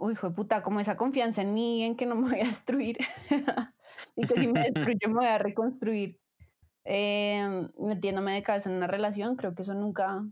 uy, 0.00 0.16
fue 0.16 0.34
puta, 0.34 0.62
como 0.62 0.80
esa 0.80 0.96
confianza 0.96 1.42
en 1.42 1.54
mí, 1.54 1.84
en 1.84 1.94
que 1.94 2.06
no 2.06 2.16
me 2.16 2.30
voy 2.30 2.40
a 2.40 2.46
destruir 2.46 2.98
y 4.16 4.26
que 4.26 4.40
si 4.40 4.48
me 4.48 4.60
destruyo 4.72 5.08
me 5.08 5.14
voy 5.14 5.26
a 5.26 5.38
reconstruir. 5.38 6.18
Eh, 6.84 7.68
metiéndome 7.78 8.32
de 8.32 8.42
cabeza 8.42 8.70
en 8.70 8.76
una 8.76 8.86
relación, 8.86 9.36
creo 9.36 9.54
que 9.54 9.62
eso 9.62 9.74
nunca, 9.74 10.24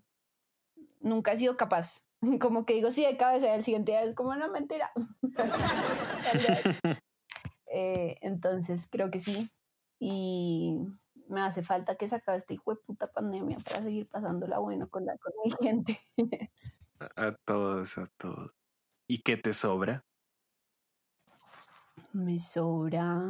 nunca 1.01 1.33
he 1.33 1.37
sido 1.37 1.57
capaz. 1.57 2.03
Como 2.41 2.65
que 2.65 2.75
digo, 2.75 2.91
sí, 2.91 3.05
de 3.05 3.17
cabeza, 3.17 3.53
al 3.53 3.63
siguiente 3.63 3.93
día 3.93 4.03
es 4.03 4.15
como 4.17 4.31
una 4.31 4.49
mentira. 4.49 4.91
eh, 7.71 8.17
entonces, 8.23 8.89
creo 8.91 9.11
que 9.11 9.21
sí. 9.21 9.49
Y 10.01 10.79
me 11.29 11.43
hace 11.43 11.63
falta 11.63 11.97
que 11.97 12.09
se 12.09 12.17
acabe 12.17 12.39
esta 12.39 12.55
hijo 12.55 12.75
de 12.75 12.81
puta 12.81 13.07
pandemia 13.07 13.59
para 13.59 13.83
seguir 13.83 14.09
pasándola 14.11 14.59
bueno 14.59 14.89
con, 14.89 15.05
la, 15.05 15.17
con 15.19 15.33
mi 15.45 15.53
gente. 15.61 16.01
a, 17.17 17.33
todos, 17.45 17.99
a 17.99 18.07
todos. 18.17 18.58
¿Y 19.11 19.23
qué 19.23 19.39
te 19.39 19.55
sobra? 19.55 20.05
Me 22.13 22.39
sobra. 22.39 23.23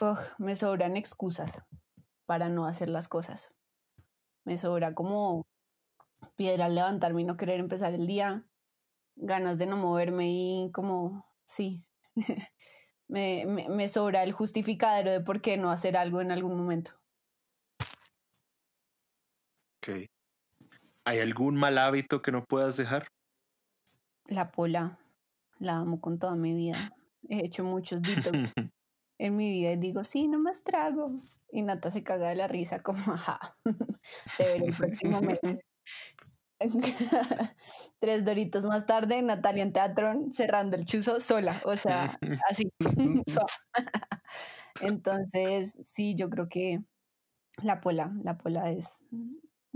Ugh, 0.00 0.18
me 0.38 0.54
sobran 0.54 0.96
excusas 0.96 1.64
para 2.26 2.48
no 2.48 2.66
hacer 2.66 2.88
las 2.88 3.08
cosas. 3.08 3.52
Me 4.44 4.56
sobra 4.56 4.94
como 4.94 5.48
piedra 6.36 6.66
al 6.66 6.76
levantarme 6.76 7.22
y 7.22 7.24
no 7.24 7.36
querer 7.36 7.58
empezar 7.58 7.92
el 7.92 8.06
día, 8.06 8.46
ganas 9.16 9.58
de 9.58 9.66
no 9.66 9.76
moverme 9.76 10.30
y 10.30 10.70
como, 10.72 11.26
sí, 11.44 11.84
me, 13.08 13.44
me, 13.46 13.88
sobra 13.88 14.22
el 14.22 14.30
justificadero 14.30 15.10
de 15.10 15.20
por 15.20 15.40
qué 15.40 15.56
no 15.56 15.72
hacer 15.72 15.96
algo 15.96 16.20
en 16.20 16.30
algún 16.30 16.56
momento. 16.56 16.92
Ok. 19.78 20.08
¿Hay 21.08 21.20
algún 21.20 21.56
mal 21.56 21.78
hábito 21.78 22.20
que 22.20 22.32
no 22.32 22.44
puedas 22.44 22.76
dejar? 22.76 23.08
La 24.26 24.50
pola. 24.50 24.98
La 25.58 25.78
amo 25.78 26.02
con 26.02 26.18
toda 26.18 26.34
mi 26.34 26.52
vida. 26.52 26.92
He 27.30 27.46
hecho 27.46 27.64
muchos 27.64 28.02
detox 28.02 28.36
en 29.18 29.34
mi 29.34 29.50
vida 29.50 29.72
y 29.72 29.76
digo, 29.78 30.04
sí, 30.04 30.28
no 30.28 30.38
más 30.38 30.64
trago. 30.64 31.10
Y 31.50 31.62
Nata 31.62 31.90
se 31.90 32.02
caga 32.02 32.28
de 32.28 32.34
la 32.34 32.46
risa 32.46 32.82
como, 32.82 33.10
ajá, 33.10 33.40
te 34.36 34.44
veré 34.44 34.66
el 34.66 34.76
próximo 34.76 35.22
mes. 35.22 35.40
Tres 38.00 38.26
doritos 38.26 38.66
más 38.66 38.84
tarde, 38.84 39.22
Natalia 39.22 39.62
en 39.62 39.72
teatro 39.72 40.12
cerrando 40.34 40.76
el 40.76 40.84
chuzo 40.84 41.20
sola, 41.20 41.58
o 41.64 41.74
sea, 41.76 42.18
así. 42.50 42.70
Entonces, 44.82 45.74
sí, 45.84 46.14
yo 46.14 46.28
creo 46.28 46.50
que 46.50 46.80
la 47.62 47.80
pola, 47.80 48.12
la 48.22 48.36
pola 48.36 48.70
es 48.70 49.06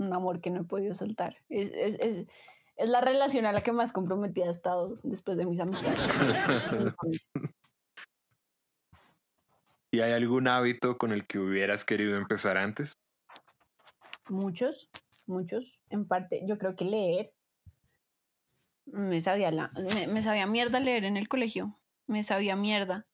un 0.03 0.13
amor 0.13 0.41
que 0.41 0.49
no 0.49 0.61
he 0.61 0.65
podido 0.65 0.95
soltar. 0.95 1.37
Es, 1.49 1.71
es, 1.99 2.27
es 2.75 2.89
la 2.89 3.01
relación 3.01 3.45
a 3.45 3.51
la 3.51 3.61
que 3.61 3.71
más 3.71 3.91
comprometida 3.91 4.45
he 4.45 4.51
estado 4.51 4.95
después 5.03 5.37
de 5.37 5.45
mis 5.45 5.59
amistades. 5.59 5.99
¿Y 9.91 10.01
hay 10.01 10.11
algún 10.13 10.47
hábito 10.47 10.97
con 10.97 11.11
el 11.11 11.27
que 11.27 11.37
hubieras 11.37 11.85
querido 11.85 12.17
empezar 12.17 12.57
antes? 12.57 12.97
Muchos, 14.27 14.89
muchos. 15.27 15.79
En 15.89 16.07
parte, 16.07 16.41
yo 16.47 16.57
creo 16.57 16.75
que 16.75 16.85
leer. 16.85 17.31
Me 18.85 19.21
sabía, 19.21 19.51
la, 19.51 19.69
me, 19.93 20.07
me 20.07 20.23
sabía 20.23 20.47
mierda 20.47 20.79
leer 20.79 21.03
en 21.03 21.15
el 21.15 21.27
colegio. 21.27 21.79
Me 22.07 22.23
sabía 22.23 22.55
mierda. 22.55 23.05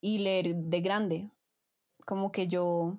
Y 0.00 0.18
leer 0.18 0.56
de 0.56 0.80
grande. 0.80 1.30
Como 2.04 2.32
que 2.32 2.48
yo, 2.48 2.98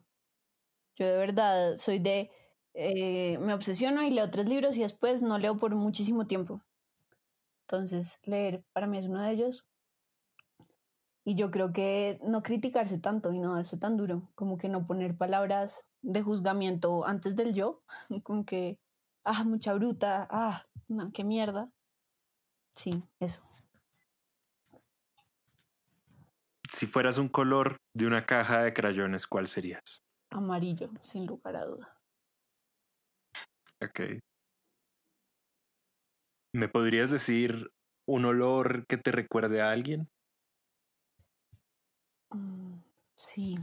yo 0.95 1.05
de 1.05 1.17
verdad 1.17 1.75
soy 1.75 1.99
de, 1.99 2.31
eh, 2.77 3.37
me 3.39 3.53
obsesiono 3.53 4.03
y 4.03 4.11
leo 4.11 4.29
tres 4.29 4.49
libros 4.49 4.75
y 4.75 4.81
después 4.81 5.21
no 5.21 5.37
leo 5.39 5.57
por 5.57 5.73
muchísimo 5.75 6.27
tiempo. 6.27 6.61
Entonces, 7.61 8.19
leer 8.23 8.63
para 8.73 8.85
mí 8.85 8.97
es 8.97 9.05
uno 9.05 9.21
de 9.21 9.31
ellos. 9.31 9.65
Y 11.23 11.35
yo 11.35 11.49
creo 11.49 11.73
que 11.73 12.19
no 12.21 12.43
criticarse 12.43 12.99
tanto 12.99 13.33
y 13.33 13.39
no 13.39 13.55
darse 13.55 13.77
tan 13.77 13.97
duro, 13.97 14.29
como 14.35 14.57
que 14.57 14.69
no 14.69 14.85
poner 14.85 15.17
palabras 15.17 15.83
de 16.01 16.21
juzgamiento 16.21 17.07
antes 17.07 17.35
del 17.35 17.53
yo, 17.53 17.81
como 18.23 18.45
que, 18.45 18.77
ah, 19.23 19.43
mucha 19.43 19.73
bruta, 19.73 20.27
ah, 20.29 20.63
no, 20.87 21.11
qué 21.11 21.23
mierda. 21.23 21.71
Sí, 22.75 23.01
eso. 23.19 23.41
Si 26.69 26.85
fueras 26.85 27.17
un 27.17 27.29
color 27.29 27.77
de 27.93 28.05
una 28.05 28.25
caja 28.25 28.61
de 28.61 28.73
crayones, 28.73 29.25
¿cuál 29.25 29.47
serías? 29.47 30.03
Amarillo, 30.29 30.89
sin 31.01 31.25
lugar 31.25 31.55
a 31.55 31.65
duda. 31.65 31.94
Ok. 33.81 33.99
¿Me 36.53 36.69
podrías 36.69 37.11
decir 37.11 37.71
un 38.07 38.25
olor 38.25 38.85
que 38.87 38.97
te 38.97 39.11
recuerde 39.11 39.61
a 39.61 39.71
alguien? 39.71 40.09
Mm, 42.31 42.79
sí. 43.15 43.57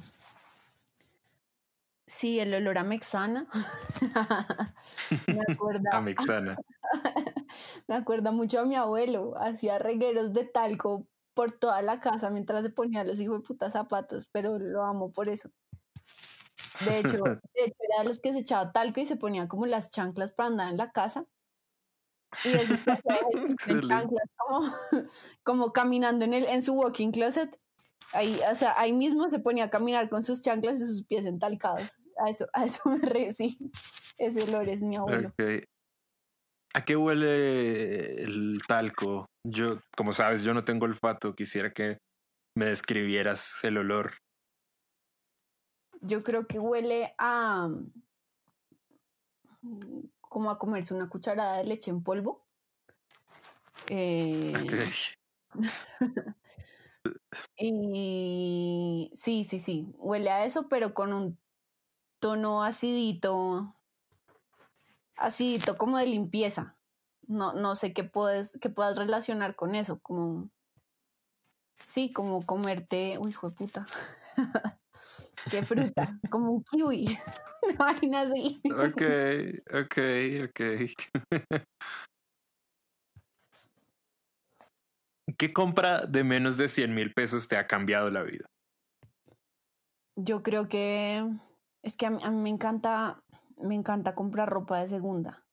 Sí, 2.07 2.39
el 2.41 2.53
olor 2.53 2.77
a 2.77 2.85
mexana. 2.85 3.47
me 5.27 5.41
acuerda. 5.49 5.91
a 5.93 6.03
mexana. 6.03 6.57
me 7.89 7.95
acuerda 7.95 8.33
mucho 8.33 8.61
a 8.61 8.67
mi 8.67 8.77
abuelo. 8.77 9.35
Hacía 9.39 9.79
regueros 9.79 10.35
de 10.35 10.45
talco 10.45 11.09
por 11.35 11.53
toda 11.53 11.81
la 11.81 12.01
casa 12.01 12.29
mientras 12.31 12.63
se 12.63 12.71
ponía 12.71 13.05
los 13.05 13.19
hijos 13.21 13.41
de 13.41 13.47
puta 13.47 13.71
zapatos, 13.71 14.27
pero 14.31 14.59
lo 14.59 14.85
amo 14.85 15.11
por 15.11 15.31
eso. 15.31 15.51
De 16.85 16.99
hecho, 16.99 17.23
de 17.55 17.65
hecho, 17.65 17.77
era 17.79 18.03
de 18.03 18.09
los 18.09 18.21
que 18.21 18.33
se 18.33 18.41
echaba 18.41 18.73
talco 18.73 19.01
y 19.01 19.07
se 19.07 19.17
ponía 19.17 19.49
como 19.49 19.67
las 19.67 19.91
chanclas 19.91 20.33
para 20.33 20.49
andar 20.49 20.69
en 20.69 20.77
la 20.77 20.91
casa. 20.93 21.27
Y 22.45 22.49
eso 22.49 22.75
en 23.69 23.81
chanclas, 23.91 24.29
como, 24.37 24.75
como 25.43 25.73
caminando 25.73 26.25
en, 26.25 26.35
el, 26.35 26.47
en 26.47 26.63
su 26.63 26.75
walking 26.75 27.11
closet. 27.11 27.59
Ahí, 28.15 28.39
o 28.51 28.55
sea, 28.55 28.75
ahí 28.79 28.93
mismo 28.93 29.31
se 29.31 29.39
ponía 29.39 29.65
a 29.65 29.71
caminar 29.71 30.09
con 30.09 30.23
sus 30.23 30.43
chanclas 30.43 30.81
y 30.81 30.87
sus 30.87 31.05
pies 31.05 31.25
entalcados. 31.25 31.97
A 32.19 32.29
eso, 32.29 32.47
a 32.53 32.65
eso 32.65 32.91
me 32.91 32.99
re, 32.99 33.33
sí. 33.33 33.59
Ese 34.19 34.43
olor 34.43 34.69
es 34.69 34.83
mi 34.83 34.97
abuelo. 34.97 35.29
Okay. 35.31 35.65
¿A 36.75 36.85
qué 36.85 36.97
huele 36.97 38.23
el 38.23 38.59
talco? 38.67 39.27
Yo, 39.47 39.81
como 39.97 40.13
sabes, 40.13 40.43
yo 40.43 40.55
no 40.55 40.65
tengo 40.65 40.85
olfato. 40.85 41.35
Quisiera 41.35 41.73
que 41.73 41.99
me 42.57 42.67
describieras 42.67 43.61
el 43.63 43.79
olor. 43.79 44.15
Yo 46.03 46.23
creo 46.23 46.47
que 46.47 46.59
huele 46.59 47.15
a 47.19 47.71
como 50.21 50.51
a 50.51 50.59
comerse 50.59 50.95
una 50.95 51.09
cucharada 51.09 51.59
de 51.59 51.65
leche 51.65 51.91
en 51.91 52.03
polvo. 52.03 52.45
Eh, 53.89 54.53
y 57.57 59.11
sí, 59.15 59.45
sí, 59.45 59.59
sí, 59.59 59.93
huele 59.99 60.31
a 60.31 60.45
eso, 60.45 60.69
pero 60.69 60.95
con 60.95 61.13
un 61.13 61.39
tono 62.19 62.65
acidito, 62.65 63.77
acidito 65.17 65.77
como 65.77 65.99
de 65.99 66.07
limpieza. 66.07 66.77
No, 67.29 67.53
no 67.53 67.77
sé 67.77 67.93
qué 67.93 68.03
puedes, 68.05 68.59
qué 68.61 68.69
puedas 68.71 68.97
relacionar 68.99 69.55
con 69.55 69.75
eso, 69.75 70.01
como 70.01 70.51
sí, 71.87 72.13
como 72.13 72.45
comerte, 72.45 73.19
uy, 73.21 73.31
hijo 73.31 73.51
de 73.51 73.55
puta. 73.55 73.87
qué 75.51 75.65
fruta, 75.65 76.19
como 76.31 76.53
un 76.53 76.65
kiwi, 76.65 77.19
una 77.63 77.75
vaina 77.77 78.21
así. 78.23 78.61
Ok, 78.71 79.03
ok, 79.73 79.99
ok. 80.49 80.61
¿Qué 85.39 85.53
compra 85.53 86.07
de 86.07 86.25
menos 86.25 86.57
de 86.57 86.69
100 86.69 86.95
mil 86.95 87.13
pesos 87.13 87.49
te 87.49 87.57
ha 87.57 87.67
cambiado 87.67 88.11
la 88.11 88.23
vida? 88.23 88.47
Yo 90.17 90.43
creo 90.43 90.69
que 90.69 91.25
es 91.83 91.97
que 91.97 92.07
a 92.07 92.11
mí, 92.11 92.19
a 92.23 92.31
mí, 92.31 92.37
me 92.43 92.51
encanta, 92.51 93.23
me 93.57 93.75
encanta 93.75 94.15
comprar 94.15 94.49
ropa 94.49 94.81
de 94.81 94.89
segunda. 94.89 95.45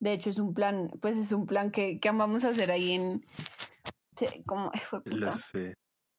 De 0.00 0.12
hecho, 0.12 0.30
es 0.30 0.38
un 0.38 0.54
plan, 0.54 0.90
pues 1.00 1.16
es 1.16 1.32
un 1.32 1.46
plan 1.46 1.70
que, 1.70 1.98
que 2.00 2.10
vamos 2.10 2.44
a 2.44 2.50
hacer 2.50 2.70
ahí 2.70 2.92
en, 2.92 3.24
como. 4.46 4.70
Lo 5.04 5.32
sé. 5.32 5.74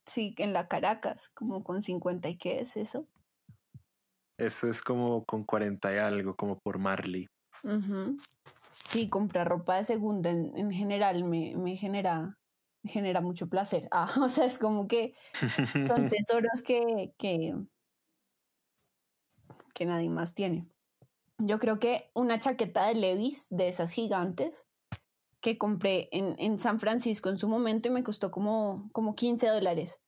Sí, 0.05 0.33
en 0.37 0.53
la 0.53 0.67
Caracas, 0.67 1.29
como 1.33 1.63
con 1.63 1.81
50 1.83 2.29
y 2.29 2.37
qué 2.37 2.59
es 2.59 2.75
eso. 2.77 3.07
Eso 4.37 4.69
es 4.69 4.81
como 4.81 5.23
con 5.25 5.43
40 5.43 5.93
y 5.93 5.97
algo, 5.97 6.35
como 6.35 6.59
por 6.59 6.79
Marley. 6.79 7.27
Uh 7.63 7.69
-huh. 7.69 8.21
Sí, 8.73 9.07
comprar 9.07 9.47
ropa 9.47 9.77
de 9.77 9.83
segunda 9.83 10.31
en, 10.31 10.57
en 10.57 10.71
general 10.71 11.23
me, 11.23 11.55
me, 11.55 11.77
genera 11.77 12.37
me 12.83 12.91
genera 12.91 13.21
mucho 13.21 13.47
placer. 13.47 13.87
Ah, 13.91 14.07
o 14.21 14.29
sea, 14.29 14.45
es 14.45 14.57
como 14.57 14.87
que 14.87 15.13
son 15.87 16.09
tesoros 16.09 16.61
que, 16.65 17.13
que, 17.17 17.55
que 19.73 19.85
nadie 19.85 20.09
más 20.09 20.33
tiene. 20.33 20.67
Yo 21.37 21.59
creo 21.59 21.79
que 21.79 22.11
una 22.13 22.39
chaqueta 22.39 22.87
de 22.87 22.95
Levis, 22.95 23.47
de 23.49 23.67
esas 23.67 23.91
gigantes, 23.91 24.65
que 25.41 25.57
compré 25.57 26.07
en, 26.11 26.35
en 26.37 26.59
San 26.59 26.79
Francisco 26.79 27.29
en 27.29 27.39
su 27.39 27.49
momento 27.49 27.87
y 27.87 27.91
me 27.91 28.03
costó 28.03 28.31
como, 28.31 28.89
como 28.93 29.15
15 29.15 29.47
dólares. 29.47 29.99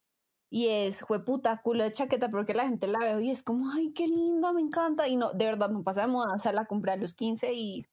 Y 0.49 0.67
es, 0.67 0.99
fue 0.99 1.25
puta, 1.25 1.61
culo 1.63 1.83
de 1.83 1.91
chaqueta, 1.91 2.29
porque 2.29 2.53
la 2.53 2.67
gente 2.67 2.87
la 2.87 2.99
ve 2.99 3.23
y 3.23 3.31
es 3.31 3.41
como, 3.41 3.71
ay, 3.71 3.91
qué 3.91 4.07
linda, 4.07 4.53
me 4.53 4.61
encanta. 4.61 5.07
Y 5.07 5.17
no, 5.17 5.31
de 5.31 5.45
verdad, 5.45 5.69
no 5.69 5.83
pasa 5.83 6.01
de 6.01 6.07
moda. 6.07 6.35
O 6.35 6.39
sea, 6.39 6.53
la 6.53 6.65
compré 6.65 6.91
a 6.91 6.95
los 6.95 7.15
15 7.15 7.51
y, 7.53 7.87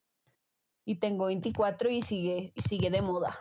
y 0.85 0.97
tengo 0.97 1.27
24 1.27 1.89
y 1.89 2.03
sigue, 2.03 2.53
y 2.55 2.61
sigue 2.61 2.91
de 2.91 3.01
moda. 3.01 3.41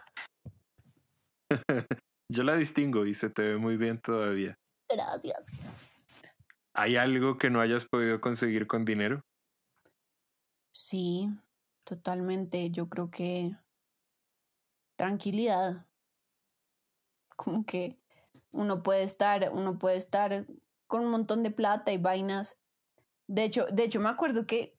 Yo 2.32 2.44
la 2.44 2.56
distingo 2.56 3.06
y 3.06 3.14
se 3.14 3.30
te 3.30 3.42
ve 3.42 3.58
muy 3.58 3.76
bien 3.76 4.00
todavía. 4.00 4.58
Gracias. 4.88 5.84
¿Hay 6.74 6.96
algo 6.96 7.38
que 7.38 7.50
no 7.50 7.60
hayas 7.60 7.84
podido 7.84 8.22
conseguir 8.22 8.68
con 8.68 8.86
dinero? 8.86 9.26
Sí, 10.72 11.28
totalmente. 11.84 12.70
Yo 12.70 12.88
creo 12.88 13.12
que 13.12 13.52
tranquilidad. 15.00 15.86
Como 17.38 17.66
que 17.66 17.98
uno 18.52 18.84
puede 18.84 19.04
estar, 19.04 19.50
uno 19.54 19.80
puede 19.80 19.96
estar 19.96 20.46
con 20.88 21.06
un 21.06 21.10
montón 21.10 21.42
de 21.42 21.52
plata 21.52 21.94
y 21.94 21.98
vainas. 21.98 22.58
De 23.26 23.46
hecho, 23.46 23.66
de 23.72 23.86
hecho 23.86 24.02
me 24.02 24.10
acuerdo 24.10 24.46
que 24.46 24.78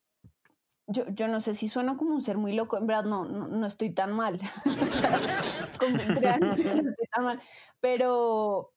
yo, 0.87 1.09
yo 1.09 1.27
no 1.27 1.41
sé 1.41 1.55
si 1.55 1.71
suena 1.71 1.97
como 1.97 2.15
un 2.15 2.21
ser 2.21 2.37
muy 2.37 2.53
loco, 2.53 2.77
en 2.77 2.87
verdad 2.87 3.05
no, 3.05 3.25
no, 3.25 3.49
no 3.49 3.67
estoy 3.67 3.95
tan 3.95 4.13
mal. 4.13 4.39
como, 5.79 5.97
no 5.97 6.53
estoy 6.53 7.07
tan 7.11 7.25
mal. 7.25 7.41
Pero, 7.81 8.75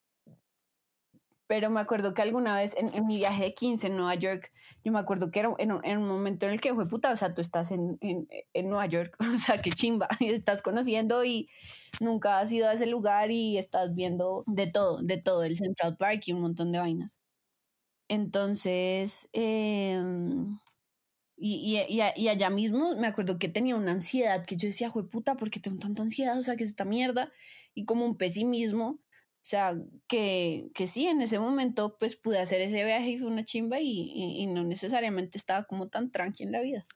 pero 1.54 1.70
me 1.70 1.80
acuerdo 1.80 2.16
que 2.16 2.24
alguna 2.24 2.56
vez 2.56 2.76
en, 2.78 2.92
en, 2.96 3.06
mi 3.06 3.18
viaje 3.18 3.44
de 3.44 3.54
15 3.54 3.86
en 3.86 3.96
Nueva 3.96 4.16
York, 4.16 4.50
yo 4.84 4.92
me 4.92 4.98
acuerdo 4.98 5.30
que 5.30 5.40
era 5.40 5.54
en 5.60 5.72
un, 5.72 5.86
en 5.86 6.00
un 6.00 6.08
momento 6.08 6.48
en 6.48 6.54
el 6.54 6.60
que 6.60 6.74
fue 6.74 6.90
puta, 6.90 7.12
o 7.12 7.16
sea, 7.16 7.36
tú 7.36 7.42
estás 7.42 7.70
en, 7.70 8.00
en, 8.02 8.28
en, 8.56 8.70
Nueva 8.70 8.88
York, 8.88 9.16
o 9.36 9.38
sea, 9.38 9.60
qué 9.60 9.70
chimba, 9.70 10.08
y 10.20 10.30
estás 10.30 10.64
conociendo 10.64 11.24
y 11.24 11.48
nunca 12.00 12.40
has 12.40 12.52
ido 12.52 12.68
a 12.68 12.74
ese 12.74 12.88
lugar 12.88 13.30
y 13.30 13.60
estás 13.60 13.94
viendo 13.94 14.44
de 14.48 14.66
todo, 14.66 15.04
de 15.04 15.18
todo, 15.18 15.44
el 15.44 15.56
Central 15.56 15.96
Park 15.96 16.24
y 16.26 16.34
un 16.34 16.42
montón 16.42 16.72
de 16.72 16.80
vainas. 16.80 17.20
Entonces, 18.08 19.30
eh, 19.34 20.02
y, 21.38 21.86
y, 21.88 22.02
y, 22.16 22.30
allá 22.30 22.50
mismo 22.50 22.96
me 22.96 23.06
acuerdo 23.06 23.38
que 23.38 23.48
tenía 23.48 23.76
una 23.76 23.92
ansiedad 23.92 24.44
que 24.44 24.58
yo 24.58 24.70
decía, 24.70 24.90
puta, 24.90 25.36
¿por 25.36 25.52
qué 25.52 25.60
tengo 25.60 25.78
tanta 25.78 26.02
ansiedad? 26.02 26.40
O 26.40 26.44
sea, 26.44 26.56
que 26.56 26.64
es 26.64 26.72
esta 26.72 26.86
mierda. 26.86 27.32
Y 27.76 27.86
como 27.86 28.06
un 28.06 28.18
pesimismo. 28.18 29.03
O 29.44 29.46
sea, 29.46 29.76
que, 30.08 30.72
que 30.74 30.88
sí, 30.88 31.08
en 31.08 31.22
ese 31.22 31.38
momento 31.38 31.98
pues 32.00 32.16
pude 32.16 32.40
hacer 32.40 32.62
ese 32.62 32.86
viaje 32.86 33.10
y 33.10 33.20
fue 33.20 33.28
una 33.28 33.44
chimba 33.44 33.82
y, 33.82 33.90
y, 33.90 34.42
y 34.42 34.48
no 34.48 34.64
necesariamente 34.64 35.38
estaba 35.38 35.66
como 35.66 35.90
tan 35.90 36.12
tranqui 36.12 36.44
en 36.44 36.54
la 36.54 36.62
vida. 36.62 36.88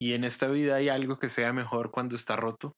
¿Y 0.00 0.14
en 0.14 0.24
esta 0.24 0.48
vida 0.48 0.76
hay 0.76 0.88
algo 0.88 1.18
que 1.18 1.28
sea 1.28 1.52
mejor 1.52 1.90
cuando 1.90 2.16
está 2.16 2.36
roto? 2.36 2.72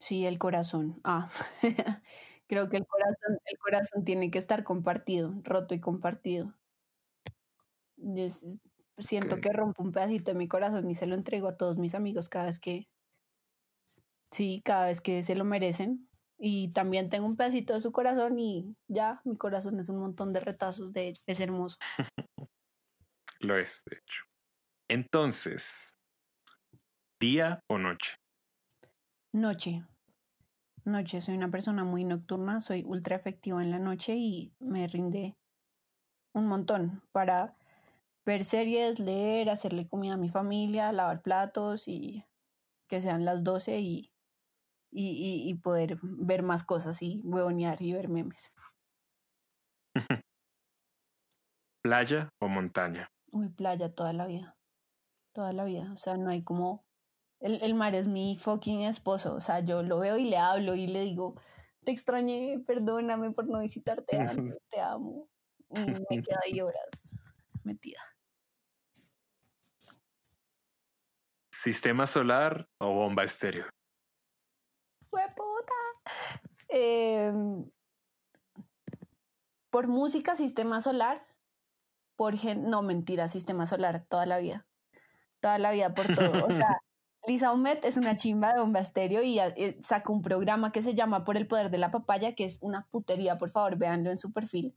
Sí, 0.00 0.26
el 0.26 0.38
corazón. 0.38 1.00
Ah, 1.02 1.30
creo 2.46 2.68
que 2.68 2.76
el 2.76 2.86
corazón, 2.86 3.38
el 3.44 3.58
corazón 3.58 4.04
tiene 4.04 4.30
que 4.30 4.38
estar 4.38 4.64
compartido, 4.64 5.34
roto 5.44 5.74
y 5.74 5.80
compartido. 5.80 6.54
Siento 8.98 9.40
que 9.40 9.50
rompo 9.50 9.82
un 9.82 9.92
pedacito 9.92 10.32
de 10.32 10.38
mi 10.38 10.46
corazón 10.46 10.90
y 10.90 10.94
se 10.94 11.06
lo 11.06 11.14
entrego 11.14 11.48
a 11.48 11.56
todos 11.56 11.78
mis 11.78 11.94
amigos 11.94 12.28
cada 12.28 12.46
vez 12.46 12.58
que, 12.58 12.88
sí, 14.30 14.62
cada 14.64 14.86
vez 14.86 15.00
que 15.00 15.22
se 15.22 15.34
lo 15.34 15.44
merecen. 15.44 16.08
Y 16.38 16.70
también 16.70 17.10
tengo 17.10 17.26
un 17.26 17.36
pedacito 17.36 17.74
de 17.74 17.82
su 17.82 17.92
corazón 17.92 18.38
y 18.38 18.74
ya, 18.88 19.20
mi 19.24 19.36
corazón 19.36 19.78
es 19.78 19.90
un 19.90 19.98
montón 19.98 20.32
de 20.32 20.40
retazos 20.40 20.92
de. 20.92 21.14
Es 21.26 21.40
hermoso. 21.40 21.76
Lo 23.40 23.56
es, 23.56 23.82
de 23.84 23.96
hecho. 23.96 24.24
Entonces, 24.88 25.94
¿día 27.20 27.60
o 27.68 27.78
noche? 27.78 28.16
Noche. 29.32 29.84
Noche, 30.84 31.20
soy 31.20 31.36
una 31.36 31.50
persona 31.50 31.84
muy 31.84 32.04
nocturna, 32.04 32.60
soy 32.60 32.84
ultra 32.86 33.16
efectiva 33.16 33.62
en 33.62 33.70
la 33.70 33.78
noche 33.78 34.16
y 34.16 34.52
me 34.58 34.86
rinde 34.88 35.36
un 36.32 36.46
montón 36.46 37.02
para 37.12 37.56
ver 38.24 38.44
series, 38.44 38.98
leer, 38.98 39.50
hacerle 39.50 39.86
comida 39.86 40.14
a 40.14 40.18
mi 40.18 40.28
familia, 40.28 40.92
lavar 40.92 41.22
platos 41.22 41.86
y 41.86 42.24
que 42.88 43.00
sean 43.00 43.24
las 43.24 43.44
12 43.44 43.78
y, 43.78 44.09
y, 44.90 45.10
y- 45.10 45.50
y 45.50 45.54
poder 45.54 45.98
ver 46.02 46.42
más 46.42 46.64
cosas 46.64 47.02
y 47.02 47.20
huevonear 47.24 47.80
y 47.82 47.92
ver 47.92 48.08
memes. 48.08 48.52
¿Playa 51.82 52.30
o 52.40 52.48
montaña? 52.48 53.06
Uy, 53.32 53.48
playa 53.48 53.94
toda 53.94 54.12
la 54.12 54.26
vida. 54.26 54.56
Toda 55.32 55.52
la 55.52 55.64
vida. 55.64 55.92
O 55.92 55.96
sea, 55.96 56.16
no 56.16 56.30
hay 56.30 56.42
como. 56.44 56.86
El, 57.40 57.62
el 57.62 57.74
mar 57.74 57.94
es 57.94 58.08
mi 58.08 58.36
fucking 58.36 58.82
esposo. 58.82 59.34
O 59.36 59.40
sea, 59.40 59.60
yo 59.60 59.82
lo 59.82 60.00
veo 60.00 60.18
y 60.18 60.24
le 60.30 60.38
hablo 60.38 60.74
y 60.76 60.86
le 60.88 61.02
digo, 61.02 61.36
te 61.84 61.92
extrañé, 61.92 62.60
perdóname 62.66 63.32
por 63.32 63.48
no 63.48 63.60
visitarte 63.60 64.20
antes, 64.20 64.66
te 64.70 64.80
amo. 64.80 65.28
Y 65.70 66.00
me 66.10 66.20
quedo 66.22 66.38
ahí 66.44 66.60
horas 66.60 66.90
metida. 67.64 68.00
¿Sistema 71.52 72.06
solar 72.06 72.66
o 72.80 72.92
bomba 72.94 73.22
estéreo? 73.24 73.66
¡Hueputa! 75.12 75.74
Em, 76.68 77.64
por 79.70 79.88
música, 79.88 80.34
sistema 80.36 80.80
solar. 80.80 81.26
Por 82.16 82.36
gen... 82.36 82.68
No, 82.70 82.82
mentira, 82.82 83.28
sistema 83.28 83.66
solar, 83.66 84.04
toda 84.08 84.26
la 84.26 84.38
vida. 84.38 84.66
Toda 85.40 85.58
la 85.58 85.72
vida, 85.72 85.94
por 85.94 86.06
todo. 86.14 86.46
O 86.46 86.52
sea, 86.52 86.80
Lisa 87.26 87.52
Omet 87.52 87.84
es 87.84 87.96
una 87.96 88.16
chimba 88.16 88.52
de 88.52 88.60
bomba 88.60 88.80
estéreo 88.80 89.22
y 89.22 89.38
eh, 89.38 89.76
sacó 89.80 90.12
un 90.12 90.22
programa 90.22 90.72
que 90.72 90.82
se 90.82 90.94
llama 90.94 91.24
Por 91.24 91.36
el 91.36 91.46
poder 91.46 91.70
de 91.70 91.78
la 91.78 91.90
papaya, 91.90 92.34
que 92.34 92.44
es 92.44 92.58
una 92.62 92.86
putería, 92.90 93.38
por 93.38 93.50
favor, 93.50 93.76
véanlo 93.76 94.10
en 94.10 94.18
su 94.18 94.32
perfil. 94.32 94.74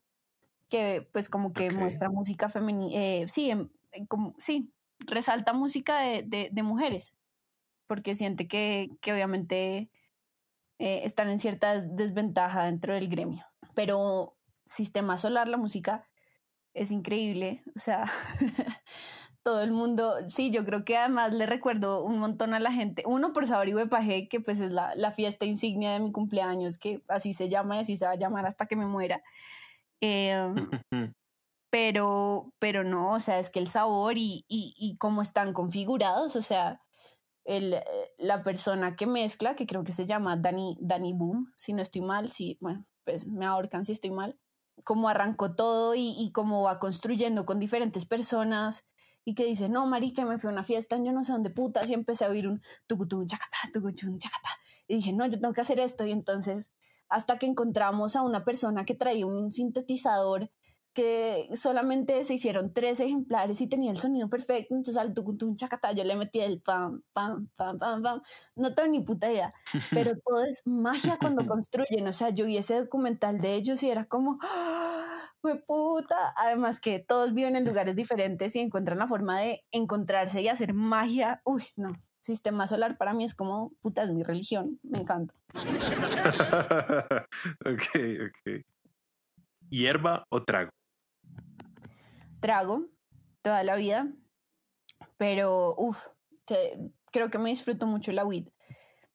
Que 0.70 1.08
pues 1.12 1.30
como 1.30 1.54
que 1.54 1.68
Ok. 1.70 1.74
muestra 1.76 2.10
música 2.10 2.50
femenina. 2.50 3.28
sí, 3.28 3.50
em, 3.52 3.70
eh, 3.92 4.06
como, 4.08 4.36
sí, 4.38 4.72
resalta 5.00 5.54
música 5.54 6.00
de, 6.00 6.24
de- 6.24 6.50
de 6.52 6.64
mujeres. 6.64 7.14
Porque 7.88 8.16
siente 8.16 8.48
que, 8.48 8.90
que 9.02 9.12
obviamente 9.14 9.90
eh, 10.80 11.02
están 11.04 11.30
en 11.30 11.40
cierta 11.40 11.74
des- 11.74 11.96
desventaja 11.96 12.66
dentro 12.66 12.94
del 12.94 13.08
gremio. 13.10 13.46
Pero 13.76 14.38
Sistema 14.66 15.18
Solar, 15.18 15.48
la 15.48 15.58
música 15.58 16.08
es 16.74 16.92
increíble. 16.92 17.64
O 17.76 17.80
sea, 17.80 18.06
todo 19.44 19.62
el 19.62 19.72
mundo, 19.72 20.14
sí, 20.30 20.52
yo 20.52 20.66
creo 20.66 20.86
que 20.86 20.98
además 20.98 21.34
le 21.34 21.46
recuerdo 21.46 22.04
un 22.04 22.18
montón 22.20 22.54
a 22.54 22.60
la 22.60 22.72
gente. 22.72 23.04
Uno 23.06 23.34
por 23.34 23.46
Sabor 23.46 23.68
y 23.68 23.76
Huepaje, 23.76 24.28
que 24.28 24.40
pues 24.40 24.60
es 24.60 24.72
la, 24.72 24.94
la 24.96 25.12
fiesta 25.12 25.46
insignia 25.46 25.92
de 25.94 26.00
mi 26.00 26.12
cumpleaños, 26.12 26.78
que 26.78 27.04
así 27.10 27.34
se 27.34 27.50
llama 27.50 27.78
y 27.78 27.80
así 27.82 27.98
se 27.98 28.06
va 28.06 28.12
a 28.12 28.16
llamar 28.18 28.46
hasta 28.46 28.66
que 28.68 28.76
me 28.76 28.86
muera. 28.86 29.22
Em, 30.02 30.56
pero, 31.70 32.54
pero 32.60 32.84
no, 32.84 33.14
o 33.14 33.20
sea, 33.20 33.40
es 33.40 33.50
que 33.50 33.60
el 33.60 33.68
sabor 33.68 34.18
y, 34.18 34.46
y, 34.48 34.76
y 34.78 34.98
cómo 34.98 35.22
están 35.22 35.54
configurados, 35.54 36.36
o 36.36 36.42
sea, 36.42 36.82
el, 37.46 37.74
eh, 37.74 37.84
la 38.18 38.44
persona 38.44 38.96
que 38.96 39.08
mezcla, 39.08 39.56
que 39.56 39.68
creo 39.68 39.84
que 39.84 39.92
se 39.92 40.06
llama 40.06 40.38
Dani, 40.38 40.78
Dani 40.80 41.14
Boom, 41.14 41.52
si 41.56 41.74
no 41.74 41.82
estoy 41.82 42.02
mal, 42.02 42.30
si, 42.30 42.58
bueno, 42.62 42.86
pues 43.04 43.28
me 43.28 43.46
ahorcan 43.46 43.86
si 43.86 43.92
estoy 43.92 44.12
mal, 44.12 44.38
cómo 44.86 45.10
arrancó 45.10 45.56
todo 45.56 45.96
y, 45.96 46.16
y 46.18 46.32
cómo 46.32 46.64
va 46.64 46.80
construyendo 46.80 47.46
con 47.46 47.60
diferentes 47.60 48.06
personas 48.06 48.86
y 49.26 49.36
que 49.36 49.46
dice, 49.46 49.70
no, 49.70 49.88
marica, 49.88 50.26
me 50.26 50.38
fui 50.38 50.50
a 50.50 50.54
una 50.54 50.64
fiesta, 50.64 50.98
yo 50.98 51.12
no 51.12 51.24
sé 51.24 51.32
dónde 51.32 51.50
putas, 51.50 51.90
y 51.90 51.94
empecé 51.94 52.26
a 52.26 52.30
oír 52.30 52.48
un 52.48 52.62
tucutun, 52.88 53.26
chacata, 53.26 53.58
tucuchun, 53.74 54.20
chacata, 54.20 54.50
y 54.88 54.96
dije, 54.96 55.14
no, 55.14 55.26
yo 55.28 55.40
tengo 55.40 55.54
que 55.54 55.62
hacer 55.62 55.80
esto, 55.80 56.06
y 56.06 56.12
entonces, 56.12 56.72
hasta 57.08 57.38
que 57.38 57.46
encontramos 57.46 58.16
a 58.16 58.22
una 58.22 58.44
persona 58.44 58.86
que 58.86 58.96
traía 58.96 59.26
un 59.26 59.52
sintetizador 59.52 60.52
que 60.94 61.50
solamente 61.56 62.24
se 62.24 62.36
hicieron 62.36 62.74
tres 62.74 63.00
ejemplares 63.00 63.60
y 63.62 63.68
tenía 63.68 63.92
el 63.92 63.98
sonido 63.98 64.30
perfecto, 64.30 64.76
entonces 64.76 64.98
al 64.98 65.14
tucutun, 65.14 65.56
chacata, 65.56 65.92
yo 65.92 66.04
le 66.04 66.16
metí 66.16 66.40
el 66.40 66.62
pam, 66.62 67.02
pam, 67.14 67.48
pam, 67.56 67.80
pam, 67.80 68.02
pam, 68.02 68.22
no 68.56 68.74
tengo 68.74 68.90
ni 68.90 69.02
puta 69.02 69.32
idea, 69.32 69.54
pero 69.92 70.14
todo 70.26 70.44
es 70.46 70.62
magia 70.66 71.18
cuando 71.20 71.46
construyen, 71.48 72.08
o 72.08 72.14
sea, 72.14 72.30
yo 72.30 72.46
vi 72.46 72.58
ese 72.58 72.80
documental 72.80 73.40
de 73.40 73.56
ellos 73.56 73.82
y 73.84 73.90
era 73.90 74.06
como, 74.06 74.40
fue 75.42 75.60
puta, 75.60 76.34
además 76.38 76.80
que 76.80 77.00
todos 77.00 77.34
viven 77.34 77.56
en 77.56 77.66
lugares 77.66 77.96
diferentes 77.96 78.56
y 78.56 78.60
encuentran 78.60 79.00
la 79.00 79.08
forma 79.08 79.40
de 79.40 79.64
encontrarse 79.72 80.42
y 80.42 80.48
hacer 80.48 80.74
magia, 80.74 81.42
uy, 81.44 81.64
no, 81.76 81.90
sistema 82.22 82.68
solar 82.68 82.98
para 82.98 83.14
mí 83.14 83.26
es 83.26 83.36
como, 83.36 83.74
puta, 83.82 84.04
es 84.04 84.14
mi 84.14 84.24
religión, 84.24 84.80
me 84.84 85.00
encanta. 85.00 85.34
ok, 87.66 87.86
ok. 88.28 88.64
¿Hierba 89.70 90.26
o 90.30 90.44
trago? 90.44 90.70
Trago 92.44 92.90
toda 93.42 93.64
la 93.64 93.78
vida, 93.78 94.12
pero, 95.16 95.76
uff, 95.78 96.08
creo 97.10 97.30
que 97.30 97.38
me 97.38 97.50
disfruto 97.50 97.88
mucho 97.88 98.12
la 98.12 98.26
weed. 98.26 98.50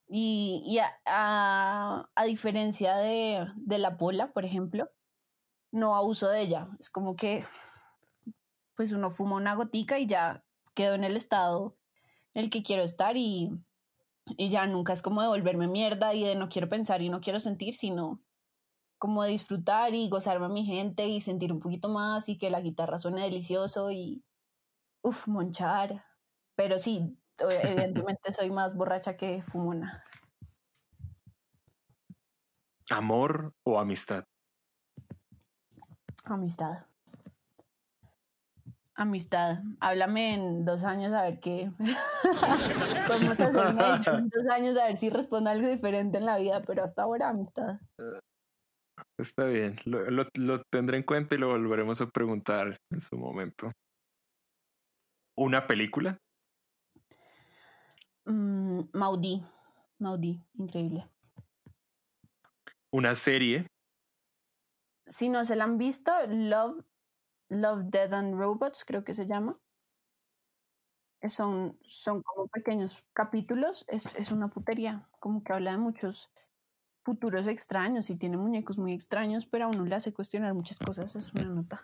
Y, 0.08 0.78
a, 0.78 0.98
a, 1.04 2.10
a, 2.14 2.24
diferencia 2.24 2.96
de, 2.96 3.46
de 3.56 3.76
la 3.76 3.98
pola, 3.98 4.32
por 4.32 4.46
ejemplo, 4.46 4.90
no 5.70 5.94
abuso 5.94 6.30
de 6.30 6.40
ella. 6.40 6.68
Es 6.80 6.88
como 6.88 7.16
que, 7.16 7.44
pues 8.74 8.92
uno 8.92 9.10
fuma 9.10 9.36
una 9.36 9.54
gotica 9.54 9.98
y 9.98 10.06
ya 10.06 10.42
quedo 10.74 10.94
en 10.94 11.04
el 11.04 11.14
estado 11.14 11.76
en 12.32 12.44
el 12.44 12.50
que 12.50 12.62
quiero 12.62 12.82
estar 12.82 13.18
y, 13.18 13.50
y 14.38 14.48
ya 14.48 14.66
nunca 14.66 14.94
es 14.94 15.02
como 15.02 15.20
de 15.20 15.28
volverme 15.28 15.68
mierda 15.68 16.14
y 16.14 16.24
de 16.24 16.34
no 16.34 16.48
quiero 16.48 16.70
pensar 16.70 17.02
y 17.02 17.10
no 17.10 17.20
quiero 17.20 17.40
sentir, 17.40 17.74
sino 17.74 18.22
como 18.98 19.24
disfrutar 19.24 19.94
y 19.94 20.08
gozarme 20.08 20.46
a 20.46 20.50
mi 20.50 20.64
gente 20.64 21.06
y 21.06 21.20
sentir 21.20 21.52
un 21.52 21.60
poquito 21.60 21.88
más 21.88 22.28
y 22.28 22.36
que 22.36 22.50
la 22.50 22.60
guitarra 22.60 22.98
suene 22.98 23.22
delicioso 23.22 23.90
y, 23.90 24.24
uff, 25.02 25.28
monchar. 25.28 26.04
Pero 26.56 26.78
sí, 26.78 27.16
evidentemente 27.38 28.32
soy 28.32 28.50
más 28.50 28.76
borracha 28.76 29.16
que 29.16 29.42
fumona. 29.42 30.02
¿Amor 32.90 33.54
o 33.64 33.78
amistad? 33.78 34.24
Amistad. 36.24 36.86
Amistad. 38.94 39.62
Háblame 39.78 40.34
en 40.34 40.64
dos 40.64 40.82
años 40.82 41.12
a 41.12 41.22
ver 41.22 41.38
qué. 41.38 41.70
Podemos 43.06 43.38
hacer 43.38 44.14
en 44.14 44.28
dos 44.28 44.52
años 44.52 44.76
a 44.76 44.86
ver 44.86 44.98
si 44.98 45.08
respondo 45.08 45.50
algo 45.50 45.68
diferente 45.68 46.18
en 46.18 46.26
la 46.26 46.38
vida, 46.38 46.64
pero 46.66 46.82
hasta 46.82 47.02
ahora 47.02 47.28
amistad. 47.28 47.78
Está 49.18 49.46
bien, 49.46 49.76
lo, 49.84 50.08
lo, 50.12 50.28
lo 50.34 50.62
tendré 50.70 50.96
en 50.96 51.02
cuenta 51.02 51.34
y 51.34 51.38
lo 51.38 51.48
volveremos 51.48 52.00
a 52.00 52.08
preguntar 52.08 52.78
en 52.88 53.00
su 53.00 53.16
momento. 53.18 53.72
¿Una 55.36 55.66
película? 55.66 56.18
Mm, 58.24 58.80
Maudí. 58.92 59.44
Maudí, 59.98 60.40
increíble. 60.54 61.10
¿Una 62.92 63.16
serie? 63.16 63.66
Si 65.08 65.28
no 65.28 65.44
se 65.44 65.56
la 65.56 65.64
han 65.64 65.78
visto, 65.78 66.12
Love, 66.28 66.84
Love, 67.48 67.86
Dead 67.86 68.14
and 68.14 68.38
Robots, 68.38 68.84
creo 68.84 69.02
que 69.02 69.14
se 69.14 69.26
llama. 69.26 69.58
Son, 71.28 71.76
son 71.88 72.22
como 72.22 72.46
pequeños 72.46 73.04
capítulos, 73.12 73.84
es, 73.88 74.14
es 74.14 74.30
una 74.30 74.48
putería, 74.48 75.08
como 75.18 75.42
que 75.42 75.52
habla 75.52 75.72
de 75.72 75.78
muchos 75.78 76.30
futuros 77.08 77.46
extraños 77.46 78.10
y 78.10 78.16
tiene 78.16 78.36
muñecos 78.36 78.76
muy 78.76 78.92
extraños, 78.92 79.46
pero 79.46 79.64
a 79.64 79.68
uno 79.68 79.86
le 79.86 79.94
hace 79.94 80.12
cuestionar 80.12 80.52
muchas 80.52 80.78
cosas, 80.78 81.16
es 81.16 81.32
una 81.32 81.44
nota. 81.44 81.82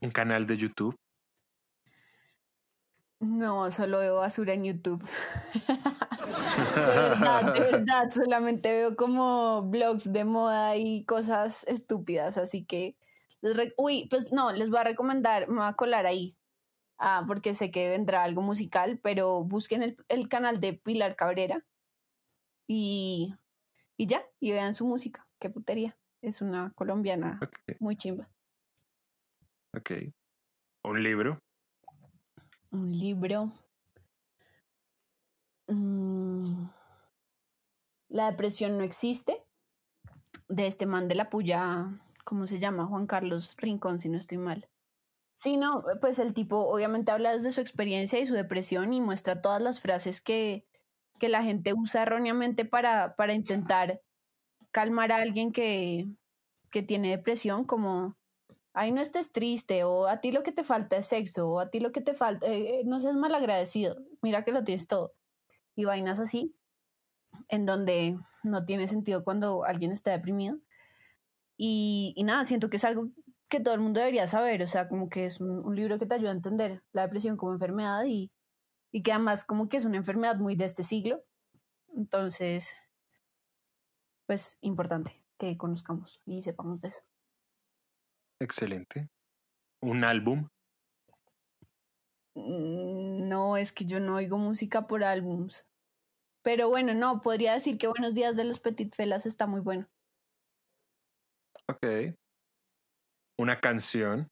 ¿Un 0.00 0.10
canal 0.10 0.48
de 0.48 0.56
YouTube? 0.56 0.98
No, 3.20 3.70
solo 3.70 4.00
veo 4.00 4.16
basura 4.16 4.54
en 4.54 4.64
YouTube. 4.64 5.00
de 6.74 6.80
verdad, 6.80 7.54
de 7.54 7.60
verdad, 7.60 8.10
solamente 8.10 8.72
veo 8.72 8.96
como 8.96 9.62
blogs 9.62 10.12
de 10.12 10.24
moda 10.24 10.74
y 10.74 11.04
cosas 11.04 11.62
estúpidas, 11.68 12.36
así 12.36 12.64
que... 12.64 12.96
Uy, 13.76 14.08
pues 14.10 14.32
no, 14.32 14.50
les 14.50 14.70
voy 14.70 14.80
a 14.80 14.84
recomendar, 14.84 15.46
me 15.46 15.58
voy 15.58 15.68
a 15.68 15.74
colar 15.74 16.04
ahí, 16.04 16.36
ah, 16.98 17.22
porque 17.28 17.54
sé 17.54 17.70
que 17.70 17.90
vendrá 17.90 18.24
algo 18.24 18.42
musical, 18.42 18.98
pero 19.00 19.44
busquen 19.44 19.84
el, 19.84 19.96
el 20.08 20.28
canal 20.28 20.58
de 20.58 20.72
Pilar 20.72 21.14
Cabrera 21.14 21.64
y, 22.72 23.34
y 23.96 24.06
ya, 24.06 24.24
y 24.38 24.52
vean 24.52 24.74
su 24.74 24.86
música, 24.86 25.26
qué 25.40 25.50
putería. 25.50 25.98
Es 26.22 26.40
una 26.40 26.72
colombiana 26.76 27.40
okay. 27.42 27.74
muy 27.80 27.96
chimba. 27.96 28.30
Ok. 29.76 29.90
¿Un 30.84 31.02
libro? 31.02 31.40
Un 32.70 32.92
libro. 32.92 33.52
Mm, 35.66 36.68
la 38.10 38.30
depresión 38.30 38.78
no 38.78 38.84
existe. 38.84 39.42
De 40.48 40.68
este 40.68 40.86
man 40.86 41.08
de 41.08 41.16
la 41.16 41.28
puya, 41.28 41.86
¿cómo 42.22 42.46
se 42.46 42.60
llama? 42.60 42.86
Juan 42.86 43.08
Carlos 43.08 43.56
Rincón, 43.56 44.00
si 44.00 44.08
no 44.08 44.18
estoy 44.18 44.38
mal. 44.38 44.68
Sí, 45.32 45.56
no, 45.56 45.82
pues 46.00 46.20
el 46.20 46.34
tipo 46.34 46.68
obviamente 46.68 47.10
habla 47.10 47.32
desde 47.32 47.50
su 47.50 47.60
experiencia 47.60 48.20
y 48.20 48.26
su 48.28 48.34
depresión 48.34 48.92
y 48.92 49.00
muestra 49.00 49.42
todas 49.42 49.60
las 49.60 49.80
frases 49.80 50.20
que, 50.20 50.69
que 51.20 51.28
la 51.28 51.44
gente 51.44 51.72
usa 51.74 52.02
erróneamente 52.02 52.64
para, 52.64 53.14
para 53.14 53.34
intentar 53.34 54.00
calmar 54.72 55.12
a 55.12 55.18
alguien 55.18 55.52
que, 55.52 56.08
que 56.70 56.82
tiene 56.82 57.10
depresión, 57.10 57.64
como, 57.64 58.16
ay, 58.72 58.90
no 58.90 59.00
estés 59.00 59.30
triste, 59.30 59.84
o 59.84 60.08
a 60.08 60.20
ti 60.20 60.32
lo 60.32 60.42
que 60.42 60.50
te 60.50 60.64
falta 60.64 60.96
es 60.96 61.06
sexo, 61.06 61.48
o 61.48 61.60
a 61.60 61.70
ti 61.70 61.78
lo 61.78 61.92
que 61.92 62.00
te 62.00 62.14
falta, 62.14 62.46
eh, 62.46 62.80
eh, 62.80 62.82
no 62.86 62.98
seas 62.98 63.16
malagradecido, 63.16 63.96
mira 64.22 64.44
que 64.44 64.52
lo 64.52 64.64
tienes 64.64 64.88
todo. 64.88 65.12
Y 65.76 65.84
vainas 65.84 66.18
así, 66.18 66.54
en 67.48 67.66
donde 67.66 68.16
no 68.44 68.64
tiene 68.64 68.88
sentido 68.88 69.22
cuando 69.22 69.64
alguien 69.64 69.92
está 69.92 70.10
deprimido. 70.12 70.58
Y, 71.56 72.14
y 72.16 72.24
nada, 72.24 72.44
siento 72.44 72.70
que 72.70 72.78
es 72.78 72.84
algo 72.84 73.10
que 73.48 73.60
todo 73.60 73.74
el 73.74 73.80
mundo 73.80 74.00
debería 74.00 74.26
saber, 74.26 74.62
o 74.62 74.66
sea, 74.66 74.88
como 74.88 75.08
que 75.10 75.26
es 75.26 75.40
un, 75.40 75.64
un 75.64 75.76
libro 75.76 75.98
que 75.98 76.06
te 76.06 76.14
ayuda 76.14 76.30
a 76.30 76.34
entender 76.34 76.82
la 76.92 77.02
depresión 77.02 77.36
como 77.36 77.52
enfermedad 77.52 78.04
y, 78.06 78.30
y 78.92 79.02
que 79.02 79.12
además 79.12 79.44
como 79.44 79.68
que 79.68 79.76
es 79.76 79.84
una 79.84 79.96
enfermedad 79.96 80.36
muy 80.36 80.56
de 80.56 80.64
este 80.64 80.82
siglo. 80.82 81.24
Entonces, 81.96 82.74
pues 84.26 84.58
importante 84.60 85.24
que 85.38 85.56
conozcamos 85.56 86.20
y 86.24 86.42
sepamos 86.42 86.80
de 86.80 86.88
eso. 86.88 87.02
Excelente. 88.40 89.08
¿Un 89.80 90.04
álbum? 90.04 90.48
Mm, 92.34 93.28
No, 93.28 93.56
es 93.56 93.72
que 93.72 93.84
yo 93.84 94.00
no 94.00 94.16
oigo 94.16 94.38
música 94.38 94.86
por 94.86 95.04
álbums. 95.04 95.66
Pero 96.42 96.68
bueno, 96.68 96.94
no, 96.94 97.20
podría 97.20 97.52
decir 97.52 97.76
que 97.76 97.86
Buenos 97.86 98.14
Días 98.14 98.36
de 98.36 98.44
los 98.44 98.60
Petit 98.60 98.94
Felas 98.94 99.26
está 99.26 99.46
muy 99.46 99.60
bueno. 99.60 99.88
Ok. 101.68 102.16
¿Una 103.38 103.60
canción? 103.60 104.30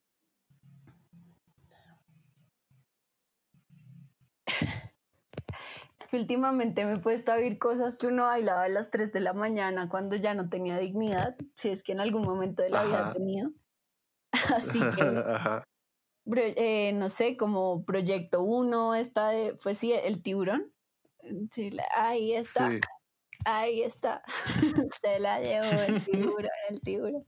Es 4.38 4.38
que 4.38 4.38
últimamente 6.13 6.85
me 6.85 6.95
he 6.95 6.97
puesto 6.97 7.33
a 7.33 7.37
oír 7.37 7.59
cosas 7.59 7.97
que 7.97 8.07
uno 8.07 8.25
bailaba 8.25 8.65
a 8.65 8.69
las 8.69 8.91
3 8.91 9.13
de 9.13 9.21
la 9.21 9.33
mañana 9.33 9.89
cuando 9.89 10.17
ya 10.17 10.35
no 10.35 10.49
tenía 10.49 10.79
dignidad, 10.79 11.37
si 11.57 11.71
es 11.71 11.83
que 11.83 11.93
en 11.93 12.01
algún 12.01 12.23
momento 12.23 12.63
de 12.63 12.71
la 12.71 12.85
vida 12.85 13.09
ha 13.09 13.13
tenido. 13.13 13.51
Así 14.55 14.79
que, 14.79 15.03
Ajá. 15.27 15.65
eh, 16.37 16.93
no 16.95 17.09
sé, 17.09 17.37
como 17.37 17.85
Proyecto 17.85 18.43
1, 18.43 18.95
esta 18.95 19.29
de, 19.31 19.55
pues 19.63 19.79
sí, 19.79 19.93
el 19.93 20.23
tiburón. 20.23 20.73
Sí, 21.51 21.77
ahí 21.95 22.33
está, 22.33 22.71
Sí. 22.71 22.81
ahí 23.45 23.83
está. 23.83 24.23
Se 25.03 25.19
la 25.19 25.41
llevó 25.41 25.83
el 25.83 26.05
tiburón, 26.05 26.51
el 26.71 26.81
tiburón. 26.81 27.25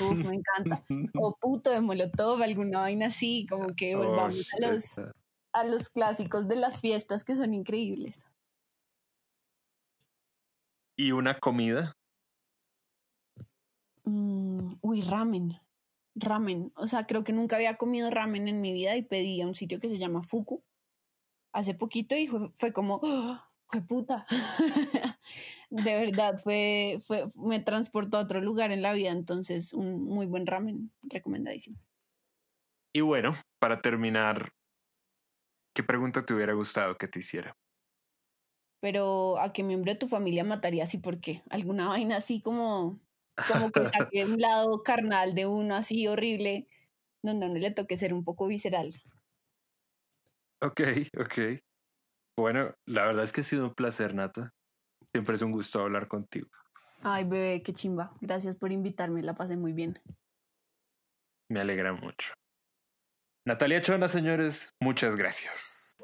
Uf, 0.00 0.24
me 0.24 0.36
encanta. 0.36 0.82
O 1.20 1.36
puto 1.36 1.70
de 1.70 1.80
Molotov, 1.80 2.40
alguna 2.42 2.80
vaina 2.80 3.06
así, 3.06 3.46
como 3.50 3.66
que 3.76 3.96
Oh, 3.96 3.98
volvamos 3.98 4.50
a 4.54 4.66
los. 4.66 5.00
A 5.54 5.64
los 5.64 5.88
clásicos 5.88 6.48
de 6.48 6.56
las 6.56 6.80
fiestas 6.80 7.24
que 7.24 7.36
son 7.36 7.54
increíbles. 7.54 8.26
¿Y 10.96 11.12
una 11.12 11.38
comida? 11.38 11.96
Mm, 14.04 14.66
uy, 14.82 15.00
ramen. 15.00 15.58
Ramen. 16.14 16.72
O 16.76 16.86
sea, 16.86 17.06
creo 17.06 17.24
que 17.24 17.32
nunca 17.32 17.56
había 17.56 17.76
comido 17.76 18.10
ramen 18.10 18.48
en 18.48 18.60
mi 18.60 18.72
vida 18.72 18.96
y 18.96 19.02
pedí 19.02 19.40
a 19.40 19.46
un 19.46 19.54
sitio 19.54 19.80
que 19.80 19.88
se 19.88 19.98
llama 19.98 20.22
Fuku 20.22 20.62
hace 21.52 21.74
poquito 21.74 22.16
y 22.16 22.26
fue, 22.26 22.50
fue 22.54 22.72
como, 22.72 23.00
¡oh! 23.02 23.40
fue 23.68 23.80
puta. 23.80 24.26
De 25.70 25.98
verdad, 25.98 26.38
fue, 26.38 26.98
fue, 27.00 27.26
me 27.36 27.60
transportó 27.60 28.18
a 28.18 28.22
otro 28.22 28.40
lugar 28.40 28.70
en 28.72 28.82
la 28.82 28.92
vida. 28.92 29.10
Entonces, 29.10 29.72
un 29.72 30.04
muy 30.04 30.26
buen 30.26 30.46
ramen, 30.46 30.92
recomendadísimo. 31.02 31.78
Y 32.92 33.00
bueno, 33.00 33.34
para 33.58 33.80
terminar, 33.80 34.52
¿qué 35.74 35.82
pregunta 35.82 36.24
te 36.24 36.34
hubiera 36.34 36.54
gustado 36.54 36.96
que 36.96 37.08
te 37.08 37.18
hiciera? 37.20 37.56
Pero 38.80 39.38
a 39.38 39.52
qué 39.52 39.62
miembro 39.62 39.92
de 39.92 39.98
tu 39.98 40.08
familia 40.08 40.44
matarías 40.44 40.92
y 40.94 40.98
por 40.98 41.20
qué? 41.20 41.42
¿Alguna 41.50 41.88
vaina 41.88 42.16
así 42.16 42.40
como, 42.42 43.00
como 43.44 43.72
que 43.72 43.84
saque 43.86 44.24
un 44.26 44.38
lado 44.40 44.82
carnal 44.82 45.34
de 45.34 45.46
uno 45.46 45.74
así 45.74 46.06
horrible, 46.06 46.68
donde 47.22 47.46
a 47.46 47.50
uno 47.50 47.58
le 47.60 47.70
toque 47.72 47.96
ser 47.96 48.14
un 48.14 48.24
poco 48.24 48.46
visceral? 48.48 48.90
Ok, 50.60 50.80
ok. 51.18 51.38
Bueno, 52.38 52.74
la 52.86 53.06
verdad 53.06 53.24
es 53.24 53.32
que 53.32 53.42
ha 53.42 53.44
sido 53.44 53.66
un 53.66 53.74
placer, 53.74 54.14
Nata. 54.14 54.54
Siempre 55.12 55.36
es 55.36 55.42
un 55.42 55.52
gusto 55.52 55.80
hablar 55.80 56.08
contigo. 56.08 56.48
Ay, 57.02 57.22
bebé, 57.22 57.62
qué 57.62 57.72
chimba. 57.72 58.14
Gracias 58.20 58.56
por 58.56 58.72
invitarme, 58.72 59.22
la 59.22 59.36
pasé 59.36 59.56
muy 59.56 59.72
bien. 59.72 60.00
Me 61.48 61.60
alegra 61.60 61.94
mucho. 61.94 62.34
Natalia 63.46 63.82
Chona, 63.82 64.08
señores, 64.08 64.74
muchas 64.80 65.16
gracias. 65.16 65.98